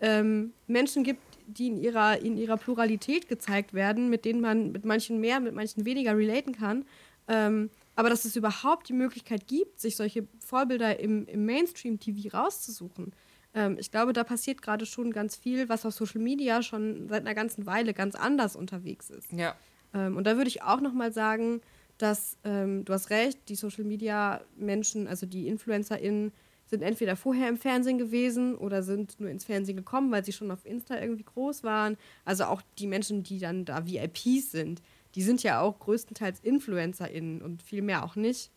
ähm, 0.00 0.52
Menschen 0.66 1.04
gibt, 1.04 1.20
die 1.52 1.68
in 1.68 1.76
ihrer, 1.76 2.20
in 2.20 2.36
ihrer 2.36 2.56
Pluralität 2.56 3.28
gezeigt 3.28 3.74
werden, 3.74 4.10
mit 4.10 4.24
denen 4.24 4.40
man 4.40 4.72
mit 4.72 4.84
manchen 4.84 5.20
mehr, 5.20 5.40
mit 5.40 5.54
manchen 5.54 5.84
weniger 5.84 6.16
relaten 6.16 6.52
kann. 6.52 6.84
Ähm, 7.28 7.70
aber 7.96 8.08
dass 8.08 8.24
es 8.24 8.36
überhaupt 8.36 8.88
die 8.88 8.92
Möglichkeit 8.92 9.46
gibt, 9.46 9.80
sich 9.80 9.96
solche 9.96 10.26
Vorbilder 10.38 11.00
im, 11.00 11.26
im 11.26 11.44
Mainstream-TV 11.44 12.36
rauszusuchen. 12.36 13.12
Ähm, 13.54 13.76
ich 13.78 13.90
glaube, 13.90 14.12
da 14.12 14.24
passiert 14.24 14.62
gerade 14.62 14.86
schon 14.86 15.12
ganz 15.12 15.36
viel, 15.36 15.68
was 15.68 15.84
auf 15.84 15.94
Social 15.94 16.20
Media 16.20 16.62
schon 16.62 17.08
seit 17.08 17.20
einer 17.20 17.34
ganzen 17.34 17.66
Weile 17.66 17.94
ganz 17.94 18.14
anders 18.14 18.56
unterwegs 18.56 19.10
ist. 19.10 19.32
Ja. 19.32 19.54
Ähm, 19.94 20.16
und 20.16 20.26
da 20.26 20.36
würde 20.36 20.48
ich 20.48 20.62
auch 20.62 20.80
noch 20.80 20.92
mal 20.92 21.12
sagen, 21.12 21.60
dass 21.98 22.38
ähm, 22.44 22.84
du 22.84 22.92
hast 22.92 23.10
recht, 23.10 23.48
die 23.48 23.54
Social 23.54 23.84
Media 23.84 24.40
Menschen, 24.56 25.06
also 25.06 25.26
die 25.26 25.48
InfluencerInnen, 25.48 26.32
sind 26.70 26.82
entweder 26.82 27.16
vorher 27.16 27.48
im 27.48 27.56
Fernsehen 27.56 27.98
gewesen 27.98 28.54
oder 28.54 28.82
sind 28.84 29.18
nur 29.18 29.28
ins 29.28 29.44
Fernsehen 29.44 29.76
gekommen, 29.76 30.12
weil 30.12 30.24
sie 30.24 30.32
schon 30.32 30.52
auf 30.52 30.64
Insta 30.64 30.98
irgendwie 30.98 31.24
groß 31.24 31.64
waren. 31.64 31.96
Also 32.24 32.44
auch 32.44 32.62
die 32.78 32.86
Menschen, 32.86 33.24
die 33.24 33.40
dann 33.40 33.64
da 33.64 33.86
VIPs 33.86 34.52
sind, 34.52 34.80
die 35.16 35.22
sind 35.22 35.42
ja 35.42 35.60
auch 35.60 35.80
größtenteils 35.80 36.38
InfluencerInnen 36.40 37.42
und 37.42 37.64
viel 37.64 37.82
mehr 37.82 38.04
auch 38.04 38.14
nicht. 38.14 38.52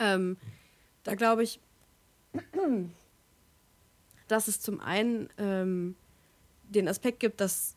Ähm, 0.00 0.36
da 1.04 1.14
glaube 1.14 1.44
ich, 1.44 1.60
dass 4.28 4.48
es 4.48 4.60
zum 4.60 4.80
einen 4.80 5.28
ähm, 5.38 5.94
den 6.64 6.88
Aspekt 6.88 7.20
gibt, 7.20 7.40
dass 7.40 7.75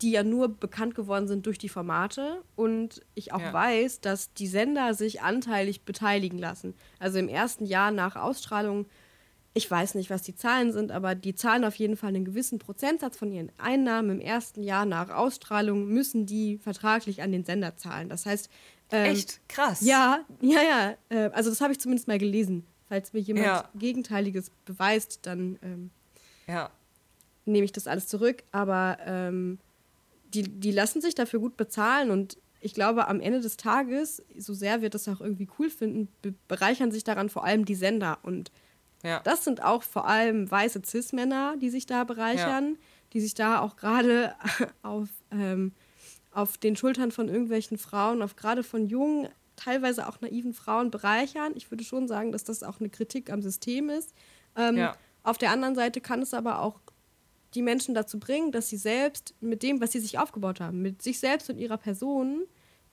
die 0.00 0.12
ja 0.12 0.22
nur 0.22 0.48
bekannt 0.48 0.94
geworden 0.94 1.26
sind 1.26 1.46
durch 1.46 1.58
die 1.58 1.68
Formate 1.68 2.42
und 2.54 3.02
ich 3.14 3.32
auch 3.32 3.40
ja. 3.40 3.52
weiß, 3.52 4.00
dass 4.00 4.32
die 4.32 4.46
Sender 4.46 4.94
sich 4.94 5.22
anteilig 5.22 5.82
beteiligen 5.82 6.38
lassen. 6.38 6.74
Also 7.00 7.18
im 7.18 7.28
ersten 7.28 7.66
Jahr 7.66 7.90
nach 7.90 8.14
Ausstrahlung, 8.14 8.86
ich 9.54 9.68
weiß 9.68 9.96
nicht, 9.96 10.08
was 10.08 10.22
die 10.22 10.36
Zahlen 10.36 10.72
sind, 10.72 10.92
aber 10.92 11.16
die 11.16 11.34
zahlen 11.34 11.64
auf 11.64 11.74
jeden 11.74 11.96
Fall 11.96 12.10
einen 12.10 12.24
gewissen 12.24 12.60
Prozentsatz 12.60 13.16
von 13.16 13.32
ihren 13.32 13.50
Einnahmen 13.58 14.10
im 14.10 14.20
ersten 14.20 14.62
Jahr 14.62 14.84
nach 14.84 15.10
Ausstrahlung, 15.10 15.88
müssen 15.88 16.26
die 16.26 16.58
vertraglich 16.58 17.22
an 17.22 17.32
den 17.32 17.44
Sender 17.44 17.76
zahlen. 17.76 18.08
Das 18.08 18.24
heißt. 18.24 18.48
Ähm, 18.90 19.12
Echt? 19.12 19.40
Krass. 19.48 19.80
Ja, 19.80 20.20
ja, 20.40 20.60
ja. 20.62 20.94
Äh, 21.08 21.30
also 21.32 21.50
das 21.50 21.60
habe 21.60 21.72
ich 21.72 21.80
zumindest 21.80 22.06
mal 22.06 22.18
gelesen. 22.18 22.64
Falls 22.88 23.12
mir 23.12 23.20
jemand 23.20 23.46
ja. 23.46 23.68
Gegenteiliges 23.74 24.50
beweist, 24.64 25.26
dann 25.26 25.58
ähm, 25.62 25.90
ja. 26.46 26.70
nehme 27.44 27.64
ich 27.64 27.72
das 27.72 27.86
alles 27.86 28.06
zurück. 28.06 28.44
Aber 28.52 28.96
ähm, 29.04 29.58
die, 30.34 30.42
die 30.42 30.72
lassen 30.72 31.00
sich 31.00 31.14
dafür 31.14 31.40
gut 31.40 31.56
bezahlen 31.56 32.10
und 32.10 32.38
ich 32.60 32.74
glaube, 32.74 33.06
am 33.08 33.20
Ende 33.20 33.40
des 33.40 33.56
Tages, 33.56 34.22
so 34.36 34.52
sehr 34.52 34.82
wir 34.82 34.90
das 34.90 35.08
auch 35.08 35.20
irgendwie 35.20 35.48
cool 35.58 35.70
finden, 35.70 36.08
be 36.22 36.34
bereichern 36.48 36.90
sich 36.90 37.04
daran 37.04 37.28
vor 37.28 37.44
allem 37.44 37.64
die 37.64 37.74
Sender. 37.74 38.18
Und 38.22 38.50
ja. 39.04 39.20
das 39.20 39.44
sind 39.44 39.62
auch 39.62 39.82
vor 39.82 40.08
allem 40.08 40.50
weiße 40.50 40.82
Cis-Männer, 40.84 41.56
die 41.60 41.70
sich 41.70 41.86
da 41.86 42.04
bereichern, 42.04 42.70
ja. 42.70 42.80
die 43.12 43.20
sich 43.20 43.34
da 43.34 43.60
auch 43.60 43.76
gerade 43.76 44.34
auf, 44.82 45.08
ähm, 45.30 45.72
auf 46.32 46.58
den 46.58 46.74
Schultern 46.74 47.12
von 47.12 47.28
irgendwelchen 47.28 47.78
Frauen, 47.78 48.22
auf 48.22 48.34
gerade 48.34 48.64
von 48.64 48.86
jungen, 48.86 49.28
teilweise 49.54 50.08
auch 50.08 50.20
naiven 50.20 50.52
Frauen 50.52 50.90
bereichern. 50.90 51.52
Ich 51.54 51.70
würde 51.70 51.84
schon 51.84 52.08
sagen, 52.08 52.32
dass 52.32 52.44
das 52.44 52.62
auch 52.62 52.80
eine 52.80 52.90
Kritik 52.90 53.30
am 53.30 53.42
System 53.42 53.88
ist. 53.88 54.14
Ähm, 54.56 54.76
ja. 54.76 54.96
Auf 55.22 55.38
der 55.38 55.50
anderen 55.50 55.74
Seite 55.74 56.00
kann 56.00 56.22
es 56.22 56.34
aber 56.34 56.60
auch 56.60 56.80
die 57.54 57.62
Menschen 57.62 57.94
dazu 57.94 58.18
bringen, 58.18 58.52
dass 58.52 58.68
sie 58.68 58.76
selbst 58.76 59.34
mit 59.40 59.62
dem, 59.62 59.80
was 59.80 59.92
sie 59.92 60.00
sich 60.00 60.18
aufgebaut 60.18 60.60
haben, 60.60 60.82
mit 60.82 61.02
sich 61.02 61.18
selbst 61.18 61.48
und 61.50 61.58
ihrer 61.58 61.78
Person 61.78 62.42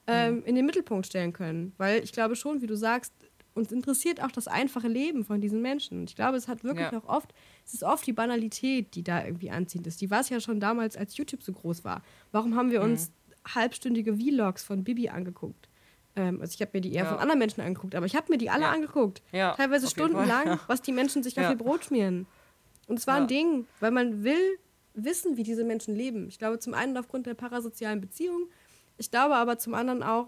ähm, 0.08 0.36
mhm. 0.36 0.44
in 0.44 0.56
den 0.56 0.66
Mittelpunkt 0.66 1.06
stellen 1.06 1.34
können. 1.34 1.74
Weil 1.78 2.04
ich 2.04 2.12
glaube 2.12 2.36
schon, 2.36 2.62
wie 2.62 2.68
du 2.68 2.76
sagst, 2.76 3.14
uns 3.54 3.72
interessiert 3.72 4.22
auch 4.22 4.32
das 4.32 4.48
einfache 4.48 4.88
Leben 4.88 5.24
von 5.24 5.40
diesen 5.40 5.62
Menschen. 5.62 6.00
Und 6.00 6.10
ich 6.10 6.16
glaube, 6.16 6.38
es 6.38 6.48
hat 6.48 6.64
wirklich 6.64 6.92
ja. 6.92 7.00
auch 7.00 7.08
oft, 7.08 7.34
es 7.66 7.74
ist 7.74 7.84
oft 7.84 8.06
die 8.06 8.14
Banalität, 8.14 8.96
die 8.96 9.04
da 9.04 9.24
irgendwie 9.24 9.50
anziehend 9.50 9.88
ist. 9.88 10.02
Die 10.02 10.12
war 10.12 10.20
es 10.20 10.30
ja 10.30 10.40
schon 10.40 10.60
damals, 10.60 10.98
als 10.98 11.16
YouTube 11.16 11.42
so 11.42 11.54
groß 11.54 11.84
war. 11.84 12.04
Warum 12.32 12.56
haben 12.56 12.72
wir 12.72 12.82
mhm. 12.82 12.92
uns 12.92 13.12
halbstündige 13.48 14.18
Vlogs 14.18 14.64
von 14.64 14.84
Bibi 14.84 15.10
angeguckt? 15.10 15.70
Ähm, 16.18 16.42
also 16.42 16.54
ich 16.54 16.62
habe 16.62 16.72
mir 16.74 16.82
die 16.82 16.94
eher 16.94 17.04
ja. 17.04 17.10
von 17.10 17.20
anderen 17.20 17.40
Menschen 17.40 17.62
angeguckt, 17.62 17.96
aber 17.96 18.06
ich 18.06 18.16
habe 18.16 18.30
mir 18.30 18.38
die 18.38 18.50
alle 18.50 18.64
ja. 18.64 18.72
angeguckt. 18.72 19.22
Teilweise 19.32 19.88
stundenlang, 19.88 20.60
was 20.68 20.82
die 20.82 20.92
Menschen 20.92 21.24
sich 21.24 21.40
auf 21.40 21.50
ihr 21.50 21.56
Brot 21.56 21.86
schmieren. 21.86 22.28
Und 22.88 23.00
es 23.00 23.08
war 23.08 23.18
ja. 23.18 23.22
ein 23.24 23.28
Ding, 23.28 23.68
weil 23.80 23.92
man 23.92 24.24
will 24.24 24.60
wissen, 24.94 25.38
wie 25.38 25.44
diese 25.44 25.64
Menschen 25.64 25.96
leben. 25.96 26.28
Ich 26.28 26.38
glaube, 26.38 26.60
zum 26.60 26.74
einen 26.74 26.96
aufgrund 26.98 27.26
der 27.26 27.34
parasozialen 27.34 28.02
Beziehung, 28.02 28.48
ich 28.98 29.12
glaube 29.12 29.36
aber 29.36 29.58
zum 29.58 29.74
anderen 29.74 30.04
auch, 30.04 30.28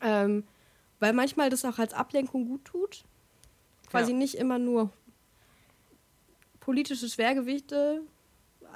ähm, 0.00 0.44
weil 0.98 1.12
manchmal 1.12 1.50
das 1.50 1.64
auch 1.64 1.78
als 1.78 1.94
Ablenkung 1.94 2.46
gut 2.46 2.64
tut. 2.64 3.04
Quasi 3.88 4.12
ja. 4.12 4.18
nicht 4.18 4.36
immer 4.36 4.58
nur 4.58 4.90
politische 6.60 7.08
Schwergewichte, 7.08 8.02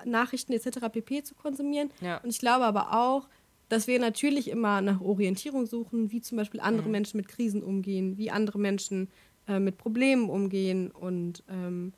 Nachrichten 0.05 0.53
etc. 0.53 0.89
pp. 0.93 1.23
zu 1.23 1.35
konsumieren. 1.35 1.91
Ja. 2.01 2.19
Und 2.19 2.31
ich 2.31 2.39
glaube 2.39 2.65
aber 2.65 2.93
auch, 2.93 3.29
dass 3.69 3.87
wir 3.87 3.99
natürlich 3.99 4.49
immer 4.49 4.81
nach 4.81 5.01
Orientierung 5.01 5.67
suchen, 5.67 6.13
wie 6.13 6.21
zum 6.21 6.37
Beispiel 6.37 6.61
andere 6.61 6.87
mhm. 6.87 6.93
Menschen 6.93 7.17
mit 7.17 7.29
Krisen 7.29 7.63
umgehen, 7.63 8.17
wie 8.17 8.31
andere 8.31 8.59
Menschen 8.59 9.09
äh, 9.49 9.59
mit 9.59 9.79
Problemen 9.79 10.31
umgehen 10.31 10.91
und 10.91 11.43
ähm, 11.49 11.93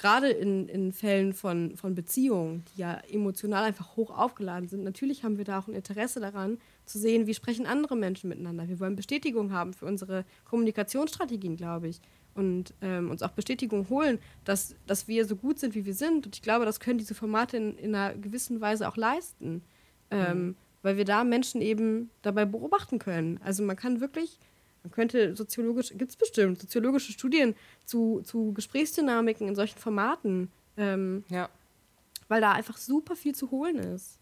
gerade 0.00 0.30
in, 0.30 0.66
in 0.68 0.92
Fällen 0.92 1.34
von, 1.34 1.76
von 1.76 1.94
Beziehungen, 1.94 2.64
die 2.74 2.80
ja 2.80 2.94
emotional 3.10 3.64
einfach 3.64 3.96
hoch 3.96 4.10
aufgeladen 4.10 4.66
sind, 4.66 4.82
natürlich 4.82 5.24
haben 5.24 5.36
wir 5.36 5.44
da 5.44 5.58
auch 5.58 5.68
ein 5.68 5.74
Interesse 5.74 6.20
daran, 6.20 6.58
zu 6.86 6.98
sehen, 6.98 7.26
wie 7.26 7.34
sprechen 7.34 7.66
andere 7.66 7.96
Menschen 7.96 8.30
miteinander. 8.30 8.66
Wir 8.66 8.80
wollen 8.80 8.96
Bestätigung 8.96 9.52
haben 9.52 9.74
für 9.74 9.84
unsere 9.84 10.24
Kommunikationsstrategien, 10.46 11.56
glaube 11.56 11.88
ich. 11.88 12.00
Und 12.34 12.72
ähm, 12.80 13.10
uns 13.10 13.22
auch 13.22 13.32
Bestätigung 13.32 13.90
holen, 13.90 14.18
dass, 14.44 14.74
dass 14.86 15.06
wir 15.06 15.26
so 15.26 15.36
gut 15.36 15.58
sind, 15.58 15.74
wie 15.74 15.84
wir 15.84 15.94
sind. 15.94 16.24
Und 16.24 16.34
ich 16.34 16.42
glaube, 16.42 16.64
das 16.64 16.80
können 16.80 16.98
diese 16.98 17.14
Formate 17.14 17.58
in, 17.58 17.76
in 17.76 17.94
einer 17.94 18.14
gewissen 18.14 18.60
Weise 18.62 18.88
auch 18.88 18.96
leisten. 18.96 19.62
Ähm, 20.10 20.46
mhm. 20.46 20.56
Weil 20.82 20.96
wir 20.96 21.04
da 21.04 21.24
Menschen 21.24 21.60
eben 21.60 22.08
dabei 22.22 22.46
beobachten 22.46 22.98
können. 22.98 23.38
Also 23.44 23.62
man 23.62 23.76
kann 23.76 24.00
wirklich 24.00 24.38
man 24.82 24.90
könnte 24.92 25.36
soziologisch, 25.36 25.90
gibt 25.90 26.10
es 26.10 26.16
bestimmt, 26.16 26.60
soziologische 26.60 27.12
Studien 27.12 27.54
zu, 27.84 28.22
zu 28.24 28.52
Gesprächsdynamiken 28.52 29.48
in 29.48 29.54
solchen 29.54 29.78
Formaten. 29.78 30.50
Ähm, 30.76 31.24
ja. 31.28 31.48
Weil 32.28 32.40
da 32.40 32.52
einfach 32.52 32.78
super 32.78 33.16
viel 33.16 33.34
zu 33.34 33.50
holen 33.50 33.76
ist. 33.76 34.18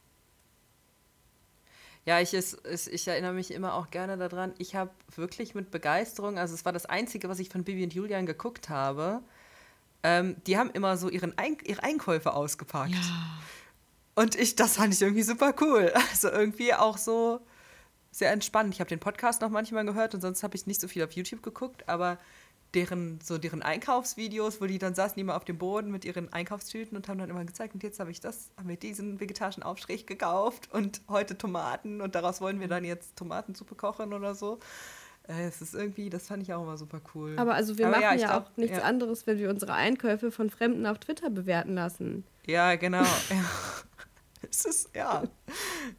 Ja, 2.06 2.20
ich, 2.20 2.32
ist, 2.32 2.54
ist, 2.54 2.88
ich 2.88 3.06
erinnere 3.06 3.34
mich 3.34 3.50
immer 3.50 3.74
auch 3.74 3.90
gerne 3.90 4.16
daran. 4.16 4.54
Ich 4.56 4.74
habe 4.74 4.90
wirklich 5.14 5.54
mit 5.54 5.70
Begeisterung, 5.70 6.38
also 6.38 6.54
es 6.54 6.64
war 6.64 6.72
das 6.72 6.86
Einzige, 6.86 7.28
was 7.28 7.38
ich 7.38 7.50
von 7.50 7.64
Bibi 7.64 7.84
und 7.84 7.92
Julian 7.92 8.24
geguckt 8.24 8.70
habe. 8.70 9.20
Ähm, 10.02 10.36
die 10.46 10.56
haben 10.56 10.70
immer 10.70 10.96
so 10.96 11.10
ihren 11.10 11.36
Ein 11.36 11.58
ihre 11.64 11.82
Einkäufe 11.82 12.32
ausgepackt. 12.32 12.94
Ja. 12.94 13.38
Und 14.14 14.36
ich, 14.36 14.56
das 14.56 14.76
fand 14.76 14.94
ich 14.94 15.02
irgendwie 15.02 15.22
super 15.22 15.54
cool. 15.60 15.92
Also 16.10 16.30
irgendwie 16.30 16.72
auch 16.72 16.96
so, 16.96 17.40
sehr 18.18 18.32
entspannt. 18.32 18.74
Ich 18.74 18.80
habe 18.80 18.88
den 18.88 19.00
Podcast 19.00 19.40
noch 19.40 19.50
manchmal 19.50 19.84
gehört 19.84 20.14
und 20.14 20.20
sonst 20.20 20.42
habe 20.42 20.56
ich 20.56 20.66
nicht 20.66 20.80
so 20.80 20.88
viel 20.88 21.04
auf 21.04 21.12
YouTube 21.12 21.42
geguckt, 21.42 21.88
aber 21.88 22.18
deren, 22.74 23.18
so 23.22 23.38
deren 23.38 23.62
Einkaufsvideos, 23.62 24.60
wo 24.60 24.66
die 24.66 24.78
dann 24.78 24.94
saßen 24.94 25.18
immer 25.18 25.36
auf 25.36 25.44
dem 25.44 25.58
Boden 25.58 25.90
mit 25.90 26.04
ihren 26.04 26.32
Einkaufstüten 26.32 26.96
und 26.96 27.08
haben 27.08 27.18
dann 27.18 27.30
immer 27.30 27.44
gezeigt, 27.44 27.74
und 27.74 27.82
jetzt 27.82 27.98
habe 27.98 28.10
ich 28.10 28.20
das, 28.20 28.50
haben 28.58 28.68
wir 28.68 28.76
diesen 28.76 29.20
vegetarischen 29.20 29.62
Aufstrich 29.62 30.06
gekauft 30.06 30.68
und 30.72 31.00
heute 31.08 31.38
Tomaten 31.38 32.00
und 32.00 32.14
daraus 32.14 32.40
wollen 32.40 32.60
wir 32.60 32.68
dann 32.68 32.84
jetzt 32.84 33.16
Tomatensuppe 33.16 33.74
kochen 33.74 34.12
oder 34.12 34.34
so. 34.34 34.58
Äh, 35.28 35.46
es 35.46 35.62
ist 35.62 35.74
irgendwie, 35.74 36.10
das 36.10 36.26
fand 36.26 36.42
ich 36.42 36.52
auch 36.52 36.62
immer 36.62 36.76
super 36.76 37.00
cool. 37.14 37.36
Aber 37.38 37.54
also 37.54 37.78
wir 37.78 37.86
Aber 37.86 38.00
machen 38.00 38.18
ja, 38.18 38.28
ja 38.28 38.38
auch 38.38 38.56
nichts 38.56 38.78
ja. 38.78 38.84
anderes, 38.84 39.26
wenn 39.26 39.38
wir 39.38 39.48
unsere 39.50 39.74
Einkäufe 39.74 40.30
von 40.30 40.50
Fremden 40.50 40.86
auf 40.86 40.98
Twitter 40.98 41.30
bewerten 41.30 41.74
lassen. 41.74 42.24
Ja, 42.46 42.74
genau. 42.76 43.04
Es 44.50 44.64
ist, 44.64 44.90
ja, 44.94 45.24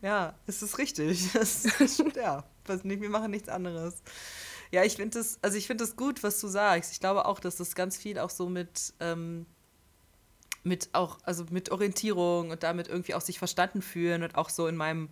ja, 0.02 0.36
es 0.48 0.62
ist 0.62 0.78
richtig. 0.78 1.30
Es 1.36 1.66
ist, 1.66 2.04
ja, 2.16 2.44
wir 2.66 3.10
machen 3.10 3.32
nichts 3.32 3.50
anderes. 3.50 4.02
Ja, 4.72 4.84
ich 4.84 4.96
finde 4.96 5.18
das, 5.18 5.40
also 5.42 5.58
ich 5.58 5.68
finde 5.68 5.84
das 5.84 5.96
gut, 5.96 6.22
was 6.24 6.40
du 6.40 6.48
sagst. 6.48 6.92
Ich 6.92 7.00
glaube 7.00 7.26
auch, 7.26 7.40
dass 7.40 7.56
das 7.56 7.76
ganz 7.76 7.98
viel 7.98 8.20
auch 8.20 8.30
so 8.30 8.50
mit, 8.50 8.94
ähm, 9.00 9.46
mit 10.64 10.90
auch, 10.94 11.18
also 11.24 11.46
mit 11.50 11.72
Orientierung 11.72 12.52
und 12.52 12.64
damit 12.64 12.88
irgendwie 12.88 13.16
auch 13.16 13.22
sich 13.22 13.40
verstanden 13.40 13.82
fühlen 13.82 14.24
und 14.24 14.36
auch 14.36 14.50
so 14.50 14.68
in 14.68 14.76
meinem, 14.76 15.10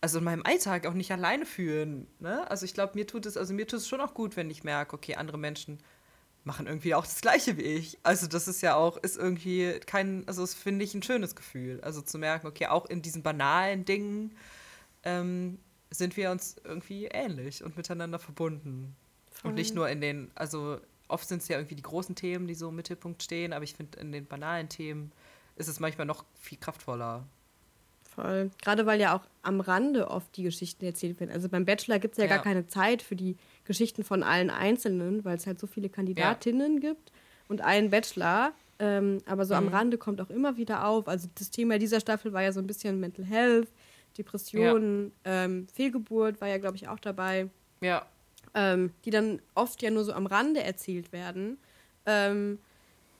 also 0.00 0.18
in 0.18 0.24
meinem 0.24 0.42
Alltag 0.44 0.86
auch 0.86 0.94
nicht 0.94 1.12
alleine 1.12 1.46
fühlen. 1.46 2.08
Ne? 2.18 2.50
Also 2.50 2.64
ich 2.64 2.74
glaube, 2.74 2.94
mir 2.94 3.06
tut 3.06 3.26
es, 3.26 3.36
also 3.36 3.54
mir 3.54 3.66
tut 3.66 3.80
es 3.80 3.88
schon 3.88 4.00
auch 4.00 4.14
gut, 4.14 4.36
wenn 4.36 4.50
ich 4.50 4.64
merke, 4.64 4.96
okay, 4.96 5.14
andere 5.14 5.38
Menschen 5.38 5.78
machen 6.48 6.66
irgendwie 6.66 6.94
auch 6.94 7.04
das 7.04 7.20
Gleiche 7.20 7.56
wie 7.58 7.62
ich. 7.62 7.98
Also 8.02 8.26
das 8.26 8.48
ist 8.48 8.62
ja 8.62 8.74
auch, 8.74 8.96
ist 8.96 9.16
irgendwie 9.16 9.78
kein, 9.86 10.26
also 10.26 10.40
das 10.40 10.54
finde 10.54 10.84
ich 10.84 10.94
ein 10.94 11.02
schönes 11.02 11.36
Gefühl. 11.36 11.80
Also 11.82 12.00
zu 12.00 12.18
merken, 12.18 12.46
okay, 12.46 12.66
auch 12.66 12.86
in 12.86 13.02
diesen 13.02 13.22
banalen 13.22 13.84
Dingen 13.84 14.34
ähm, 15.04 15.58
sind 15.90 16.16
wir 16.16 16.30
uns 16.30 16.56
irgendwie 16.64 17.04
ähnlich 17.04 17.62
und 17.62 17.76
miteinander 17.76 18.18
verbunden. 18.18 18.96
Voll. 19.30 19.50
Und 19.50 19.54
nicht 19.56 19.74
nur 19.74 19.88
in 19.90 20.00
den, 20.00 20.30
also 20.34 20.80
oft 21.06 21.28
sind 21.28 21.42
es 21.42 21.48
ja 21.48 21.58
irgendwie 21.58 21.76
die 21.76 21.82
großen 21.82 22.14
Themen, 22.14 22.46
die 22.48 22.54
so 22.54 22.70
im 22.70 22.76
Mittelpunkt 22.76 23.22
stehen, 23.22 23.52
aber 23.52 23.64
ich 23.64 23.74
finde, 23.74 24.00
in 24.00 24.10
den 24.10 24.26
banalen 24.26 24.70
Themen 24.70 25.12
ist 25.56 25.68
es 25.68 25.80
manchmal 25.80 26.06
noch 26.06 26.24
viel 26.40 26.58
kraftvoller. 26.58 27.26
Voll. 28.14 28.50
Gerade 28.62 28.86
weil 28.86 29.00
ja 29.00 29.16
auch 29.16 29.26
am 29.42 29.60
Rande 29.60 30.10
oft 30.10 30.34
die 30.36 30.42
Geschichten 30.42 30.84
erzählt 30.84 31.20
werden. 31.20 31.30
Also 31.30 31.48
beim 31.48 31.66
Bachelor 31.66 31.98
gibt 31.98 32.14
es 32.14 32.18
ja, 32.18 32.24
ja, 32.24 32.34
gar 32.34 32.42
keine 32.42 32.66
Zeit 32.66 33.02
für 33.02 33.14
die 33.14 33.36
Geschichten 33.68 34.02
von 34.02 34.24
allen 34.24 34.50
Einzelnen, 34.50 35.24
weil 35.24 35.36
es 35.36 35.46
halt 35.46 35.60
so 35.60 35.68
viele 35.68 35.88
Kandidatinnen 35.88 36.82
ja. 36.82 36.90
gibt 36.90 37.12
und 37.46 37.60
einen 37.60 37.90
Bachelor. 37.90 38.52
Ähm, 38.80 39.18
aber 39.26 39.44
so 39.44 39.54
mhm. 39.54 39.58
am 39.58 39.68
Rande 39.68 39.98
kommt 39.98 40.20
auch 40.20 40.30
immer 40.30 40.56
wieder 40.56 40.86
auf. 40.86 41.06
Also 41.06 41.28
das 41.36 41.50
Thema 41.50 41.78
dieser 41.78 42.00
Staffel 42.00 42.32
war 42.32 42.42
ja 42.42 42.52
so 42.52 42.60
ein 42.60 42.66
bisschen 42.66 42.98
Mental 42.98 43.24
Health, 43.24 43.68
Depressionen, 44.16 45.12
ja. 45.24 45.44
ähm, 45.44 45.68
Fehlgeburt 45.72 46.40
war 46.40 46.48
ja, 46.48 46.58
glaube 46.58 46.76
ich, 46.76 46.88
auch 46.88 46.98
dabei. 46.98 47.48
Ja. 47.80 48.06
Ähm, 48.54 48.90
die 49.04 49.10
dann 49.10 49.40
oft 49.54 49.82
ja 49.82 49.90
nur 49.90 50.04
so 50.04 50.12
am 50.12 50.26
Rande 50.26 50.62
erzählt 50.62 51.12
werden. 51.12 51.58
Ähm, 52.06 52.58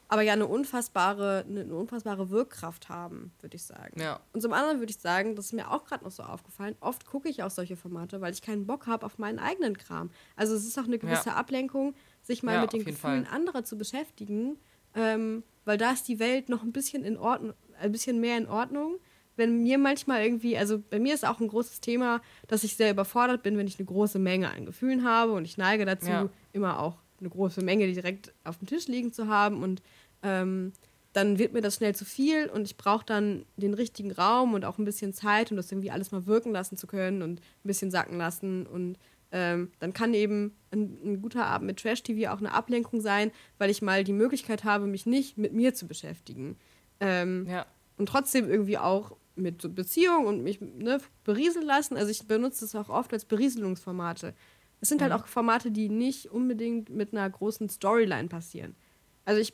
aber 0.08 0.22
ja 0.22 0.32
eine 0.32 0.46
unfassbare, 0.46 1.44
eine, 1.48 1.60
eine 1.60 1.74
unfassbare 1.74 2.30
Wirkkraft 2.30 2.88
haben, 2.88 3.32
würde 3.40 3.56
ich 3.56 3.62
sagen. 3.62 4.00
Ja. 4.00 4.20
Und 4.32 4.40
zum 4.40 4.52
anderen 4.52 4.78
würde 4.78 4.90
ich 4.90 4.98
sagen, 4.98 5.36
das 5.36 5.46
ist 5.46 5.52
mir 5.52 5.70
auch 5.70 5.84
gerade 5.84 6.04
noch 6.04 6.10
so 6.10 6.22
aufgefallen, 6.22 6.74
oft 6.80 7.04
gucke 7.06 7.28
ich 7.28 7.42
auch 7.42 7.50
solche 7.50 7.76
Formate, 7.76 8.20
weil 8.20 8.32
ich 8.32 8.42
keinen 8.42 8.66
Bock 8.66 8.86
habe 8.86 9.04
auf 9.04 9.18
meinen 9.18 9.38
eigenen 9.38 9.76
Kram. 9.76 10.10
Also 10.36 10.54
es 10.54 10.66
ist 10.66 10.78
auch 10.78 10.84
eine 10.84 10.98
gewisse 10.98 11.28
Ja. 11.30 11.34
Ablenkung, 11.36 11.94
sich 12.22 12.42
mal 12.42 12.54
Ja, 12.54 12.60
mit 12.62 12.72
den 12.72 12.84
Gefühlen 12.84 13.26
Fall. 13.26 13.34
anderer 13.34 13.64
zu 13.64 13.76
beschäftigen, 13.76 14.56
ähm, 14.94 15.42
weil 15.64 15.76
da 15.78 15.90
ist 15.92 16.08
die 16.08 16.18
Welt 16.18 16.48
noch 16.48 16.62
ein 16.62 16.72
bisschen 16.72 17.04
in 17.04 17.16
Ordnung, 17.18 17.54
ein 17.80 17.92
bisschen 17.92 18.18
mehr 18.20 18.38
in 18.38 18.48
Ordnung. 18.48 18.96
Wenn 19.36 19.62
mir 19.62 19.78
manchmal 19.78 20.22
irgendwie, 20.24 20.56
also 20.58 20.80
bei 20.80 20.98
mir 20.98 21.14
ist 21.14 21.24
auch 21.24 21.38
ein 21.38 21.46
großes 21.46 21.80
Thema, 21.80 22.20
dass 22.48 22.64
ich 22.64 22.74
sehr 22.76 22.90
überfordert 22.90 23.42
bin, 23.44 23.56
wenn 23.56 23.68
ich 23.68 23.78
eine 23.78 23.86
große 23.86 24.18
Menge 24.18 24.50
an 24.50 24.66
Gefühlen 24.66 25.04
habe 25.04 25.32
und 25.32 25.44
ich 25.44 25.56
neige 25.58 25.84
dazu, 25.84 26.30
immer 26.52 26.80
auch 26.80 26.96
eine 27.20 27.28
große 27.30 27.62
Menge 27.62 27.86
direkt 27.92 28.32
auf 28.44 28.58
dem 28.58 28.66
Tisch 28.66 28.86
liegen 28.88 29.12
zu 29.12 29.28
haben 29.28 29.62
und 29.62 29.82
ähm, 30.22 30.72
dann 31.14 31.38
wird 31.38 31.52
mir 31.52 31.62
das 31.62 31.76
schnell 31.76 31.94
zu 31.94 32.04
viel 32.04 32.48
und 32.48 32.62
ich 32.64 32.76
brauche 32.76 33.04
dann 33.04 33.44
den 33.56 33.74
richtigen 33.74 34.12
Raum 34.12 34.54
und 34.54 34.64
auch 34.64 34.78
ein 34.78 34.84
bisschen 34.84 35.12
Zeit, 35.12 35.50
um 35.50 35.56
das 35.56 35.72
irgendwie 35.72 35.90
alles 35.90 36.12
mal 36.12 36.26
wirken 36.26 36.52
lassen 36.52 36.76
zu 36.76 36.86
können 36.86 37.22
und 37.22 37.40
ein 37.40 37.66
bisschen 37.66 37.90
sacken 37.90 38.18
lassen. 38.18 38.66
Und 38.66 38.98
ähm, 39.32 39.72
dann 39.80 39.92
kann 39.92 40.12
eben 40.14 40.54
ein, 40.70 40.98
ein 41.02 41.22
guter 41.22 41.46
Abend 41.46 41.66
mit 41.66 41.80
Trash-TV 41.80 42.30
auch 42.30 42.38
eine 42.38 42.52
Ablenkung 42.52 43.00
sein, 43.00 43.32
weil 43.56 43.70
ich 43.70 43.82
mal 43.82 44.04
die 44.04 44.12
Möglichkeit 44.12 44.64
habe, 44.64 44.86
mich 44.86 45.06
nicht 45.06 45.38
mit 45.38 45.52
mir 45.52 45.74
zu 45.74 45.86
beschäftigen. 45.88 46.56
Ähm, 47.00 47.46
Ja. 47.48 47.66
und 47.96 48.08
trotzdem 48.08 48.48
irgendwie 48.48 48.78
auch 48.78 49.16
mit 49.34 49.74
Beziehung 49.74 50.26
und 50.26 50.42
mich 50.44 50.60
ne, 50.60 51.00
berieseln 51.24 51.64
lassen. 51.66 51.96
Also 51.96 52.10
ich 52.10 52.26
benutze 52.28 52.64
es 52.64 52.74
auch 52.74 52.90
oft 52.90 53.12
als 53.12 53.24
Berieselungsformate. 53.24 54.34
Es 54.80 54.88
sind 54.88 55.02
halt 55.02 55.12
auch 55.12 55.26
Formate, 55.26 55.70
die 55.70 55.88
nicht 55.88 56.30
unbedingt 56.30 56.90
mit 56.90 57.12
einer 57.12 57.28
großen 57.28 57.68
Storyline 57.68 58.28
passieren. 58.28 58.76
Also 59.24 59.40
ich, 59.40 59.52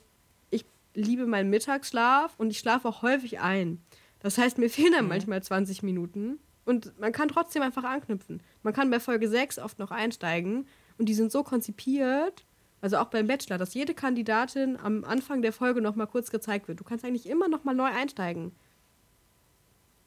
ich 0.50 0.64
liebe 0.94 1.26
meinen 1.26 1.50
Mittagsschlaf 1.50 2.34
und 2.38 2.50
ich 2.50 2.58
schlafe 2.58 2.88
auch 2.88 3.02
häufig 3.02 3.40
ein. 3.40 3.82
Das 4.20 4.38
heißt, 4.38 4.58
mir 4.58 4.70
fehlen 4.70 4.92
dann 4.92 5.08
manchmal 5.08 5.42
20 5.42 5.82
Minuten 5.82 6.38
und 6.64 6.98
man 6.98 7.12
kann 7.12 7.28
trotzdem 7.28 7.62
einfach 7.62 7.84
anknüpfen. 7.84 8.42
Man 8.62 8.72
kann 8.72 8.90
bei 8.90 9.00
Folge 9.00 9.28
6 9.28 9.58
oft 9.58 9.78
noch 9.78 9.90
einsteigen 9.90 10.66
und 10.98 11.08
die 11.08 11.14
sind 11.14 11.32
so 11.32 11.42
konzipiert, 11.42 12.44
also 12.80 12.98
auch 12.98 13.06
beim 13.06 13.26
Bachelor, 13.26 13.56
dass 13.56 13.72
jede 13.72 13.94
Kandidatin 13.94 14.76
am 14.76 15.04
Anfang 15.04 15.40
der 15.40 15.54
Folge 15.54 15.80
noch 15.80 15.96
mal 15.96 16.06
kurz 16.06 16.30
gezeigt 16.30 16.68
wird. 16.68 16.80
Du 16.80 16.84
kannst 16.84 17.04
eigentlich 17.04 17.28
immer 17.28 17.48
noch 17.48 17.64
mal 17.64 17.74
neu 17.74 17.86
einsteigen. 17.86 18.52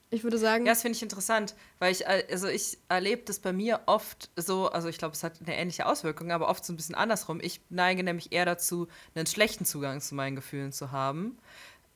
Ich 0.09 0.23
würde 0.23 0.37
sagen, 0.37 0.65
Ja, 0.65 0.71
das 0.71 0.81
finde 0.83 0.95
ich 0.95 1.03
interessant, 1.03 1.53
weil 1.79 1.91
ich, 1.91 2.05
äh, 2.05 2.25
also 2.31 2.47
ich 2.47 2.77
erlebe 2.87 3.23
das 3.25 3.39
bei 3.39 3.51
mir 3.51 3.81
oft 3.87 4.29
so, 4.37 4.69
also 4.69 4.87
ich 4.87 4.97
glaube, 4.97 5.13
es 5.13 5.23
hat 5.23 5.41
eine 5.45 5.55
ähnliche 5.57 5.85
Auswirkung, 5.85 6.31
aber 6.31 6.47
oft 6.47 6.63
so 6.63 6.71
ein 6.71 6.77
bisschen 6.77 6.95
andersrum. 6.95 7.39
Ich 7.41 7.59
neige 7.69 8.03
nämlich 8.03 8.31
eher 8.31 8.45
dazu, 8.45 8.87
einen 9.15 9.27
schlechten 9.27 9.65
Zugang 9.65 9.99
zu 9.99 10.15
meinen 10.15 10.37
Gefühlen 10.37 10.71
zu 10.71 10.91
haben. 10.91 11.37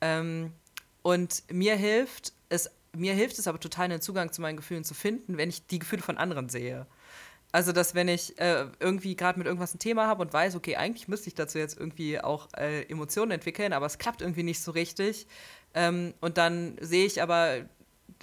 Ähm, 0.01 0.51
und 1.03 1.43
mir 1.51 1.75
hilft 1.75 2.33
es, 2.49 2.69
mir 2.93 3.13
hilft 3.13 3.39
es 3.39 3.47
aber 3.47 3.59
total, 3.61 3.85
einen 3.85 4.01
Zugang 4.01 4.33
zu 4.33 4.41
meinen 4.41 4.57
Gefühlen 4.57 4.83
zu 4.83 4.93
finden, 4.93 5.37
wenn 5.37 5.49
ich 5.49 5.65
die 5.67 5.79
Gefühle 5.79 6.01
von 6.01 6.17
anderen 6.17 6.49
sehe. 6.49 6.87
Also, 7.53 7.71
dass 7.71 7.95
wenn 7.95 8.07
ich 8.07 8.37
äh, 8.39 8.65
irgendwie 8.79 9.15
gerade 9.15 9.37
mit 9.37 9.45
irgendwas 9.45 9.73
ein 9.73 9.79
Thema 9.79 10.07
habe 10.07 10.21
und 10.21 10.33
weiß, 10.33 10.55
okay, 10.55 10.75
eigentlich 10.75 11.07
müsste 11.07 11.27
ich 11.27 11.35
dazu 11.35 11.57
jetzt 11.57 11.77
irgendwie 11.77 12.19
auch 12.19 12.47
äh, 12.57 12.83
Emotionen 12.83 13.31
entwickeln, 13.31 13.73
aber 13.73 13.85
es 13.85 13.97
klappt 13.97 14.21
irgendwie 14.21 14.43
nicht 14.43 14.61
so 14.61 14.71
richtig. 14.71 15.27
Ähm, 15.73 16.13
und 16.21 16.37
dann 16.37 16.77
sehe 16.81 17.05
ich 17.05 17.21
aber 17.21 17.65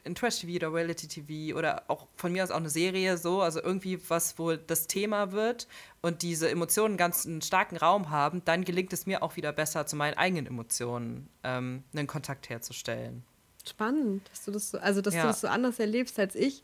in 0.05 0.14
Trash-TV 0.14 0.57
oder 0.57 0.72
Reality-TV 0.74 1.57
oder 1.57 1.82
auch 1.89 2.07
von 2.16 2.32
mir 2.32 2.43
aus 2.45 2.51
auch 2.51 2.57
eine 2.57 2.70
Serie 2.70 3.16
so, 3.18 3.43
also 3.43 3.61
irgendwie 3.62 3.99
was 4.09 4.39
wohl 4.39 4.59
das 4.59 4.86
Thema 4.86 5.32
wird 5.32 5.66
und 6.03 6.22
diese 6.22 6.49
Emotionen 6.51 6.97
ganz 6.97 7.26
einen 7.26 7.43
starken 7.43 7.76
Raum 7.76 8.11
haben, 8.11 8.43
dann 8.45 8.64
gelingt 8.64 8.93
es 8.93 9.07
mir 9.07 9.22
auch 9.22 9.36
wieder 9.36 9.53
besser, 9.53 9.86
zu 9.86 9.97
meinen 9.97 10.14
eigenen 10.14 10.47
Emotionen 10.47 11.28
ähm, 11.43 11.84
einen 11.95 12.07
Kontakt 12.07 12.49
herzustellen. 12.49 13.22
spannend, 13.68 14.28
dass 14.30 14.45
du 14.47 14.51
das 14.53 14.70
so, 14.70 14.78
also 14.78 15.01
dass 15.03 15.14
Ja. 15.14 15.22
du 15.22 15.26
das 15.28 15.41
so 15.43 15.49
anders 15.49 15.78
erlebst 15.78 16.18
als 16.18 16.34
ich. 16.34 16.62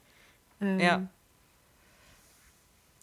Ähm, 0.60 0.78
Ja. 0.80 1.08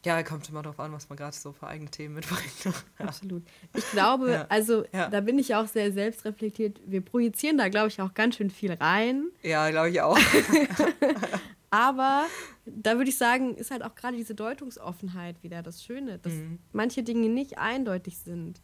Ja, 0.03 0.23
kommt 0.23 0.49
immer 0.49 0.63
darauf 0.63 0.79
an, 0.79 0.91
was 0.93 1.09
man 1.09 1.17
gerade 1.17 1.35
so 1.35 1.51
für 1.53 1.67
eigene 1.67 1.91
Themen 1.91 2.15
mitbringt. 2.15 2.75
Absolut. 2.97 3.43
Ich 3.75 3.89
glaube, 3.91 4.31
Ja. 4.31 4.45
also 4.49 4.83
Ja. 4.91 5.09
da 5.09 5.21
bin 5.21 5.37
ich 5.37 5.53
auch 5.53 5.67
sehr 5.67 5.91
selbstreflektiert. 5.91 6.79
Wir 6.85 7.01
projizieren 7.01 7.57
da, 7.59 7.69
glaube 7.69 7.89
ich, 7.89 8.01
auch 8.01 8.13
ganz 8.15 8.35
schön 8.37 8.49
viel 8.49 8.73
rein. 8.73 9.25
ja, 9.43 9.69
glaube 9.69 9.91
ich 9.91 10.01
auch. 10.01 10.17
Aber 11.69 12.25
da 12.65 12.97
würde 12.97 13.09
ich 13.09 13.17
sagen, 13.17 13.55
ist 13.55 13.71
halt 13.71 13.83
auch 13.83 13.95
gerade 13.95 14.17
diese 14.17 14.35
Deutungsoffenheit 14.35 15.41
wieder 15.43 15.61
das 15.63 15.83
Schöne, 15.83 16.19
dass 16.19 16.33
Mhm. 16.33 16.59
manche 16.73 17.03
Dinge 17.03 17.29
nicht 17.29 17.57
eindeutig 17.57 18.17
sind. 18.17 18.61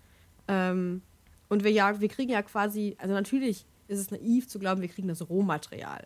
Ähm, 0.48 1.02
und 1.50 1.64
wir 1.64 1.72
ja, 1.72 2.02
wir 2.02 2.10
kriegen 2.10 2.32
ja 2.32 2.42
quasi, 2.42 2.96
also 3.00 3.14
natürlich 3.14 3.66
ist 3.88 4.00
es 4.00 4.12
naiv 4.12 4.50
zu 4.50 4.60
glauben, 4.60 4.82
wir 4.82 4.90
kriegen 4.90 5.08
das 5.08 5.28
Rohmaterial. 5.30 6.06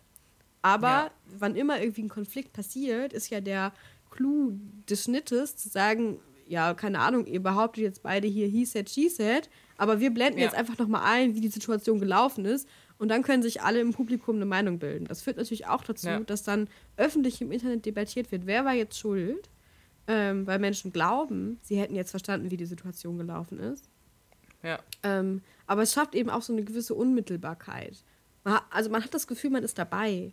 Aber 0.64 0.88
Ja. 0.88 1.10
wann 1.38 1.56
immer 1.56 1.80
irgendwie 1.80 2.02
ein 2.04 2.08
Konflikt 2.08 2.52
passiert, 2.52 3.12
ist 3.12 3.30
ja 3.30 3.40
der 3.40 3.72
Clou 4.12 4.52
des 4.88 5.04
Schnittes 5.04 5.56
zu 5.56 5.68
sagen, 5.68 6.18
ja, 6.46 6.74
keine 6.74 7.00
Ahnung, 7.00 7.26
ihr 7.26 7.42
behauptet 7.42 7.82
jetzt 7.82 8.02
beide 8.02 8.28
hier 8.28 8.46
he 8.46 8.64
said, 8.64 8.88
she 8.90 9.08
said, 9.08 9.48
aber 9.78 9.98
wir 10.00 10.10
blenden 10.12 10.38
Ja. 10.38 10.44
jetzt 10.46 10.54
einfach 10.54 10.78
nochmal 10.78 11.02
ein, 11.04 11.34
wie 11.34 11.40
die 11.40 11.48
Situation 11.48 11.98
gelaufen 11.98 12.44
ist 12.44 12.68
und 12.98 13.08
dann 13.08 13.22
können 13.22 13.42
sich 13.42 13.62
alle 13.62 13.80
im 13.80 13.92
Publikum 13.92 14.36
eine 14.36 14.44
Meinung 14.44 14.78
bilden. 14.78 15.06
Das 15.06 15.22
führt 15.22 15.38
natürlich 15.38 15.66
auch 15.66 15.82
dazu, 15.82 16.08
Ja. 16.08 16.20
dass 16.20 16.42
dann 16.42 16.68
öffentlich 16.96 17.40
im 17.40 17.50
Internet 17.50 17.86
debattiert 17.86 18.30
wird, 18.30 18.46
wer 18.46 18.64
war 18.64 18.74
jetzt 18.74 18.98
schuld, 18.98 19.48
ähm, 20.06 20.46
weil 20.46 20.58
Menschen 20.58 20.92
glauben, 20.92 21.58
sie 21.62 21.76
hätten 21.76 21.94
jetzt 21.94 22.10
verstanden, 22.10 22.50
wie 22.50 22.56
die 22.56 22.66
Situation 22.66 23.18
gelaufen 23.18 23.58
ist. 23.58 23.88
Ja. 24.62 24.78
Ähm, 25.02 25.40
aber 25.66 25.82
es 25.82 25.92
schafft 25.94 26.14
eben 26.14 26.28
auch 26.30 26.42
so 26.42 26.52
eine 26.52 26.62
gewisse 26.64 26.94
Unmittelbarkeit. 26.94 27.96
Man 28.44 28.54
hat, 28.54 28.64
also 28.70 28.90
man 28.90 29.02
hat 29.02 29.14
das 29.14 29.26
Gefühl, 29.26 29.50
man 29.50 29.62
ist 29.64 29.78
dabei. 29.78 30.32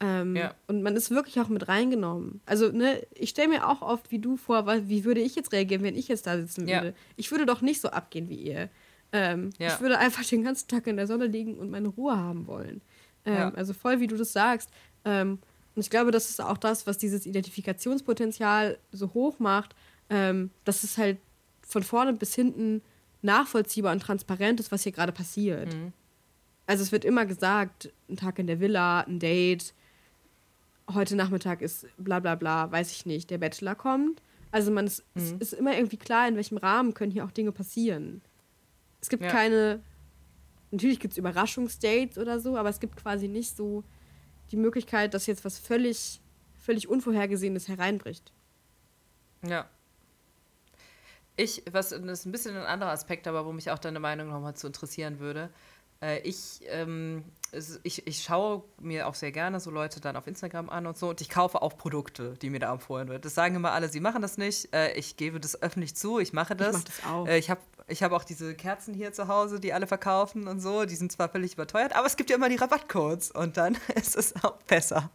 Ähm, 0.00 0.36
Ja. 0.36 0.54
Und 0.66 0.82
man 0.82 0.94
ist 0.96 1.10
wirklich 1.10 1.40
auch 1.40 1.48
mit 1.48 1.68
reingenommen. 1.68 2.40
Also, 2.46 2.70
ne, 2.70 3.00
ich 3.14 3.30
stelle 3.30 3.48
mir 3.48 3.66
auch 3.68 3.80
oft 3.82 4.10
wie 4.10 4.18
du 4.18 4.36
vor, 4.36 4.66
wie 4.88 5.04
würde 5.04 5.20
ich 5.20 5.34
jetzt 5.36 5.52
reagieren, 5.52 5.82
wenn 5.82 5.96
ich 5.96 6.08
jetzt 6.08 6.26
da 6.26 6.36
sitzen 6.36 6.68
Ja. 6.68 6.82
würde. 6.82 6.94
Ich 7.16 7.30
würde 7.30 7.46
doch 7.46 7.62
nicht 7.62 7.80
so 7.80 7.88
abgehen 7.88 8.28
wie 8.28 8.36
ihr. 8.36 8.68
Ähm, 9.12 9.50
Ja. 9.58 9.68
Ich 9.68 9.80
würde 9.80 9.98
einfach 9.98 10.24
den 10.24 10.42
ganzen 10.44 10.68
Tag 10.68 10.86
in 10.86 10.96
der 10.96 11.06
Sonne 11.06 11.26
liegen 11.26 11.58
und 11.58 11.70
meine 11.70 11.88
Ruhe 11.88 12.16
haben 12.16 12.46
wollen. 12.46 12.82
Ähm, 13.24 13.34
Ja. 13.34 13.48
Also 13.54 13.72
voll, 13.72 14.00
wie 14.00 14.06
du 14.06 14.16
das 14.16 14.32
sagst. 14.32 14.68
Ähm, 15.04 15.38
und 15.74 15.80
ich 15.80 15.90
glaube, 15.90 16.10
das 16.10 16.28
ist 16.30 16.40
auch 16.40 16.58
das, 16.58 16.86
was 16.86 16.98
dieses 16.98 17.24
Identifikationspotenzial 17.26 18.78
so 18.92 19.12
hoch 19.14 19.38
macht, 19.38 19.74
ähm, 20.10 20.50
dass 20.64 20.82
es 20.84 20.98
halt 20.98 21.18
von 21.66 21.82
vorne 21.82 22.12
bis 22.12 22.34
hinten 22.34 22.82
nachvollziehbar 23.22 23.92
und 23.92 24.00
transparent 24.00 24.60
ist, 24.60 24.70
was 24.72 24.82
hier 24.82 24.92
gerade 24.92 25.12
passiert. 25.12 25.72
Mhm. 25.74 25.92
Also 26.66 26.82
es 26.82 26.92
wird 26.92 27.04
immer 27.04 27.26
gesagt, 27.26 27.92
ein 28.08 28.16
Tag 28.16 28.38
in 28.38 28.46
der 28.46 28.60
Villa, 28.60 29.00
ein 29.00 29.18
Date, 29.18 29.72
heute 30.92 31.16
Nachmittag 31.16 31.62
ist 31.62 31.86
bla 31.98 32.20
bla 32.20 32.34
bla, 32.34 32.70
weiß 32.70 32.92
ich 32.92 33.06
nicht, 33.06 33.30
der 33.30 33.38
Bachelor 33.38 33.74
kommt. 33.74 34.22
Also 34.52 34.70
man 34.70 34.86
ist, 34.86 35.04
es 35.14 35.32
Mhm. 35.32 35.38
ist 35.40 35.52
immer 35.54 35.76
irgendwie 35.76 35.96
klar, 35.96 36.28
in 36.28 36.36
welchem 36.36 36.56
Rahmen 36.56 36.94
können 36.94 37.10
hier 37.12 37.24
auch 37.24 37.30
Dinge 37.30 37.52
passieren. 37.52 38.22
Es 39.00 39.08
gibt 39.08 39.24
Ja. 39.24 39.30
keine, 39.30 39.82
natürlich 40.70 41.00
gibt 41.00 41.12
es 41.12 41.18
Überraschungsdates 41.18 42.18
oder 42.18 42.40
so, 42.40 42.56
aber 42.56 42.68
es 42.68 42.80
gibt 42.80 42.96
quasi 42.96 43.28
nicht 43.28 43.56
so 43.56 43.84
die 44.52 44.56
Möglichkeit, 44.56 45.12
dass 45.14 45.26
jetzt 45.26 45.44
was 45.44 45.58
völlig, 45.58 46.20
völlig 46.56 46.88
Unvorhergesehenes 46.88 47.68
hereinbricht. 47.68 48.32
Ja. 49.46 49.68
Ich, 51.36 51.62
was 51.70 51.90
das 51.90 52.00
ist 52.00 52.26
ein 52.26 52.32
bisschen 52.32 52.56
ein 52.56 52.64
anderer 52.64 52.90
Aspekt, 52.92 53.26
aber 53.26 53.44
wo 53.44 53.52
mich 53.52 53.70
auch 53.70 53.78
deine 53.78 54.00
Meinung 54.00 54.28
nochmal 54.28 54.54
zu 54.56 54.68
interessieren 54.68 55.18
würde. 55.18 55.50
Äh, 56.02 56.20
ich, 56.20 56.60
ähm, 56.68 57.24
ich, 57.82 58.06
ich 58.06 58.22
schaue 58.22 58.64
mir 58.80 59.06
auch 59.06 59.14
sehr 59.14 59.32
gerne 59.32 59.60
so 59.60 59.70
Leute 59.70 60.00
dann 60.00 60.16
auf 60.16 60.26
Instagram 60.26 60.68
an 60.68 60.86
und 60.86 60.98
so 60.98 61.10
und 61.10 61.20
ich 61.20 61.30
kaufe 61.30 61.62
auch 61.62 61.76
Produkte, 61.76 62.34
die 62.42 62.50
mir 62.50 62.58
da 62.58 62.72
empfohlen 62.72 63.08
wird. 63.08 63.24
Das 63.24 63.34
sagen 63.34 63.54
immer 63.54 63.72
alle, 63.72 63.88
sie 63.88 64.00
machen 64.00 64.22
das 64.22 64.36
nicht. 64.36 64.74
Äh, 64.74 64.92
ich 64.92 65.16
gebe 65.16 65.40
das 65.40 65.60
öffentlich 65.62 65.96
zu, 65.96 66.18
ich 66.18 66.32
mache 66.32 66.54
das. 66.54 66.74
mach 66.74 66.84
das 66.84 67.06
auch. 67.06 67.26
Äh, 67.26 67.38
ich 67.38 67.50
habe 67.50 67.60
ich 67.88 68.02
hab 68.02 68.12
auch 68.12 68.24
diese 68.24 68.54
Kerzen 68.54 68.94
hier 68.94 69.12
zu 69.12 69.28
Hause, 69.28 69.60
die 69.60 69.72
alle 69.72 69.86
verkaufen 69.86 70.48
und 70.48 70.60
so. 70.60 70.84
Die 70.84 70.96
sind 70.96 71.12
zwar 71.12 71.28
völlig 71.28 71.54
überteuert, 71.54 71.94
aber 71.94 72.06
es 72.06 72.16
gibt 72.16 72.30
ja 72.30 72.36
immer 72.36 72.48
die 72.48 72.56
Rabattcodes 72.56 73.30
und 73.30 73.56
dann 73.56 73.78
ist 73.94 74.16
es 74.16 74.34
auch 74.44 74.56
besser. 74.62 75.10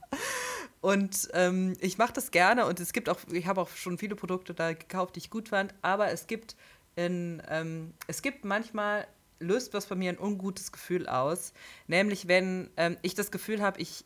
Und 0.80 1.30
ähm, 1.34 1.76
ich 1.80 2.00
mache 2.00 2.14
das 2.14 2.32
gerne 2.32 2.66
und 2.66 2.80
es 2.80 2.92
gibt 2.92 3.08
auch, 3.08 3.20
ich 3.32 3.46
habe 3.46 3.62
auch 3.62 3.70
schon 3.70 4.00
viele 4.00 4.16
Produkte 4.16 4.56
da 4.56 4.74
gekauft, 4.74 5.16
die 5.16 5.20
ich 5.20 5.30
gut 5.30 5.50
fand, 5.50 5.76
aber 5.84 6.10
es 6.10 6.26
gibt 6.26 6.56
in, 6.96 7.42
ähm, 7.50 7.94
es 8.08 8.24
gibt 8.24 8.46
manchmal 8.46 9.08
löst 9.42 9.74
was 9.74 9.86
bei 9.88 9.96
mir 9.96 10.10
ein 10.12 10.20
ungutes 10.20 10.72
Gefühl 10.72 11.08
aus, 11.08 11.54
nämlich 11.88 12.28
wenn 12.28 12.70
ähm, 12.78 12.98
ich 13.02 13.16
das 13.16 13.32
Gefühl 13.32 13.62
habe, 13.62 13.82
ich 13.82 14.06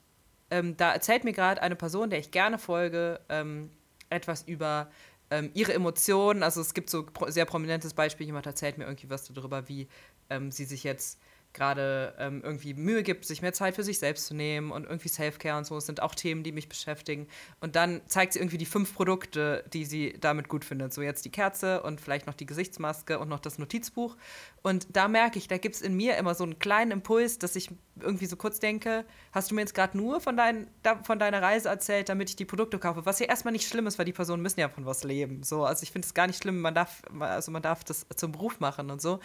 ähm, 0.51 0.77
da 0.77 0.93
erzählt 0.93 1.23
mir 1.23 1.33
gerade 1.33 1.61
eine 1.61 1.75
Person, 1.75 2.09
der 2.09 2.19
ich 2.19 2.31
gerne 2.31 2.57
folge, 2.57 3.19
ähm, 3.29 3.71
etwas 4.09 4.43
über 4.43 4.91
ähm, 5.31 5.51
ihre 5.53 5.73
Emotionen. 5.73 6.43
Also 6.43 6.61
es 6.61 6.73
gibt 6.73 6.89
so 6.89 7.03
pro 7.05 7.29
sehr 7.29 7.45
prominentes 7.45 7.93
Beispiel, 7.93 8.25
jemand 8.25 8.45
erzählt 8.45 8.77
mir 8.77 8.85
irgendwie 8.85 9.09
was 9.09 9.31
darüber, 9.31 9.67
wie 9.67 9.87
ähm, 10.29 10.51
sie 10.51 10.65
sich 10.65 10.83
jetzt 10.83 11.19
gerade 11.55 12.13
ähm, 12.19 12.41
irgendwie 12.43 12.75
Mühe 12.75 13.01
gibt, 13.01 13.25
sich 13.25 13.41
mehr 13.41 13.53
Zeit 13.53 13.75
für 13.75 13.83
sich 13.83 13.97
selbst 13.97 14.27
zu 14.27 14.35
nehmen 14.35 14.71
und 14.71 14.83
irgendwie 14.83 15.09
Self-Care 15.09 15.57
und 15.57 15.65
so, 15.65 15.75
das 15.75 15.87
sind 15.87 16.01
auch 16.01 16.13
Themen, 16.13 16.43
die 16.43 16.51
mich 16.51 16.69
beschäftigen. 16.69 17.27
Und 17.61 17.75
dann 17.75 18.01
zeigt 18.07 18.33
sie 18.33 18.39
irgendwie 18.39 18.59
die 18.59 18.65
fünf 18.65 18.93
Produkte, 18.93 19.63
die 19.73 19.85
sie 19.85 20.15
damit 20.19 20.49
gut 20.49 20.63
findet. 20.63 20.93
So 20.93 21.01
jetzt 21.01 21.25
die 21.25 21.31
Kerze 21.31 21.81
und 21.81 21.99
vielleicht 21.99 22.27
noch 22.27 22.35
die 22.35 22.45
Gesichtsmaske 22.45 23.17
und 23.17 23.29
noch 23.29 23.39
das 23.39 23.57
Notizbuch. 23.57 24.15
Und 24.61 24.87
da 24.95 25.07
merke 25.07 25.39
ich, 25.39 25.47
da 25.47 25.57
gibt 25.57 25.75
es 25.75 25.81
in 25.81 25.95
mir 25.95 26.17
immer 26.17 26.35
so 26.35 26.43
einen 26.43 26.59
kleinen 26.59 26.91
Impuls, 26.91 27.39
dass 27.39 27.55
ich 27.55 27.69
irgendwie 27.99 28.25
so 28.25 28.35
kurz 28.35 28.59
denke, 28.59 29.05
hast 29.31 29.51
du 29.51 29.55
mir 29.55 29.61
jetzt 29.61 29.73
gerade 29.73 29.95
nur 29.95 30.19
von, 30.19 30.35
dein, 30.35 30.67
von 31.03 31.19
deiner 31.19 31.41
Reise 31.41 31.69
erzählt, 31.69 32.09
damit 32.09 32.29
ich 32.29 32.35
die 32.35 32.45
Produkte 32.45 32.79
kaufe? 32.79 33.05
Was 33.05 33.19
ja 33.19 33.27
erstmal 33.27 33.51
nicht 33.51 33.67
schlimm 33.67 33.87
ist, 33.87 33.97
weil 33.97 34.05
die 34.05 34.13
Personen 34.13 34.41
müssen 34.41 34.59
ja 34.59 34.67
von 34.67 34.85
was 34.85 35.03
leben. 35.03 35.43
So, 35.43 35.65
also 35.65 35.83
ich 35.83 35.91
finde 35.91 36.05
es 36.05 36.13
gar 36.13 36.27
nicht 36.27 36.41
schlimm, 36.41 36.61
man 36.61 36.75
darf, 36.75 37.03
also 37.19 37.51
man 37.51 37.61
darf 37.61 37.83
das 37.83 38.05
zum 38.15 38.31
Beruf 38.31 38.59
machen 38.59 38.89
und 38.91 39.01
so. 39.01 39.19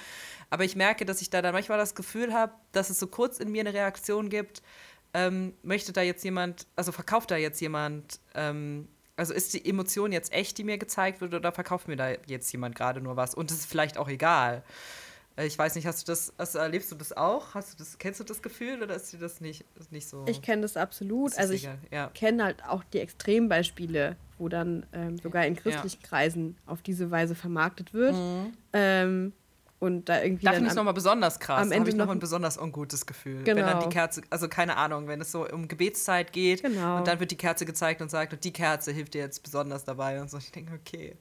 Aber 0.51 0.65
ich 0.65 0.77
merke, 0.77 1.05
dass 1.05 1.23
ich 1.23 1.31
da 1.31 1.43
dann 1.43 1.55
manchmal 1.55 1.79
das 1.79 1.95
Gefühl 1.95 2.20
habe, 2.29 2.53
dass 2.73 2.91
es 2.91 2.99
so 2.99 3.07
kurz 3.07 3.39
in 3.39 3.51
mir 3.51 3.61
eine 3.61 3.75
Reaktion 3.75 4.29
gibt, 4.29 4.63
ähm, 5.13 5.55
möchte 5.63 5.93
da 5.93 6.03
jetzt 6.03 6.25
jemand, 6.25 6.67
also 6.77 6.93
verkauft 6.93 7.31
da 7.31 7.37
jetzt 7.37 7.61
jemand, 7.61 8.21
ähm, 8.35 8.89
also 9.17 9.35
ist 9.35 9.55
die 9.55 9.69
Emotion 9.69 10.13
jetzt 10.13 10.33
echt, 10.33 10.57
die 10.59 10.65
mir 10.65 10.79
gezeigt 10.79 11.21
wird, 11.21 11.35
oder 11.35 11.53
verkauft 11.53 11.89
mir 11.89 11.97
da 11.97 12.11
jetzt 12.27 12.51
jemand 12.53 12.75
gerade 12.75 13.01
nur 13.01 13.17
was? 13.17 13.35
Und 13.35 13.51
es 13.51 13.59
ist 13.59 13.67
vielleicht 13.67 13.99
auch 13.99 14.09
egal. 14.09 14.63
Äh, 15.37 15.47
ich 15.47 15.59
weiß 15.59 15.75
nicht, 15.75 15.87
hast 15.87 16.07
du 16.07 16.13
das, 16.13 16.33
hast, 16.39 16.55
erlebst 16.55 16.91
du 16.93 16.97
das 16.97 17.17
auch? 17.17 17.55
Hast 17.55 17.75
du 17.75 17.79
das, 17.79 17.99
kennst 17.99 18.21
du 18.21 18.25
das 18.25 18.43
Gefühl 18.43 18.83
oder 18.83 18.95
ist 18.95 19.13
dir 19.13 19.19
das 19.19 19.41
nicht, 19.41 19.65
nicht 19.91 20.09
so? 20.09 20.25
Ich 20.29 20.43
kenne 20.43 20.63
das 20.63 20.77
absolut. 20.77 21.37
also 21.37 21.53
ich 21.53 21.69
ja. 21.91 22.09
kenne 22.15 22.45
halt 22.45 22.65
auch 22.65 22.85
die 22.85 23.01
Extrembeispiele, 23.01 24.17
wo 24.39 24.49
dann 24.49 24.87
ähm, 24.93 25.19
sogar 25.19 25.47
in 25.47 25.57
christlichen 25.57 26.01
ja. 26.03 26.09
Kreisen 26.09 26.57
auf 26.67 26.83
diese 26.83 27.11
Weise 27.11 27.35
vermarktet 27.35 27.93
wird. 27.93 28.15
Mhm. 28.15 28.53
Ähm, 28.73 29.33
und 29.81 30.09
da 30.09 30.23
irgendwie. 30.23 30.45
Da 30.45 30.53
finde 30.53 30.67
ich 30.67 30.71
es 30.71 30.77
nochmal 30.77 30.95
besonders 30.95 31.41
krass. 31.41 31.63
Am 31.63 31.73
Ende 31.73 31.81
habe 31.81 31.91
ich 31.91 31.97
nochmal 31.97 32.17
ein 32.17 32.21
besonders 32.21 32.57
ungutes 32.57 33.07
Gefühl. 33.07 33.43
Genau. 33.43 33.57
Wenn 33.59 33.67
dann 33.67 33.81
die 33.81 33.89
Kerze, 33.89 34.23
also 34.31 34.49
keine 34.49 34.77
Ahnung, 34.77 35.09
wenn 35.09 35.21
es 35.21 35.33
so 35.33 35.49
um 35.49 35.67
Gebetszeit 35.67 36.33
geht 36.33 36.63
genau. 36.63 36.99
und 36.99 37.09
dann 37.09 37.19
wird 37.19 37.33
die 37.33 37.37
Kerze 37.37 37.67
gezeigt 37.67 38.01
und 38.01 38.11
sagt, 38.11 38.33
und 38.33 38.45
die 38.45 38.53
Kerze 38.53 38.93
hilft 38.93 39.15
dir 39.15 39.23
jetzt 39.23 39.43
besonders 39.43 39.85
dabei 39.85 40.21
und 40.21 40.31
so. 40.31 40.39
Ich 40.39 40.53
denke, 40.53 40.75
okay 40.75 41.17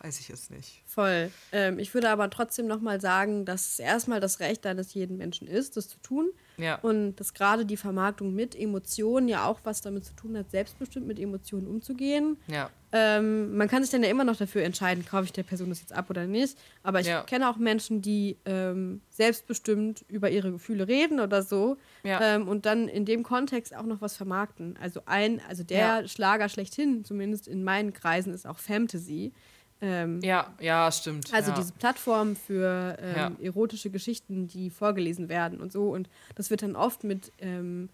weiß 0.00 0.20
ich 0.20 0.30
es 0.30 0.50
nicht. 0.50 0.82
Voll. 0.86 1.30
Ähm, 1.52 1.78
ich 1.78 1.94
würde 1.94 2.10
aber 2.10 2.28
trotzdem 2.30 2.66
nochmal 2.66 3.00
sagen, 3.00 3.44
dass 3.44 3.72
es 3.72 3.78
erstmal 3.78 4.20
das 4.20 4.40
Recht 4.40 4.66
eines 4.66 4.94
jeden 4.94 5.16
Menschen 5.16 5.48
ist, 5.48 5.76
das 5.76 5.88
zu 5.88 5.98
tun. 5.98 6.30
Ja. 6.58 6.76
Und 6.76 7.16
dass 7.16 7.34
gerade 7.34 7.66
die 7.66 7.76
Vermarktung 7.76 8.34
mit 8.34 8.58
Emotionen 8.58 9.28
ja 9.28 9.46
auch 9.46 9.60
was 9.64 9.80
damit 9.80 10.04
zu 10.04 10.14
tun 10.14 10.36
hat, 10.36 10.50
selbstbestimmt 10.50 11.06
mit 11.06 11.18
Emotionen 11.18 11.66
umzugehen. 11.66 12.36
Ja. 12.48 12.70
Ähm, 12.92 13.56
man 13.56 13.68
kann 13.68 13.82
sich 13.82 13.90
dann 13.90 14.02
ja 14.02 14.08
immer 14.08 14.24
noch 14.24 14.36
dafür 14.36 14.62
entscheiden, 14.62 15.04
kaufe 15.04 15.24
ich 15.24 15.32
der 15.32 15.42
Person 15.42 15.68
das 15.68 15.80
jetzt 15.80 15.92
ab 15.92 16.08
oder 16.08 16.26
nicht. 16.26 16.56
Aber 16.82 17.00
ich 17.00 17.08
ja. 17.08 17.22
kenne 17.22 17.50
auch 17.50 17.56
Menschen, 17.56 18.00
die 18.00 18.38
ähm, 18.44 19.02
selbstbestimmt 19.10 20.04
über 20.08 20.30
ihre 20.30 20.52
Gefühle 20.52 20.88
reden 20.88 21.20
oder 21.20 21.42
so 21.42 21.76
ja. 22.04 22.20
ähm, 22.22 22.48
und 22.48 22.64
dann 22.64 22.88
in 22.88 23.04
dem 23.04 23.22
Kontext 23.22 23.76
auch 23.76 23.84
noch 23.84 24.00
was 24.00 24.16
vermarkten. 24.16 24.78
Also 24.80 25.00
ein, 25.06 25.40
also 25.48 25.62
der. 25.64 26.06
Schlager 26.08 26.48
schlechthin, 26.48 27.04
zumindest 27.04 27.48
in 27.48 27.64
meinen 27.64 27.92
Kreisen, 27.92 28.32
ist 28.32 28.46
auch 28.46 28.58
Fantasy. 28.58 29.32
Ähm, 29.80 30.20
ja, 30.22 30.52
ja, 30.60 30.90
stimmt. 30.90 31.32
Also 31.32 31.50
ja. 31.50 31.56
diese 31.56 31.72
Plattform 31.72 32.34
für 32.34 32.96
ähm, 33.00 33.16
ja. 33.16 33.32
erotische 33.42 33.90
Geschichten, 33.90 34.48
die 34.48 34.70
vorgelesen 34.70 35.28
werden 35.28 35.60
und 35.60 35.72
so. 35.72 35.90
Und 35.90 36.08
das 36.34 36.50
wird 36.50 36.62
dann 36.62 36.76
oft 36.76 37.04
mit 37.04 37.32
ähm, 37.38 37.90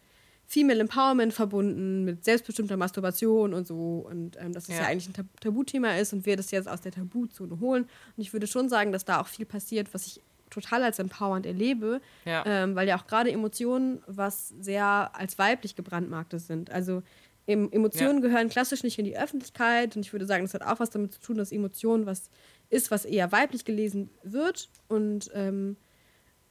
Female 0.46 0.80
Empowerment 0.80 1.32
verbunden, 1.32 2.04
mit 2.04 2.24
selbstbestimmter 2.24 2.76
Masturbation 2.76 3.54
und 3.54 3.66
so. 3.66 4.06
Und 4.08 4.36
ähm, 4.38 4.52
dass 4.52 4.66
das 4.66 4.76
ja. 4.76 4.82
ja 4.82 4.88
eigentlich 4.88 5.08
ein 5.08 5.28
Tabuthema 5.40 5.96
ist 5.96 6.12
und 6.12 6.26
wir 6.26 6.36
das 6.36 6.50
jetzt 6.50 6.68
aus 6.68 6.80
der 6.80 6.92
Tabuzone 6.92 7.58
holen. 7.58 7.84
Und 7.84 8.22
ich 8.22 8.32
würde 8.32 8.46
schon 8.46 8.68
sagen, 8.68 8.92
dass 8.92 9.04
da 9.04 9.20
auch 9.20 9.26
viel 9.26 9.46
passiert, 9.46 9.92
was 9.92 10.06
ich 10.06 10.20
total 10.50 10.84
als 10.84 10.98
empowernd 10.98 11.46
erlebe. 11.46 12.00
Ähm, 12.26 12.76
weil 12.76 12.86
ja 12.86 12.98
auch 12.98 13.06
gerade 13.06 13.32
Emotionen 13.32 14.02
was 14.06 14.50
sehr 14.60 15.10
als 15.14 15.38
weiblich 15.38 15.74
gebrandmarktes 15.74 16.46
sind. 16.46 16.70
Also 16.70 17.02
Emotionen 17.46 18.22
ja. 18.22 18.28
gehören 18.28 18.48
klassisch 18.48 18.84
nicht 18.84 18.98
in 18.98 19.04
die 19.04 19.18
Öffentlichkeit 19.18 19.96
und 19.96 20.02
ich 20.02 20.12
würde 20.12 20.26
sagen, 20.26 20.44
das 20.44 20.54
hat 20.54 20.62
auch 20.62 20.78
was 20.78 20.90
damit 20.90 21.12
zu 21.12 21.20
tun, 21.20 21.36
dass 21.36 21.50
Emotionen 21.50 22.06
was 22.06 22.30
ist, 22.70 22.90
was 22.90 23.04
eher 23.04 23.32
weiblich 23.32 23.64
gelesen 23.64 24.10
wird 24.22 24.68
und 24.88 25.30
ähm, 25.34 25.76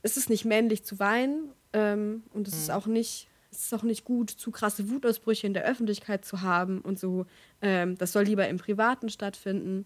es 0.02 0.18
ist 0.18 0.30
nicht 0.30 0.46
männlich 0.46 0.84
zu 0.84 1.00
weinen 1.00 1.54
ähm, 1.74 2.24
und 2.34 2.48
es 2.48 2.56
mhm. 2.56 2.60
ist 2.62 2.72
auch 2.72 2.88
nicht 2.88 3.28
es 3.52 3.66
ist 3.66 3.74
auch 3.74 3.84
nicht 3.84 4.06
gut, 4.06 4.30
zu 4.30 4.50
krasse 4.50 4.90
Wutausbrüche 4.90 5.46
in 5.46 5.54
der 5.54 5.66
Öffentlichkeit 5.66 6.24
zu 6.24 6.42
haben 6.42 6.80
und 6.80 6.98
so. 6.98 7.26
Ähm, 7.62 7.98
das 7.98 8.14
soll 8.14 8.24
lieber 8.24 8.48
im 8.48 8.58
Privaten 8.58 9.10
stattfinden. 9.10 9.86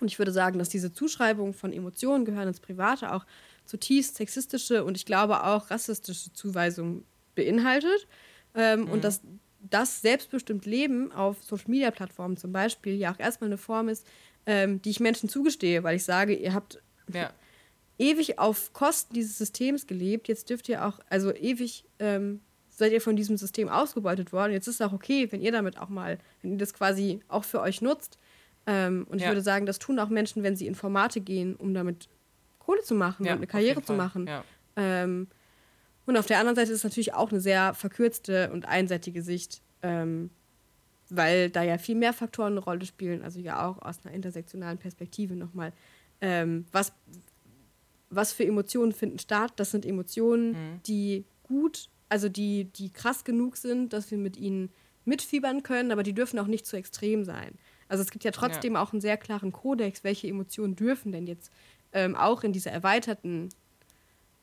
Und 0.00 0.08
ich 0.08 0.18
würde 0.18 0.30
sagen, 0.30 0.58
dass 0.58 0.68
diese 0.68 0.92
Zuschreibungen 0.92 1.52
von 1.52 1.72
Emotionen 1.72 2.24
gehören 2.24 2.48
ins 2.48 2.60
Private 2.60 3.12
auch 3.12 3.26
zutiefst 3.64 4.14
sexistische 4.14 4.84
und 4.84 4.96
ich 4.96 5.04
glaube 5.04 5.42
auch 5.42 5.70
rassistische 5.70 6.32
Zuweisungen 6.32 7.04
beinhaltet. 7.34 8.06
Ähm, 8.54 8.82
mhm. 8.82 8.90
Und 8.90 9.04
dass 9.04 9.20
das 9.70 10.00
selbstbestimmt 10.00 10.66
Leben 10.66 11.12
auf 11.12 11.42
Social-Media-Plattformen 11.42 12.36
zum 12.36 12.52
Beispiel 12.52 12.96
ja 12.96 13.12
auch 13.12 13.18
erstmal 13.18 13.48
eine 13.48 13.58
Form 13.58 13.88
ist, 13.88 14.06
ähm, 14.46 14.80
die 14.82 14.90
ich 14.90 15.00
Menschen 15.00 15.28
zugestehe, 15.28 15.82
weil 15.82 15.96
ich 15.96 16.04
sage, 16.04 16.34
ihr 16.34 16.54
habt 16.54 16.80
ja. 17.12 17.30
ewig 17.98 18.38
auf 18.38 18.72
Kosten 18.72 19.14
dieses 19.14 19.38
Systems 19.38 19.86
gelebt, 19.86 20.28
jetzt 20.28 20.50
dürft 20.50 20.68
ihr 20.68 20.86
auch, 20.86 21.00
also 21.08 21.34
ewig 21.34 21.84
ähm, 21.98 22.40
seid 22.68 22.92
ihr 22.92 23.00
von 23.00 23.16
diesem 23.16 23.36
System 23.36 23.68
ausgebeutet 23.68 24.32
worden, 24.32 24.52
jetzt 24.52 24.68
ist 24.68 24.76
es 24.76 24.86
auch 24.86 24.92
okay, 24.92 25.30
wenn 25.30 25.40
ihr 25.40 25.52
damit 25.52 25.78
auch 25.78 25.88
mal, 25.88 26.18
wenn 26.42 26.52
ihr 26.52 26.58
das 26.58 26.74
quasi 26.74 27.20
auch 27.28 27.44
für 27.44 27.60
euch 27.60 27.80
nutzt. 27.80 28.18
Ähm, 28.66 29.06
und 29.08 29.20
ich 29.20 29.26
würde 29.26 29.40
sagen, 29.42 29.64
das 29.64 29.78
tun 29.78 29.98
auch 29.98 30.08
Menschen, 30.08 30.42
wenn 30.42 30.56
sie 30.56 30.66
in 30.66 30.74
Formate 30.74 31.20
gehen, 31.20 31.54
um 31.54 31.72
damit 31.72 32.08
Kohle 32.58 32.82
zu 32.82 32.94
machen 32.94 33.24
ja, 33.24 33.32
und 33.32 33.38
eine 33.38 33.46
Karriere 33.46 33.82
zu 33.82 33.92
machen. 33.92 34.26
Ja. 34.26 34.44
Ähm, 34.74 35.28
und 36.06 36.16
auf 36.16 36.26
der 36.26 36.38
anderen 36.38 36.56
Seite 36.56 36.70
ist 36.70 36.78
es 36.78 36.84
natürlich 36.84 37.14
auch 37.14 37.30
eine 37.30 37.40
sehr 37.40 37.74
verkürzte 37.74 38.50
und 38.52 38.66
einseitige 38.66 39.22
Sicht, 39.22 39.60
ähm, 39.82 40.30
weil 41.10 41.50
da 41.50 41.62
ja 41.62 41.78
viel 41.78 41.96
mehr 41.96 42.12
Faktoren 42.12 42.52
eine 42.52 42.60
Rolle 42.60 42.86
spielen, 42.86 43.22
also 43.22 43.40
ja 43.40 43.66
auch 43.66 43.82
aus 43.82 43.98
einer 44.04 44.14
intersektionalen 44.14 44.78
Perspektive 44.78 45.34
nochmal. 45.34 45.72
Ähm, 46.20 46.64
was, 46.72 46.92
was 48.08 48.32
für 48.32 48.44
Emotionen 48.44 48.92
finden 48.92 49.18
statt? 49.18 49.52
Das 49.56 49.72
sind 49.72 49.84
Emotionen, 49.84 50.52
mhm. 50.52 50.82
die 50.86 51.24
gut, 51.42 51.88
also 52.08 52.28
die, 52.28 52.64
die 52.64 52.90
krass 52.90 53.24
genug 53.24 53.56
sind, 53.56 53.92
dass 53.92 54.10
wir 54.10 54.18
mit 54.18 54.36
ihnen 54.36 54.70
mitfiebern 55.04 55.62
können, 55.62 55.92
aber 55.92 56.02
die 56.02 56.14
dürfen 56.14 56.38
auch 56.38 56.46
nicht 56.46 56.66
zu 56.66 56.76
extrem 56.76 57.24
sein. 57.24 57.58
Also 57.88 58.02
es 58.02 58.10
gibt 58.10 58.24
ja 58.24 58.32
trotzdem 58.32 58.74
ja. 58.74 58.82
auch 58.82 58.92
einen 58.92 59.00
sehr 59.00 59.16
klaren 59.16 59.52
Kodex, 59.52 60.02
welche 60.02 60.26
Emotionen 60.26 60.74
dürfen 60.74 61.12
denn 61.12 61.26
jetzt 61.26 61.52
ähm, 61.92 62.16
auch 62.16 62.42
in 62.42 62.52
dieser 62.52 62.72
erweiterten 62.72 63.48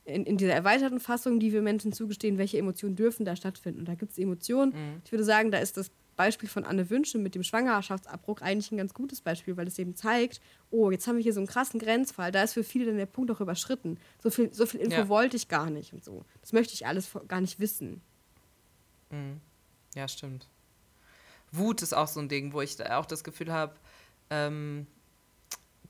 in, 0.05 0.25
in 0.25 0.37
dieser 0.37 0.53
erweiterten 0.53 0.99
Fassung, 0.99 1.39
die 1.39 1.53
wir 1.53 1.61
Menschen 1.61 1.93
zugestehen, 1.93 2.37
welche 2.37 2.57
Emotionen 2.57 2.95
dürfen 2.95 3.25
da 3.25 3.35
stattfinden. 3.35 3.79
Und 3.79 3.87
da 3.87 3.95
gibt 3.95 4.11
es 4.11 4.17
Emotionen. 4.17 4.71
Mhm. 4.71 5.01
Ich 5.05 5.11
würde 5.11 5.23
sagen, 5.23 5.51
da 5.51 5.59
ist 5.59 5.77
das 5.77 5.91
Beispiel 6.15 6.49
von 6.49 6.63
Anne 6.63 6.89
Wünsche 6.89 7.17
mit 7.17 7.35
dem 7.35 7.43
Schwangerschaftsabbruch 7.43 8.41
eigentlich 8.41 8.71
ein 8.71 8.77
ganz 8.77 8.93
gutes 8.93 9.21
Beispiel, 9.21 9.57
weil 9.57 9.67
es 9.67 9.79
eben 9.79 9.95
zeigt, 9.95 10.41
oh, 10.69 10.91
jetzt 10.91 11.07
haben 11.07 11.15
wir 11.15 11.23
hier 11.23 11.33
so 11.33 11.39
einen 11.39 11.47
krassen 11.47 11.79
Grenzfall, 11.79 12.31
da 12.31 12.43
ist 12.43 12.53
für 12.53 12.63
viele 12.63 12.85
dann 12.85 12.97
der 12.97 13.05
Punkt 13.05 13.31
auch 13.31 13.41
überschritten. 13.41 13.97
So 14.21 14.29
viel, 14.29 14.53
so 14.53 14.65
viel 14.65 14.79
Info 14.79 14.97
ja. 14.97 15.09
wollte 15.09 15.37
ich 15.37 15.47
gar 15.47 15.69
nicht 15.69 15.93
und 15.93 16.03
so. 16.03 16.23
Das 16.41 16.53
möchte 16.53 16.73
ich 16.73 16.85
alles 16.85 17.11
gar 17.27 17.41
nicht 17.41 17.59
wissen. 17.59 18.01
Mhm. 19.09 19.39
Ja, 19.95 20.07
stimmt. 20.07 20.47
Wut 21.51 21.81
ist 21.81 21.93
auch 21.93 22.07
so 22.07 22.19
ein 22.19 22.29
Ding, 22.29 22.53
wo 22.53 22.61
ich 22.61 22.83
auch 22.89 23.05
das 23.05 23.23
Gefühl 23.23 23.51
habe, 23.51 23.75
ähm, 24.29 24.87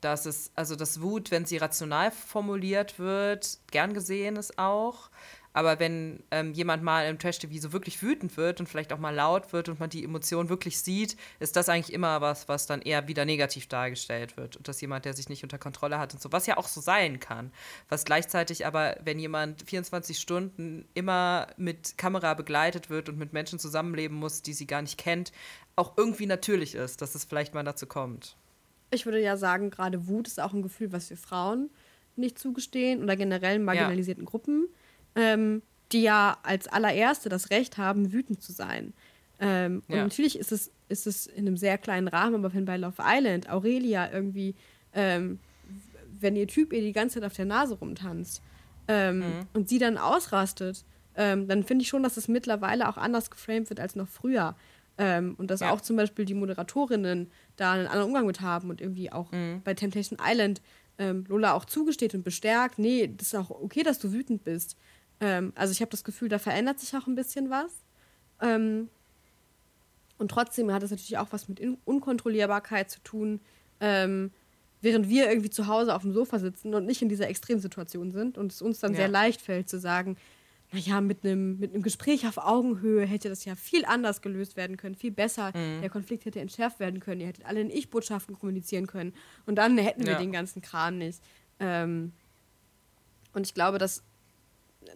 dass 0.04 0.26
es, 0.26 0.51
also 0.56 0.76
das 0.76 1.01
Wut, 1.01 1.32
wenn 1.32 1.45
sie 1.45 1.58
rational 1.58 2.12
formuliert 2.12 2.99
wird, 2.99 3.60
gern 3.72 3.93
gesehen 3.93 4.36
ist 4.36 4.58
auch. 4.58 5.10
Aber 5.54 5.80
wenn 5.80 6.24
ähm, 6.32 6.54
jemand 6.54 6.82
mal 6.82 7.08
im 7.08 7.20
Trash-TV 7.20 7.62
so 7.62 7.74
wirklich 7.74 8.01
wütend 8.01 8.36
wird 8.38 8.60
und 8.60 8.68
vielleicht 8.68 8.91
auch 8.91 8.97
mal 8.97 9.14
laut 9.14 9.54
wird 9.54 9.70
und 9.70 9.80
man 9.80 9.89
die 9.89 10.04
Emotion 10.04 10.49
wirklich 10.49 10.80
sieht, 10.80 11.16
ist 11.39 11.56
das 11.56 11.70
eigentlich 11.70 11.93
immer 11.93 12.22
was, 12.22 12.47
was 12.47 12.66
dann 12.66 12.82
eher 12.82 13.08
wieder 13.08 13.24
negativ 13.24 13.68
dargestellt 13.68 14.36
wird. 14.36 14.58
Und 14.58 14.68
dass 14.68 14.82
jemand, 14.82 15.06
der 15.06 15.14
sich 15.14 15.30
nicht 15.30 15.43
unter 15.43 15.60
Kontrolle 15.60 15.99
hat 15.99 16.14
und 16.14 16.22
so, 16.22 16.32
was 16.32 16.47
ja 16.47 16.58
auch 16.58 16.68
so 16.68 16.82
sein 16.82 17.20
kann. 17.20 17.51
Was 17.88 18.04
gleichzeitig 18.04 18.66
aber, 18.66 18.97
wenn 19.04 19.20
jemand 19.20 19.62
24 19.70 20.18
Stunden 20.18 20.86
immer 20.95 21.47
mit 21.56 21.99
Kamera 21.99 22.34
begleitet 22.34 22.89
wird 22.89 23.08
und 23.08 23.20
mit 23.20 23.32
Menschen 23.32 23.60
zusammenleben 23.60 24.18
muss, 24.18 24.41
die 24.41 24.54
sie 24.54 24.66
gar 24.66 24.82
nicht 24.82 24.97
kennt, 24.97 25.32
auch 25.76 25.93
irgendwie 25.97 26.26
natürlich 26.26 26.74
ist, 26.74 27.01
dass 27.04 27.14
es 27.14 27.26
vielleicht 27.26 27.54
mal 27.54 27.64
dazu 27.64 27.86
kommt. 27.86 28.38
Ich 28.94 29.06
würde 29.06 29.22
ja 29.22 29.38
sagen, 29.38 29.70
gerade 29.70 30.08
Wut 30.08 30.28
ist 30.28 30.39
auch 30.39 30.54
ein 30.54 30.62
Gefühl, 30.62 30.91
was 30.91 31.10
wir 31.10 31.18
Frauen 31.18 31.70
nicht 32.16 32.38
zugestehen 32.38 33.04
oder 33.04 33.16
generell 33.16 33.60
marginalisierten 33.60 34.24
ja. 34.24 34.30
Gruppen, 34.30 34.68
ähm, 35.16 35.62
die 35.91 36.04
ja 36.04 36.38
als 36.44 36.68
allererste 36.68 37.30
das 37.30 37.50
Recht 37.50 37.78
haben, 37.78 38.14
wütend 38.14 38.41
zu 38.41 38.52
sein. 38.52 38.94
Ähm, 39.39 39.84
ja. 39.88 39.96
Und 39.96 40.04
natürlich 40.04 40.38
ist 40.38 40.52
es, 40.52 40.72
ist 40.89 41.08
es 41.08 41.28
in 41.28 41.48
einem 41.48 41.58
sehr 41.58 41.78
kleinen 41.78 42.08
Rahmen, 42.08 42.36
aber 42.36 42.54
wenn 42.54 42.66
bei 42.66 42.78
Love 42.78 43.02
Island 43.04 43.50
Aurelia 43.50 44.12
irgendwie, 44.12 44.56
ähm, 44.94 45.39
wenn 46.20 46.36
ihr 46.36 46.48
Typ 46.48 46.72
ihr 46.72 46.82
die 46.82 46.94
ganze 46.94 47.16
Zeit 47.16 47.26
auf 47.26 47.36
der 47.36 47.46
Nase 47.46 47.76
rumtanzt 47.76 48.41
ähm, 48.88 49.20
mhm. 49.20 49.48
und 49.54 49.70
sie 49.70 49.80
dann 49.80 49.98
ausrastet, 49.98 50.86
ähm, 51.16 51.48
dann 51.48 51.64
finde 51.64 51.84
ich 51.84 51.89
schon, 51.89 52.04
dass 52.04 52.18
es 52.18 52.28
mittlerweile 52.28 52.88
auch 52.88 52.98
anders 52.98 53.30
geframed 53.30 53.70
wird 53.70 53.80
als 53.80 53.96
noch 53.96 54.08
früher. 54.08 54.56
Ähm, 54.98 55.36
und 55.38 55.50
dass 55.50 55.62
ja. 55.62 55.72
auch 55.72 55.82
zum 55.82 55.96
Beispiel 55.96 56.26
die 56.26 56.36
Moderatorinnen 56.36 57.32
da 57.56 57.74
einen 57.74 57.88
anderen 57.88 58.08
Umgang 58.08 58.26
mit 58.28 58.41
haben 58.41 58.70
und 58.70 58.80
irgendwie 58.80 59.12
auch 59.12 59.32
mhm. 59.32 59.62
bei 59.64 59.74
Temptation 59.74 60.20
Island 60.24 60.62
ähm, 61.00 61.26
Lola 61.28 61.54
auch 61.54 61.66
zugesteht 61.66 62.14
und 62.14 62.24
bestärkt, 62.24 62.78
nee, 62.78 63.12
das 63.16 63.28
ist 63.28 63.36
auch 63.36 63.50
okay, 63.50 63.84
dass 63.84 64.00
du 64.00 64.12
wütend 64.12 64.44
bist. 64.44 64.78
Ähm, 65.20 65.52
also 65.56 65.72
ich 65.72 65.82
habe 65.82 65.89
das 65.89 66.04
Gefühl, 66.04 66.30
da 66.30 66.38
verändert 66.38 66.80
sich 66.80 66.96
auch 66.96 67.08
ein 67.08 67.16
bisschen 67.16 67.50
was. 67.50 67.72
Ähm, 68.41 68.89
und 70.18 70.30
trotzdem 70.30 70.72
hat 70.72 70.84
es 70.84 70.91
natürlich 70.91 71.18
auch 71.18 71.32
was 71.32 71.50
mit 71.50 71.60
In 71.60 71.78
Unkontrollierbarkeit 71.86 72.91
zu 72.91 73.00
tun, 73.02 73.39
ähm, 73.80 74.32
während 74.82 75.10
wir 75.10 75.28
irgendwie 75.30 75.50
zu 75.50 75.68
Hause 75.68 75.96
auf 75.96 76.04
dem 76.04 76.14
Sofa 76.14 76.39
sitzen 76.39 76.76
und 76.76 76.86
nicht 76.86 77.02
in 77.02 77.10
dieser 77.10 77.28
Extremsituation 77.28 78.12
sind 78.12 78.38
und 78.38 78.52
es 78.52 78.62
uns 78.62 78.80
dann 78.80 78.91
ja. 78.91 78.98
sehr 78.98 79.08
leicht 79.08 79.41
fällt 79.41 79.70
zu 79.70 79.80
sagen, 79.80 80.18
naja, 80.74 81.02
mit 81.02 81.24
einem 81.24 81.60
mit 81.60 81.72
Gespräch 81.84 82.28
auf 82.28 82.38
Augenhöhe 82.38 83.06
hätte 83.06 83.30
das 83.30 83.46
ja 83.46 83.56
viel 83.56 83.86
anders 83.86 84.22
gelöst 84.22 84.58
werden 84.58 84.76
können, 84.76 84.96
viel 84.96 85.12
besser. 85.12 85.52
Mhm. 85.56 85.82
Der 85.82 85.90
Konflikt 85.90 86.26
hätte 86.26 86.40
entschärft 86.40 86.80
werden 86.80 87.00
können. 87.00 87.22
Ihr 87.22 87.28
hättet 87.28 87.46
alle 87.46 87.62
in 87.62 87.70
Ich-Botschaften 87.70 88.38
kommunizieren 88.38 88.88
können. 88.88 89.14
Und 89.46 89.56
dann 89.56 89.78
hätten 89.78 90.06
wir 90.06 90.14
ja. 90.14 90.20
den 90.20 90.32
ganzen 90.32 90.62
Kran 90.62 90.98
nicht. 90.98 91.22
Ähm, 91.60 92.12
und 93.34 93.46
ich 93.46 93.54
glaube, 93.54 93.78
dass 93.78 94.04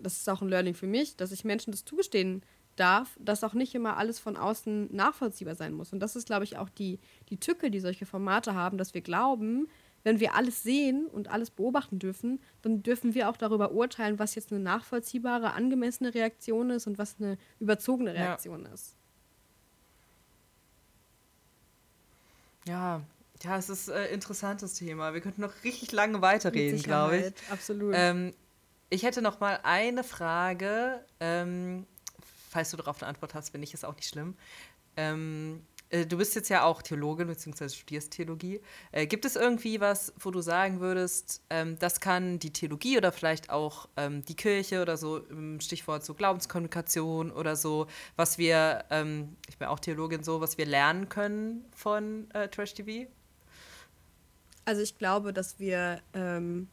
das 0.02 0.18
ist 0.18 0.30
auch 0.30 0.42
ein 0.42 0.50
Learning 0.50 0.74
für 0.74 0.88
mich, 0.88 1.16
dass 1.16 1.32
ich 1.32 1.46
Menschen 1.46 1.72
das 1.72 1.86
zugestehen 1.86 2.42
darf, 2.76 3.18
dass 3.20 3.44
auch 3.44 3.54
nicht 3.54 3.74
immer 3.74 3.98
alles 3.98 4.20
von 4.20 4.38
außen 4.38 4.94
nachvollziehbar 4.94 5.56
sein 5.56 5.74
muss. 5.74 5.94
Und 5.94 6.00
das 6.00 6.16
ist, 6.16 6.28
glaube 6.28 6.44
ich, 6.44 6.58
auch 6.58 6.70
die, 6.70 7.00
die 7.30 7.38
Tücke, 7.38 7.72
die 7.72 7.80
solche 7.80 8.06
Formate 8.06 8.54
haben, 8.54 8.78
dass 8.78 8.94
wir 8.94 9.02
glauben, 9.02 9.68
wenn 10.08 10.22
wir 10.22 10.36
alles 10.36 10.64
sehen 10.64 11.06
und 11.06 11.28
alles 11.28 11.50
beobachten 11.50 12.00
dürfen, 12.00 12.40
dann 12.62 12.82
dürfen 12.82 13.14
wir 13.14 13.28
auch 13.30 13.36
darüber 13.36 13.74
urteilen, 13.74 14.20
was 14.20 14.36
jetzt 14.36 14.54
eine 14.54 14.62
nachvollziehbare, 14.62 15.52
angemessene 15.52 16.14
Reaktion 16.14 16.70
ist 16.70 16.88
und 16.88 16.98
was 16.98 17.18
eine 17.20 17.38
überzogene 17.60 18.14
Reaktion 18.14 18.64
ja. 18.64 18.72
ist. 18.72 18.96
Ja, 22.66 23.02
ja, 23.44 23.58
es 23.58 23.68
ist 23.68 23.90
ein 23.90 23.98
äh, 23.98 24.08
interessantes 24.14 24.76
Thema. 24.76 25.14
Wir 25.14 25.20
könnten 25.20 25.42
noch 25.42 25.52
richtig 25.66 25.92
lange 25.92 26.22
weiterreden, 26.22 26.82
glaube 26.82 27.18
ich. 27.18 27.52
Absolut. 27.52 27.94
Ähm, 27.94 28.34
ich 28.90 29.04
hätte 29.04 29.22
noch 29.22 29.42
mal 29.42 29.60
eine 29.64 30.06
Frage. 30.06 31.04
Ähm, 31.20 31.86
falls 32.50 32.72
du 32.72 32.78
darauf 32.78 33.02
eine 33.02 33.10
Antwort 33.10 33.34
hast, 33.34 33.50
finde 33.50 33.66
ich 33.66 33.74
es 33.74 33.84
auch 33.84 33.96
nicht 33.98 34.08
schlimm. 34.08 34.38
Ähm, 34.96 35.66
äh, 35.76 35.77
du 35.90 36.18
bist 36.18 36.36
jetzt 36.36 36.50
ja 36.50 36.64
auch 36.64 36.82
Theologin 36.82 37.28
bzw. 37.28 37.70
studierst 37.70 38.12
Theologie. 38.12 38.62
Äh, 38.92 39.08
gibt 39.08 39.26
es 39.26 39.36
irgendwie 39.36 39.80
was, 39.80 40.14
wo 40.20 40.32
du 40.32 40.42
sagen 40.42 40.80
würdest, 40.80 41.42
ähm, 41.50 41.78
das 41.80 42.00
kann 42.00 42.40
die 42.40 42.52
Theologie 42.52 42.98
oder 42.98 43.12
vielleicht 43.12 43.50
auch 43.50 43.88
ähm, 43.96 44.24
die 44.24 44.36
Kirche 44.36 44.82
oder 44.82 44.98
so, 44.98 45.22
Stichwort 45.60 46.04
so 46.04 46.14
Glaubenskommunikation 46.14 47.32
oder 47.32 47.56
so, 47.56 47.88
was 48.16 48.38
wir, 48.38 48.84
ähm, 48.90 49.36
ich 49.48 49.58
bin 49.58 49.68
auch 49.68 49.80
Theologin, 49.80 50.24
so, 50.24 50.42
was 50.42 50.58
wir 50.58 50.66
lernen 50.66 51.10
können 51.10 51.66
von 51.74 52.30
äh, 52.32 52.50
Trash 52.50 52.74
TV? 52.74 53.10
Also 54.66 54.82
ich 54.82 54.98
glaube, 54.98 55.32
dass 55.32 55.60
wir, 55.60 56.02
ähm, 56.14 56.68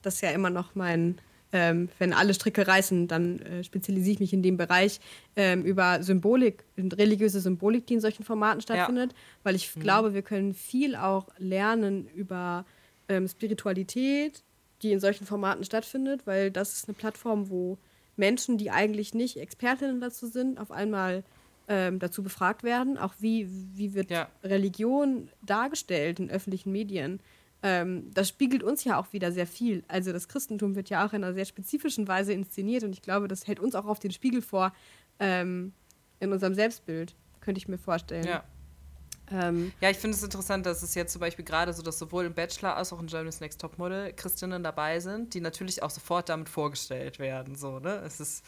das 0.00 0.14
ist 0.14 0.20
ja 0.22 0.30
immer 0.30 0.48
noch 0.48 0.74
mein 0.74 1.20
ähm, 1.52 1.88
wenn 1.98 2.12
alle 2.12 2.34
Stricke 2.34 2.66
reißen, 2.66 3.08
dann 3.08 3.40
äh, 3.40 3.64
spezialisiere 3.64 4.14
ich 4.14 4.20
mich 4.20 4.32
in 4.32 4.42
dem 4.42 4.56
Bereich 4.56 5.00
ähm, 5.36 5.64
über 5.64 6.02
Symbolik, 6.02 6.64
religiöse 6.76 7.40
Symbolik, 7.40 7.86
die 7.86 7.94
in 7.94 8.00
solchen 8.00 8.24
Formaten 8.24 8.60
stattfindet, 8.60 9.12
ja. 9.12 9.18
weil 9.44 9.54
ich 9.54 9.74
mhm. 9.74 9.80
glaube, 9.80 10.14
wir 10.14 10.22
können 10.22 10.54
viel 10.54 10.96
auch 10.96 11.28
lernen 11.38 12.08
über 12.14 12.64
ähm, 13.08 13.28
Spiritualität, 13.28 14.42
die 14.82 14.92
in 14.92 15.00
solchen 15.00 15.26
Formaten 15.26 15.64
stattfindet, 15.64 16.26
weil 16.26 16.50
das 16.50 16.74
ist 16.74 16.88
eine 16.88 16.94
Plattform, 16.94 17.48
wo 17.48 17.78
Menschen, 18.16 18.58
die 18.58 18.70
eigentlich 18.70 19.14
nicht 19.14 19.36
Expertinnen 19.36 20.00
dazu 20.00 20.26
sind, 20.26 20.58
auf 20.58 20.70
einmal 20.70 21.22
ähm, 21.68 21.98
dazu 21.98 22.22
befragt 22.22 22.62
werden, 22.62 22.96
auch 22.98 23.14
wie, 23.18 23.48
wie 23.74 23.94
wird 23.94 24.10
ja. 24.10 24.28
Religion 24.42 25.28
dargestellt 25.42 26.20
in 26.20 26.30
öffentlichen 26.30 26.72
Medien 26.72 27.20
ähm, 27.62 28.10
das 28.12 28.28
spiegelt 28.28 28.62
uns 28.62 28.84
ja 28.84 28.98
auch 28.98 29.12
wieder 29.12 29.32
sehr 29.32 29.46
viel. 29.46 29.84
Also 29.88 30.12
das 30.12 30.28
Christentum 30.28 30.74
wird 30.74 30.90
ja 30.90 31.06
auch 31.06 31.12
in 31.12 31.24
einer 31.24 31.34
sehr 31.34 31.44
spezifischen 31.44 32.06
Weise 32.08 32.32
inszeniert 32.32 32.84
und 32.84 32.92
ich 32.92 33.02
glaube, 33.02 33.28
das 33.28 33.46
hält 33.46 33.60
uns 33.60 33.74
auch 33.74 33.86
auf 33.86 33.98
den 33.98 34.12
Spiegel 34.12 34.42
vor 34.42 34.72
ähm, 35.18 35.72
in 36.20 36.32
unserem 36.32 36.54
Selbstbild, 36.54 37.14
könnte 37.40 37.58
ich 37.58 37.68
mir 37.68 37.78
vorstellen. 37.78 38.26
Ja. 38.26 38.44
Ähm, 39.30 39.72
ja, 39.80 39.90
ich 39.90 39.96
finde 39.96 40.16
es 40.16 40.22
interessant, 40.22 40.66
dass 40.66 40.82
es 40.82 40.94
jetzt 40.94 41.12
zum 41.12 41.20
Beispiel 41.20 41.44
gerade 41.44 41.72
so, 41.72 41.82
dass 41.82 41.98
sowohl 41.98 42.26
im 42.26 42.34
Bachelor 42.34 42.76
als 42.76 42.92
auch 42.92 43.00
in 43.00 43.08
Germany's 43.08 43.40
Next 43.40 43.60
Topmodel 43.60 44.12
Christinnen 44.12 44.62
dabei 44.62 45.00
sind, 45.00 45.34
die 45.34 45.40
natürlich 45.40 45.82
auch 45.82 45.90
sofort 45.90 46.28
damit 46.28 46.48
vorgestellt 46.48 47.18
werden. 47.18 47.56
So, 47.56 47.80
ne? 47.80 48.02
Es 48.06 48.20
ist, 48.20 48.44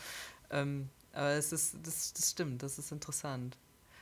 ähm, 0.51 0.89
aber 1.13 1.31
es 1.31 1.53
ist, 1.53 1.77
das, 1.83 2.13
das 2.13 2.31
stimmt, 2.31 2.63
das 2.63 2.79
ist 2.79 2.93
interessant. 2.93 3.57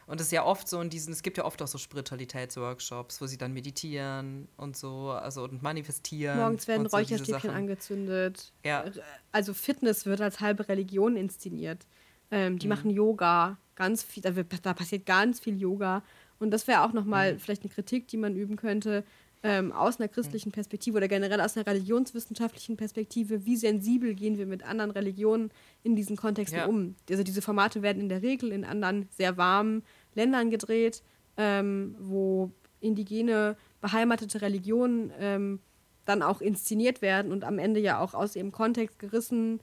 Und 0.07 0.21
es 0.21 0.29
ist 0.29 0.33
ja 0.33 0.45
oft 0.45 0.69
so 0.69 0.81
in 0.81 0.89
diesen, 0.89 1.13
es 1.13 1.23
gibt 1.23 1.37
ja 1.37 1.45
oft 1.45 1.61
auch 1.63 1.67
so 1.67 1.79
Spiritualitätsworkshops, 1.79 3.21
wo 3.21 3.27
sie 3.27 3.39
dann 3.39 3.53
meditieren 3.53 4.47
und 4.57 4.77
so, 4.77 5.11
also 5.11 5.43
und 5.43 5.63
manifestieren. 5.63 6.39
Morgens 6.39 6.69
werden 6.69 6.89
so 6.89 6.97
Räucherstäbchen 6.97 7.51
angezündet. 7.51 8.53
Ja. 8.65 8.85
Also 9.33 9.53
Fitness 9.53 10.07
wird 10.07 10.21
als 10.21 10.41
halbe 10.41 10.69
Religion 10.69 11.17
inszeniert. 11.17 11.87
Ähm, 12.31 12.59
die 12.59 12.67
mhm. 12.67 12.71
machen 12.71 12.91
Yoga, 12.91 13.59
ganz 13.75 14.05
viel, 14.05 14.23
da, 14.23 14.37
wird, 14.37 14.65
da, 14.65 14.75
passiert 14.75 15.07
ganz 15.07 15.41
viel 15.41 15.61
Yoga. 15.61 16.05
Und 16.39 16.51
das 16.53 16.69
wäre 16.69 16.83
auch 16.83 16.93
nochmal 16.93 17.35
mhm. 17.35 17.39
vielleicht 17.41 17.63
eine 17.63 17.73
Kritik, 17.73 18.07
die 18.09 18.17
man 18.17 18.37
üben 18.37 18.57
könnte, 18.57 19.05
ähm, 19.43 19.73
aus 19.73 20.01
einer 20.01 20.09
christlichen 20.09 20.53
Perspektive 20.53 20.97
oder 20.97 21.09
generell 21.09 21.41
aus 21.41 21.57
einer 21.57 21.67
religionswissenschaftlichen 21.67 22.77
Perspektive, 22.77 23.47
wie 23.47 23.57
sensibel 23.57 24.15
gehen 24.15 24.39
wir 24.39 24.47
mit 24.47 24.65
anderen 24.65 24.91
Religionen 24.91 25.51
in 25.83 25.95
diesen 25.95 26.17
Kontexten 26.17 26.61
ja. 26.61 26.67
um. 26.67 26.97
Also 27.11 27.23
diese 27.23 27.43
Formate 27.43 27.83
werden 27.83 28.01
in 28.01 28.09
der 28.09 28.23
Regel 28.23 28.53
in 28.53 28.65
anderen 28.65 29.09
sehr 29.11 29.37
warmen 29.37 29.83
Ländern 30.15 30.51
gedreht, 30.51 31.03
ähm, 31.37 31.95
wo 31.99 32.51
indigene, 32.81 33.57
beheimatete 33.81 34.43
Religionen 34.43 35.13
ähm, 35.19 35.61
dann 36.05 36.23
auch 36.23 36.41
inszeniert 36.41 37.03
werden 37.03 37.33
und 37.33 37.45
am 37.45 37.59
Ende 37.59 37.81
ja 37.81 38.01
auch 38.01 38.15
aus 38.15 38.37
ihrem 38.37 38.53
Kontext 38.53 38.99
gerissen 38.99 39.61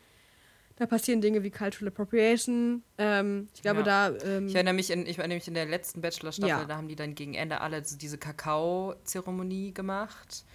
da 0.76 0.88
passieren 0.88 1.22
Dinge 1.22 1.44
wie 1.44 1.52
Cultural 1.52 1.90
Appropriation. 1.90 2.84
Ähm, 2.98 3.48
ich 3.54 3.62
glaube, 3.62 3.82
ja. 3.82 4.10
da. 4.10 4.26
Ähm, 4.26 4.48
ich 4.48 4.56
erinnere 4.56 4.74
mich 4.74 4.90
in, 4.90 5.06
ich 5.06 5.18
erinnere 5.20 5.38
mich 5.38 5.48
in 5.48 5.54
der 5.54 5.66
letzten 5.66 6.02
Bachelor-Staffel, 6.02 6.50
ja. 6.50 6.66
da 6.66 6.78
haben 6.78 6.88
die 6.88 6.96
dann 6.96 7.16
gegen 7.16 7.36
Ende 7.36 7.62
alle 7.62 7.84
so 7.86 7.98
diese 7.98 8.18
Kakao-Zeremonie 8.18 9.74
gemacht. 9.74 10.46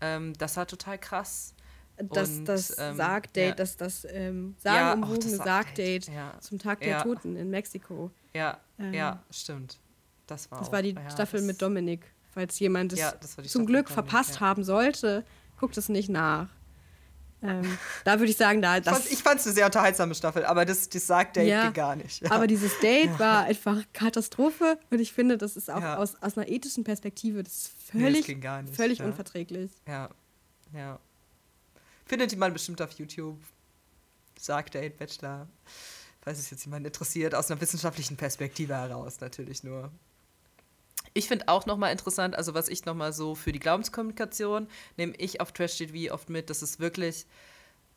Ähm, 0.00 0.32
das 0.38 0.56
war 0.56 0.66
total 0.66 0.98
krass. 0.98 1.54
Das, 2.00 2.30
und, 2.30 2.44
das 2.44 2.78
ähm, 2.78 2.96
Sargdate, 2.96 3.48
ja. 3.48 3.54
das, 3.54 3.76
das 3.76 4.06
ähm, 4.08 4.54
sagenumwogene 4.58 5.36
ja, 5.36 5.44
Sargdate 5.44 6.06
ja. 6.06 6.38
zum 6.40 6.58
Tag 6.58 6.80
der 6.80 7.02
Toten 7.02 7.36
in 7.36 7.50
Mexiko. 7.50 8.12
Ja, 8.34 8.58
ähm, 8.78 8.94
ja, 8.94 9.22
stimmt. 9.30 9.78
Das 10.28 10.50
war 10.50 10.60
Das 10.60 10.68
auch, 10.68 10.72
war 10.72 10.82
die 10.82 10.94
Staffel 11.10 11.42
mit 11.42 11.60
Dominik. 11.60 12.06
Falls 12.30 12.58
jemand 12.60 12.92
es 12.92 13.16
zum 13.46 13.66
Glück 13.66 13.88
verpasst 13.88 14.40
haben 14.40 14.62
sollte, 14.62 15.24
guckt 15.58 15.76
es 15.76 15.88
nicht 15.88 16.08
nach. 16.08 16.48
Ähm, 17.40 17.78
da 18.04 18.18
würde 18.18 18.30
ich 18.30 18.36
sagen, 18.36 18.60
da. 18.62 18.80
Das 18.80 19.10
ich 19.10 19.22
fand 19.22 19.38
es 19.40 19.46
eine 19.46 19.54
sehr 19.54 19.66
unterhaltsame 19.66 20.14
Staffel, 20.14 20.44
aber 20.44 20.64
das, 20.64 20.88
das 20.88 21.06
sagt 21.06 21.36
Date 21.36 21.48
ja, 21.48 21.70
gar 21.70 21.94
nicht. 21.94 22.22
Ja. 22.22 22.32
Aber 22.32 22.46
dieses 22.46 22.78
Date 22.80 23.10
ja. 23.10 23.18
war 23.18 23.44
einfach 23.44 23.82
Katastrophe 23.92 24.78
und 24.90 24.98
ich 24.98 25.12
finde, 25.12 25.38
das 25.38 25.56
ist 25.56 25.70
auch 25.70 25.82
aus, 25.82 26.16
aus 26.20 26.36
einer 26.36 26.48
ethischen 26.48 26.84
Perspektive 26.84 27.42
das 27.42 27.54
ist 27.54 27.70
völlig, 27.92 28.26
nee, 28.26 28.34
das 28.40 28.76
völlig 28.76 29.02
unverträglich. 29.02 29.70
Ja, 29.86 30.10
ja. 30.74 30.98
Findet 32.06 32.36
man 32.36 32.52
bestimmt 32.52 32.82
auf 32.82 32.92
YouTube. 32.92 33.38
Sagt 34.38 34.74
Date 34.74 34.96
Bachelor. 34.96 35.48
Falls 36.20 36.38
es 36.38 36.50
jetzt 36.50 36.64
jemand 36.64 36.86
interessiert, 36.86 37.34
aus 37.34 37.50
einer 37.50 37.60
wissenschaftlichen 37.60 38.16
Perspektive 38.16 38.74
heraus 38.74 39.20
natürlich 39.20 39.62
nur. 39.62 39.90
Ich 41.18 41.26
finde 41.26 41.48
auch 41.48 41.66
nochmal 41.66 41.90
interessant, 41.90 42.36
also 42.36 42.54
was 42.54 42.68
ich 42.68 42.84
nochmal 42.84 43.12
so 43.12 43.34
für 43.34 43.50
die 43.50 43.58
Glaubenskommunikation 43.58 44.68
nehme 44.96 45.14
ich 45.16 45.40
auf 45.40 45.50
Trash 45.50 45.76
TV 45.76 46.14
oft 46.14 46.30
mit, 46.30 46.48
das 46.48 46.62
ist 46.62 46.78
wirklich, 46.78 47.26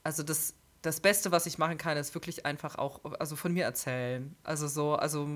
also 0.03 0.23
das, 0.23 0.55
das 0.81 1.01
Beste, 1.01 1.31
was 1.31 1.45
ich 1.45 1.59
machen 1.59 1.77
kann, 1.77 1.97
ist 1.97 2.15
wirklich 2.15 2.47
einfach 2.47 2.79
auch, 2.79 2.99
also 3.19 3.35
von 3.35 3.53
mir 3.53 3.63
erzählen. 3.63 4.35
Also 4.41 4.67
so, 4.67 4.95
also 4.95 5.29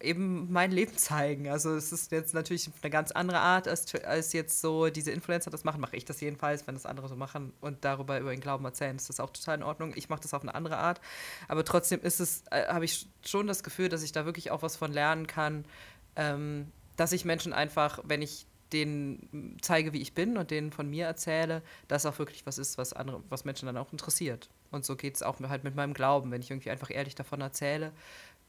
eben 0.00 0.50
mein 0.50 0.70
Leben 0.72 0.96
zeigen. 0.96 1.50
Also 1.50 1.76
es 1.76 1.92
ist 1.92 2.12
jetzt 2.12 2.32
natürlich 2.32 2.70
eine 2.80 2.88
ganz 2.88 3.10
andere 3.10 3.40
Art, 3.40 3.68
als, 3.68 3.94
als 3.94 4.32
jetzt 4.32 4.62
so 4.62 4.88
diese 4.88 5.10
Influencer 5.10 5.50
das 5.50 5.64
machen. 5.64 5.82
Mache 5.82 5.96
ich 5.96 6.06
das 6.06 6.18
jedenfalls, 6.22 6.66
wenn 6.66 6.76
das 6.76 6.86
andere 6.86 7.10
so 7.10 7.14
machen 7.16 7.52
und 7.60 7.84
darüber 7.84 8.18
über 8.20 8.30
den 8.30 8.40
Glauben 8.40 8.64
erzählen, 8.64 8.96
ist 8.96 9.10
das 9.10 9.20
auch 9.20 9.28
total 9.28 9.58
in 9.58 9.64
Ordnung. 9.64 9.92
Ich 9.96 10.08
mache 10.08 10.22
das 10.22 10.32
auf 10.32 10.40
eine 10.40 10.54
andere 10.54 10.78
Art. 10.78 10.98
Aber 11.46 11.62
trotzdem 11.62 12.00
ist 12.00 12.20
es, 12.20 12.44
äh, 12.50 12.68
habe 12.68 12.86
ich 12.86 13.06
schon 13.22 13.46
das 13.48 13.62
Gefühl, 13.62 13.90
dass 13.90 14.02
ich 14.02 14.12
da 14.12 14.24
wirklich 14.24 14.50
auch 14.50 14.62
was 14.62 14.76
von 14.76 14.90
lernen 14.90 15.26
kann. 15.26 15.66
Ähm, 16.16 16.72
dass 16.96 17.12
ich 17.12 17.24
Menschen 17.24 17.52
einfach, 17.52 18.00
wenn 18.04 18.22
ich 18.22 18.46
denen 18.72 19.58
zeige, 19.60 19.92
wie 19.92 20.00
ich 20.00 20.14
bin 20.14 20.36
und 20.36 20.50
denen 20.50 20.72
von 20.72 20.88
mir 20.88 21.06
erzähle, 21.06 21.62
dass 21.88 22.06
auch 22.06 22.18
wirklich 22.18 22.46
was 22.46 22.58
ist, 22.58 22.78
was 22.78 22.92
andere, 22.92 23.22
was 23.28 23.44
Menschen 23.44 23.66
dann 23.66 23.76
auch 23.76 23.92
interessiert. 23.92 24.48
Und 24.70 24.84
so 24.84 24.96
geht 24.96 25.16
es 25.16 25.22
auch 25.22 25.38
halt 25.40 25.64
mit 25.64 25.74
meinem 25.74 25.94
Glauben, 25.94 26.30
wenn 26.30 26.40
ich 26.40 26.50
irgendwie 26.50 26.70
einfach 26.70 26.90
ehrlich 26.90 27.14
davon 27.14 27.40
erzähle. 27.40 27.92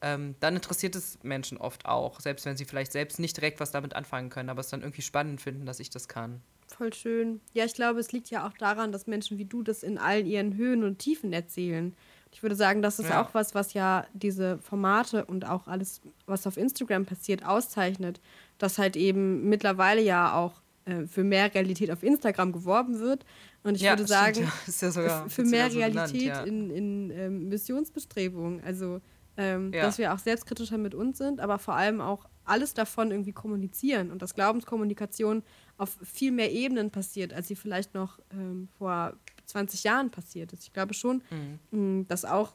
Ähm, 0.01 0.35
dann 0.39 0.55
interessiert 0.55 0.95
es 0.95 1.19
Menschen 1.23 1.57
oft 1.57 1.85
auch, 1.85 2.19
selbst 2.19 2.45
wenn 2.45 2.57
sie 2.57 2.65
vielleicht 2.65 2.91
selbst 2.91 3.19
nicht 3.19 3.37
direkt 3.37 3.59
was 3.59 3.71
damit 3.71 3.95
anfangen 3.95 4.29
können, 4.29 4.49
aber 4.49 4.61
es 4.61 4.69
dann 4.69 4.81
irgendwie 4.81 5.01
spannend 5.01 5.41
finden, 5.41 5.65
dass 5.65 5.79
ich 5.79 5.89
das 5.89 6.07
kann. 6.07 6.41
Voll 6.67 6.93
schön. 6.93 7.39
Ja, 7.53 7.65
ich 7.65 7.73
glaube, 7.73 7.99
es 7.99 8.11
liegt 8.11 8.29
ja 8.29 8.47
auch 8.47 8.53
daran, 8.53 8.91
dass 8.91 9.07
Menschen 9.07 9.37
wie 9.37 9.45
du 9.45 9.63
das 9.63 9.83
in 9.83 9.97
all 9.97 10.25
ihren 10.25 10.55
Höhen 10.55 10.83
und 10.83 10.99
Tiefen 10.99 11.31
erzählen. 11.31 11.95
Ich 12.33 12.41
würde 12.41 12.55
sagen, 12.55 12.81
das 12.81 12.99
ist 12.99 13.09
ja. 13.09 13.21
auch 13.21 13.33
was, 13.33 13.55
was 13.55 13.73
ja 13.73 14.05
diese 14.13 14.57
Formate 14.57 15.25
und 15.25 15.47
auch 15.47 15.67
alles, 15.67 16.01
was 16.25 16.47
auf 16.47 16.57
Instagram 16.57 17.05
passiert, 17.05 17.45
auszeichnet. 17.45 18.19
Dass 18.57 18.77
halt 18.77 18.95
eben 18.95 19.47
mittlerweile 19.49 20.01
ja 20.01 20.35
auch 20.35 20.61
äh, 20.85 21.05
für 21.05 21.23
mehr 21.23 21.53
Realität 21.53 21.91
auf 21.91 22.03
Instagram 22.03 22.51
geworben 22.51 22.99
wird. 22.99 23.25
Und 23.63 23.75
ich 23.75 23.81
ja, 23.81 23.91
würde 23.91 24.05
sagen, 24.05 24.49
stimmt, 24.69 24.95
ja. 24.95 25.25
Für 25.29 25.43
mehr 25.43 25.69
so 25.71 25.77
Realität 25.77 26.21
genannt, 26.21 26.47
in, 26.47 26.69
in 26.69 27.11
ähm, 27.11 27.49
Missionsbestrebungen. 27.49 28.61
Also, 28.63 28.99
ähm, 29.37 29.71
dass 29.71 29.97
wir 29.97 30.13
auch 30.13 30.19
selbstkritischer 30.19 30.77
mit 30.77 30.93
uns 30.93 31.17
sind, 31.17 31.39
aber 31.39 31.57
vor 31.57 31.75
allem 31.75 32.01
auch 32.01 32.27
alles 32.45 32.73
davon 32.73 33.11
irgendwie 33.11 33.31
kommunizieren 33.31 34.11
und 34.11 34.21
dass 34.21 34.35
Glaubenskommunikation 34.35 35.43
auf 35.77 35.97
viel 36.03 36.31
mehr 36.31 36.51
Ebenen 36.51 36.91
passiert, 36.91 37.33
als 37.33 37.47
sie 37.47 37.55
vielleicht 37.55 37.93
noch 37.93 38.19
ähm, 38.31 38.67
vor 38.77 39.13
20 39.53 39.83
Jahren 39.83 40.09
passiert 40.09 40.51
ist. 40.51 40.63
Ich 40.63 40.73
glaube 40.73 40.93
schon, 40.93 41.21
mhm. 41.29 41.59
mh, 41.71 42.05
dass 42.07 42.25
auch, 42.25 42.53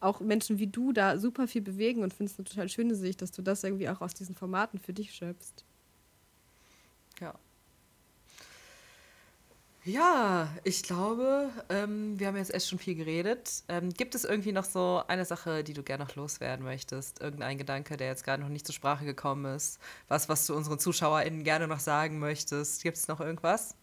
auch 0.00 0.20
Menschen 0.20 0.58
wie 0.58 0.66
du 0.66 0.92
da 0.92 1.18
super 1.18 1.46
viel 1.46 1.62
bewegen 1.62 2.02
und 2.02 2.12
finde 2.12 2.32
es 2.32 2.38
eine 2.38 2.48
total 2.48 2.68
schöne 2.68 2.94
Sicht, 2.94 3.22
dass 3.22 3.30
du 3.30 3.40
das 3.40 3.64
irgendwie 3.64 3.88
auch 3.88 4.00
aus 4.00 4.14
diesen 4.14 4.34
Formaten 4.34 4.78
für 4.78 4.92
dich 4.92 5.14
schöpfst. 5.14 5.64
Ja. 7.20 7.34
Ja, 9.84 10.48
ich 10.64 10.82
glaube, 10.82 11.50
ähm, 11.68 12.18
wir 12.18 12.26
haben 12.26 12.36
jetzt 12.36 12.52
echt 12.52 12.68
schon 12.68 12.78
viel 12.78 12.96
geredet. 12.96 13.62
Ähm, 13.68 13.90
gibt 13.90 14.14
es 14.14 14.24
irgendwie 14.24 14.52
noch 14.52 14.64
so 14.64 15.02
eine 15.06 15.24
Sache, 15.24 15.64
die 15.64 15.72
du 15.72 15.82
gerne 15.82 16.04
noch 16.04 16.14
loswerden 16.16 16.64
möchtest? 16.64 17.22
Irgendein 17.22 17.58
Gedanke, 17.58 17.96
der 17.96 18.08
jetzt 18.08 18.24
gerade 18.24 18.42
noch 18.42 18.50
nicht 18.50 18.66
zur 18.66 18.74
Sprache 18.74 19.04
gekommen 19.04 19.54
ist? 19.54 19.78
Was, 20.08 20.28
was 20.28 20.46
du 20.46 20.54
unseren 20.54 20.78
ZuschauerInnen 20.78 21.44
gerne 21.44 21.68
noch 21.68 21.80
sagen 21.80 22.18
möchtest? 22.18 22.82
Gibt 22.82 22.98
es 22.98 23.08
noch 23.08 23.20
irgendwas? 23.20 23.76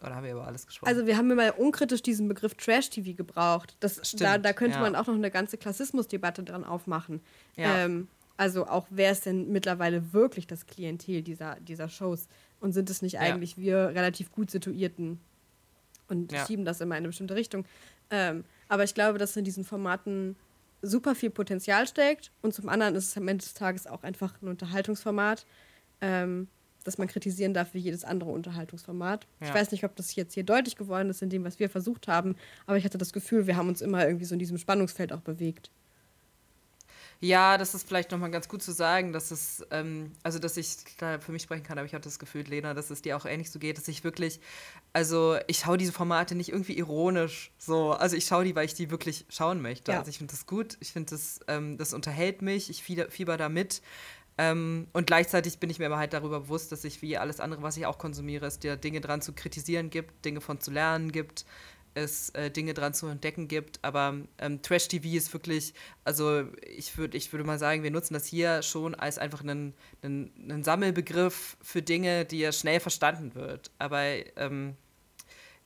Oder 0.00 0.14
haben 0.14 0.24
wir 0.24 0.32
über 0.32 0.46
alles 0.46 0.66
gesprochen? 0.66 0.88
Also 0.88 1.06
wir 1.06 1.16
haben 1.16 1.28
mal 1.34 1.50
unkritisch 1.50 2.02
diesen 2.02 2.28
Begriff 2.28 2.54
Trash-TV 2.54 3.16
gebraucht. 3.16 3.76
Das, 3.80 4.00
Stimmt, 4.06 4.22
da, 4.22 4.38
da 4.38 4.52
könnte 4.52 4.76
ja. 4.76 4.82
man 4.82 4.94
auch 4.94 5.06
noch 5.06 5.14
eine 5.14 5.30
ganze 5.30 5.58
Klassismusdebatte 5.58 6.44
dran 6.44 6.64
aufmachen. 6.64 7.20
Ja. 7.56 7.78
Ähm, 7.78 8.08
also 8.36 8.68
auch, 8.68 8.86
wer 8.90 9.10
ist 9.10 9.26
denn 9.26 9.50
mittlerweile 9.50 10.12
wirklich 10.12 10.46
das 10.46 10.66
Klientel 10.66 11.22
dieser, 11.22 11.56
dieser 11.60 11.88
Shows? 11.88 12.28
Und 12.60 12.72
sind 12.72 12.90
es 12.90 13.02
nicht 13.02 13.18
eigentlich 13.18 13.56
ja. 13.56 13.62
wir 13.62 13.76
relativ 13.88 14.30
gut 14.30 14.50
situierten 14.50 15.20
und 16.08 16.32
schieben 16.46 16.64
das 16.64 16.80
immer 16.80 16.94
in 16.94 16.98
eine 16.98 17.08
bestimmte 17.08 17.34
Richtung? 17.34 17.64
Ähm, 18.10 18.44
aber 18.68 18.84
ich 18.84 18.94
glaube, 18.94 19.18
dass 19.18 19.36
in 19.36 19.44
diesen 19.44 19.64
Formaten 19.64 20.36
super 20.82 21.14
viel 21.14 21.30
Potenzial 21.30 21.86
steckt 21.86 22.30
und 22.40 22.54
zum 22.54 22.68
anderen 22.68 22.94
ist 22.94 23.08
es 23.08 23.16
am 23.16 23.26
Ende 23.28 23.44
des 23.44 23.54
Tages 23.54 23.86
auch 23.86 24.02
einfach 24.02 24.40
ein 24.40 24.48
Unterhaltungsformat, 24.48 25.44
ähm, 26.00 26.48
das 26.88 26.98
man 26.98 27.06
kritisieren 27.06 27.54
darf 27.54 27.74
wie 27.74 27.78
jedes 27.78 28.04
andere 28.04 28.30
Unterhaltungsformat. 28.30 29.26
Ja. 29.40 29.48
Ich 29.48 29.54
weiß 29.54 29.70
nicht, 29.70 29.84
ob 29.84 29.94
das 29.96 30.14
jetzt 30.14 30.34
hier 30.34 30.44
deutlich 30.44 30.76
geworden 30.76 31.10
ist 31.10 31.22
in 31.22 31.30
dem, 31.30 31.44
was 31.44 31.58
wir 31.58 31.70
versucht 31.70 32.08
haben, 32.08 32.34
aber 32.66 32.78
ich 32.78 32.84
hatte 32.84 32.98
das 32.98 33.12
Gefühl, 33.12 33.46
wir 33.46 33.56
haben 33.56 33.68
uns 33.68 33.80
immer 33.80 34.06
irgendwie 34.06 34.24
so 34.24 34.34
in 34.34 34.38
diesem 34.38 34.58
Spannungsfeld 34.58 35.12
auch 35.12 35.20
bewegt. 35.20 35.70
Ja, 37.20 37.58
das 37.58 37.74
ist 37.74 37.88
vielleicht 37.88 38.12
nochmal 38.12 38.30
ganz 38.30 38.48
gut 38.48 38.62
zu 38.62 38.70
sagen, 38.70 39.12
dass 39.12 39.32
es, 39.32 39.66
ähm, 39.72 40.12
also 40.22 40.38
dass 40.38 40.56
ich 40.56 40.76
da 40.98 41.18
für 41.18 41.32
mich 41.32 41.42
sprechen 41.42 41.64
kann, 41.64 41.76
aber 41.76 41.84
ich 41.84 41.94
habe 41.94 42.04
das 42.04 42.20
Gefühl, 42.20 42.42
Lena, 42.42 42.74
dass 42.74 42.90
es 42.90 43.02
dir 43.02 43.16
auch 43.16 43.26
ähnlich 43.26 43.50
so 43.50 43.58
geht, 43.58 43.76
dass 43.76 43.88
ich 43.88 44.04
wirklich, 44.04 44.38
also 44.92 45.36
ich 45.48 45.58
schaue 45.58 45.78
diese 45.78 45.90
Formate 45.90 46.36
nicht 46.36 46.50
irgendwie 46.50 46.78
ironisch 46.78 47.50
so. 47.58 47.90
Also 47.90 48.14
ich 48.14 48.24
schaue 48.24 48.44
die, 48.44 48.54
weil 48.54 48.66
ich 48.66 48.74
die 48.74 48.92
wirklich 48.92 49.26
schauen 49.30 49.60
möchte. 49.60 49.90
Ja. 49.90 49.98
Also 49.98 50.10
ich 50.10 50.18
finde 50.18 50.32
das 50.32 50.46
gut, 50.46 50.76
ich 50.78 50.92
finde 50.92 51.10
das, 51.10 51.40
ähm, 51.48 51.76
das 51.76 51.92
unterhält 51.92 52.40
mich, 52.40 52.70
ich 52.70 52.84
fieber 52.84 53.36
da 53.36 53.48
mit. 53.48 53.82
Ähm, 54.38 54.86
und 54.92 55.08
gleichzeitig 55.08 55.58
bin 55.58 55.68
ich 55.68 55.80
mir 55.80 55.86
aber 55.86 55.98
halt 55.98 56.12
darüber 56.12 56.40
bewusst, 56.40 56.70
dass 56.70 56.84
ich 56.84 57.02
wie 57.02 57.18
alles 57.18 57.40
andere, 57.40 57.62
was 57.62 57.76
ich 57.76 57.86
auch 57.86 57.98
konsumiere, 57.98 58.46
es 58.46 58.60
dir 58.60 58.76
Dinge 58.76 59.00
dran 59.00 59.20
zu 59.20 59.32
kritisieren 59.32 59.90
gibt, 59.90 60.24
Dinge 60.24 60.40
von 60.40 60.60
zu 60.60 60.70
lernen 60.70 61.10
gibt, 61.10 61.44
es 61.94 62.30
äh, 62.30 62.48
Dinge 62.48 62.72
dran 62.72 62.94
zu 62.94 63.08
entdecken 63.08 63.48
gibt. 63.48 63.80
Aber 63.82 64.16
ähm, 64.38 64.62
Trash 64.62 64.86
TV 64.86 65.08
ist 65.08 65.32
wirklich, 65.32 65.74
also 66.04 66.44
ich 66.62 66.96
würde 66.96 67.16
ich 67.16 67.32
würd 67.32 67.44
mal 67.44 67.58
sagen, 67.58 67.82
wir 67.82 67.90
nutzen 67.90 68.14
das 68.14 68.26
hier 68.26 68.62
schon 68.62 68.94
als 68.94 69.18
einfach 69.18 69.40
einen, 69.40 69.74
einen, 70.02 70.32
einen 70.48 70.62
Sammelbegriff 70.62 71.56
für 71.60 71.82
Dinge, 71.82 72.24
die 72.24 72.38
ja 72.38 72.52
schnell 72.52 72.78
verstanden 72.78 73.34
wird. 73.34 73.72
Aber 73.78 74.02
ähm, 74.36 74.76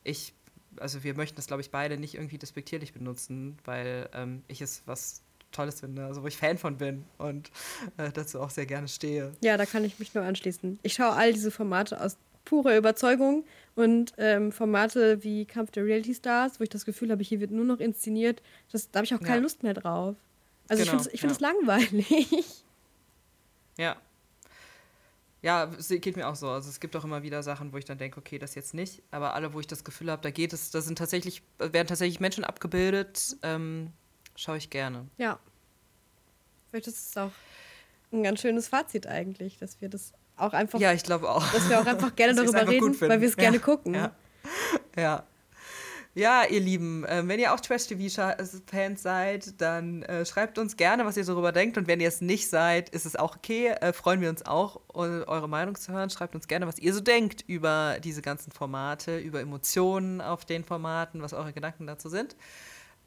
ich, 0.02 0.32
also 0.78 1.04
wir 1.04 1.14
möchten 1.14 1.36
das, 1.36 1.46
glaube 1.46 1.60
ich, 1.60 1.70
beide 1.70 1.98
nicht 1.98 2.14
irgendwie 2.14 2.38
despektierlich 2.38 2.94
benutzen, 2.94 3.58
weil 3.66 4.08
ähm, 4.14 4.42
ich 4.48 4.62
es 4.62 4.82
was 4.86 5.22
Tolles 5.52 5.80
finde, 5.80 6.04
also 6.06 6.22
wo 6.22 6.26
ich 6.26 6.36
Fan 6.36 6.58
von 6.58 6.76
bin 6.76 7.04
und 7.18 7.50
äh, 7.96 8.10
dazu 8.10 8.40
auch 8.40 8.50
sehr 8.50 8.66
gerne 8.66 8.88
stehe. 8.88 9.32
Ja, 9.42 9.56
da 9.56 9.66
kann 9.66 9.84
ich 9.84 9.98
mich 9.98 10.14
nur 10.14 10.24
anschließen. 10.24 10.78
Ich 10.82 10.94
schaue 10.94 11.12
all 11.12 11.32
diese 11.32 11.50
Formate 11.50 12.00
aus 12.00 12.16
purer 12.44 12.76
Überzeugung 12.76 13.44
und 13.74 14.12
ähm, 14.18 14.52
Formate 14.52 15.22
wie 15.22 15.44
Kampf 15.44 15.70
der 15.70 15.84
Reality 15.84 16.14
Stars, 16.14 16.58
wo 16.58 16.64
ich 16.64 16.70
das 16.70 16.84
Gefühl 16.84 17.10
habe, 17.10 17.22
hier 17.22 17.40
wird 17.40 17.50
nur 17.50 17.64
noch 17.64 17.78
inszeniert, 17.78 18.42
das, 18.72 18.90
da 18.90 18.98
habe 18.98 19.04
ich 19.04 19.14
auch 19.14 19.20
keine 19.20 19.36
ja. 19.36 19.42
Lust 19.42 19.62
mehr 19.62 19.74
drauf. 19.74 20.16
Also 20.68 20.84
genau, 20.84 21.02
ich 21.12 21.20
finde 21.20 21.34
es 21.34 21.40
ja. 21.40 21.48
langweilig. 21.48 22.28
Ja. 23.78 23.96
Ja, 25.40 25.70
es 25.78 25.88
geht 25.88 26.14
mir 26.16 26.28
auch 26.28 26.36
so. 26.36 26.48
Also 26.48 26.68
es 26.68 26.78
gibt 26.78 26.94
auch 26.94 27.04
immer 27.04 27.22
wieder 27.22 27.42
Sachen, 27.42 27.72
wo 27.72 27.78
ich 27.78 27.86
dann 27.86 27.96
denke, 27.96 28.20
okay, 28.20 28.38
das 28.38 28.54
jetzt 28.54 28.74
nicht. 28.74 29.02
Aber 29.10 29.34
alle, 29.34 29.54
wo 29.54 29.60
ich 29.60 29.66
das 29.66 29.82
Gefühl 29.82 30.10
habe, 30.10 30.20
da 30.20 30.30
geht 30.30 30.52
es, 30.52 30.70
da 30.70 30.82
sind 30.82 30.98
tatsächlich, 30.98 31.42
werden 31.58 31.88
tatsächlich 31.88 32.20
Menschen 32.20 32.44
abgebildet, 32.44 33.38
ähm, 33.42 33.92
schaue 34.42 34.58
ich 34.58 34.70
gerne. 34.70 35.06
Ja. 35.18 35.38
Vielleicht 36.70 36.88
ist 36.88 37.10
es 37.10 37.16
auch 37.16 37.30
ein 38.12 38.22
ganz 38.22 38.40
schönes 38.40 38.68
Fazit 38.68 39.06
eigentlich, 39.06 39.58
dass 39.58 39.80
wir 39.80 39.88
das 39.88 40.12
auch 40.36 40.52
einfach. 40.52 40.80
Ja, 40.80 40.92
ich 40.92 41.02
glaube 41.02 41.30
auch. 41.30 41.46
Dass 41.52 41.68
wir 41.68 41.80
auch 41.80 41.86
einfach 41.86 42.14
gerne 42.16 42.34
darüber 42.42 42.66
reden, 42.66 43.00
weil 43.00 43.20
wir 43.20 43.28
es 43.28 43.36
ja, 43.36 43.42
gerne 43.42 43.58
gucken. 43.58 43.94
Ja. 43.94 44.12
ja. 44.96 45.24
Ja, 46.14 46.44
ihr 46.44 46.60
Lieben, 46.60 47.06
äh, 47.06 47.26
wenn 47.26 47.40
ihr 47.40 47.54
auch 47.54 47.60
Trash-TV-Fans 47.60 49.02
seid, 49.02 49.58
dann 49.62 50.02
äh, 50.02 50.26
schreibt 50.26 50.58
uns 50.58 50.76
gerne, 50.76 51.06
was 51.06 51.16
ihr 51.16 51.24
darüber 51.24 51.52
denkt. 51.52 51.78
Und 51.78 51.86
wenn 51.86 52.00
ihr 52.00 52.08
es 52.08 52.20
nicht 52.20 52.50
seid, 52.50 52.90
ist 52.90 53.06
es 53.06 53.16
auch 53.16 53.36
okay. 53.36 53.68
Äh, 53.68 53.94
freuen 53.94 54.20
wir 54.20 54.28
uns 54.28 54.44
auch, 54.44 54.80
eure 54.92 55.48
Meinung 55.48 55.74
zu 55.74 55.90
hören. 55.90 56.10
Schreibt 56.10 56.34
uns 56.34 56.48
gerne, 56.48 56.66
was 56.66 56.78
ihr 56.78 56.92
so 56.92 57.00
denkt 57.00 57.44
über 57.46 57.96
diese 58.04 58.20
ganzen 58.20 58.52
Formate, 58.52 59.18
über 59.20 59.40
Emotionen 59.40 60.20
auf 60.20 60.44
den 60.44 60.64
Formaten, 60.64 61.22
was 61.22 61.32
eure 61.32 61.54
Gedanken 61.54 61.86
dazu 61.86 62.10
sind. 62.10 62.36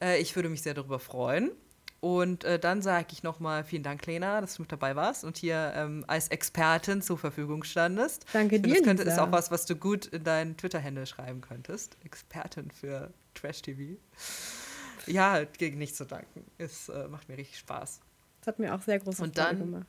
Äh, 0.00 0.20
ich 0.20 0.34
würde 0.36 0.48
mich 0.48 0.62
sehr 0.62 0.74
darüber 0.74 0.98
freuen. 0.98 1.52
Und 2.00 2.44
äh, 2.44 2.58
dann 2.58 2.82
sage 2.82 3.08
ich 3.10 3.22
nochmal 3.22 3.64
vielen 3.64 3.82
Dank, 3.82 4.04
Lena, 4.06 4.40
dass 4.40 4.56
du 4.56 4.62
mit 4.62 4.70
dabei 4.70 4.94
warst 4.94 5.24
und 5.24 5.38
hier 5.38 5.72
ähm, 5.74 6.04
als 6.06 6.28
Expertin 6.28 7.02
zur 7.02 7.18
Verfügung 7.18 7.64
standest. 7.64 8.26
Danke 8.32 8.60
dir. 8.60 8.74
Das 8.74 8.82
könnte, 8.82 9.02
ist 9.02 9.18
auch 9.18 9.32
was, 9.32 9.50
was 9.50 9.66
du 9.66 9.76
gut 9.76 10.06
in 10.06 10.22
deinen 10.22 10.56
Twitter-Handle 10.56 11.06
schreiben 11.06 11.40
könntest. 11.40 11.96
Expertin 12.04 12.70
für 12.70 13.12
Trash-TV. 13.34 13.98
Ja, 15.06 15.44
gegen 15.44 15.78
nichts 15.78 15.96
zu 15.96 16.04
danken. 16.04 16.44
Es 16.58 16.88
äh, 16.88 17.08
macht 17.08 17.28
mir 17.28 17.38
richtig 17.38 17.58
Spaß. 17.58 18.00
Das 18.40 18.46
hat 18.46 18.58
mir 18.58 18.74
auch 18.74 18.82
sehr 18.82 18.98
große 18.98 19.22
und 19.22 19.38
dann, 19.38 19.58
gemacht. 19.58 19.86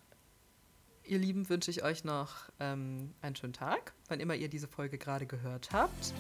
Ihr 1.03 1.20
Lieben, 1.20 1.47
wünsche 1.49 1.72
ich 1.72 1.84
euch 1.84 2.03
noch 2.03 2.49
ähm, 2.60 3.14
einen 3.22 3.36
schönen 3.36 3.53
Tag, 3.53 3.93
wann 4.08 4.20
immer 4.20 4.36
ihr 4.36 4.49
diese 4.49 4.68
Folge 4.68 4.97
gerade 4.97 5.26
gehört 5.26 5.72
habt. 5.72 6.14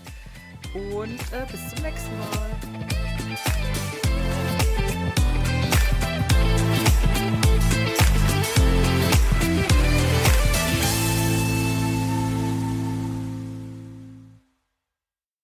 Und 0.73 1.19
äh, 1.31 1.45
bis 1.51 1.69
zum 1.69 1.83
nächsten 1.83 2.17
Mal. 2.19 4.06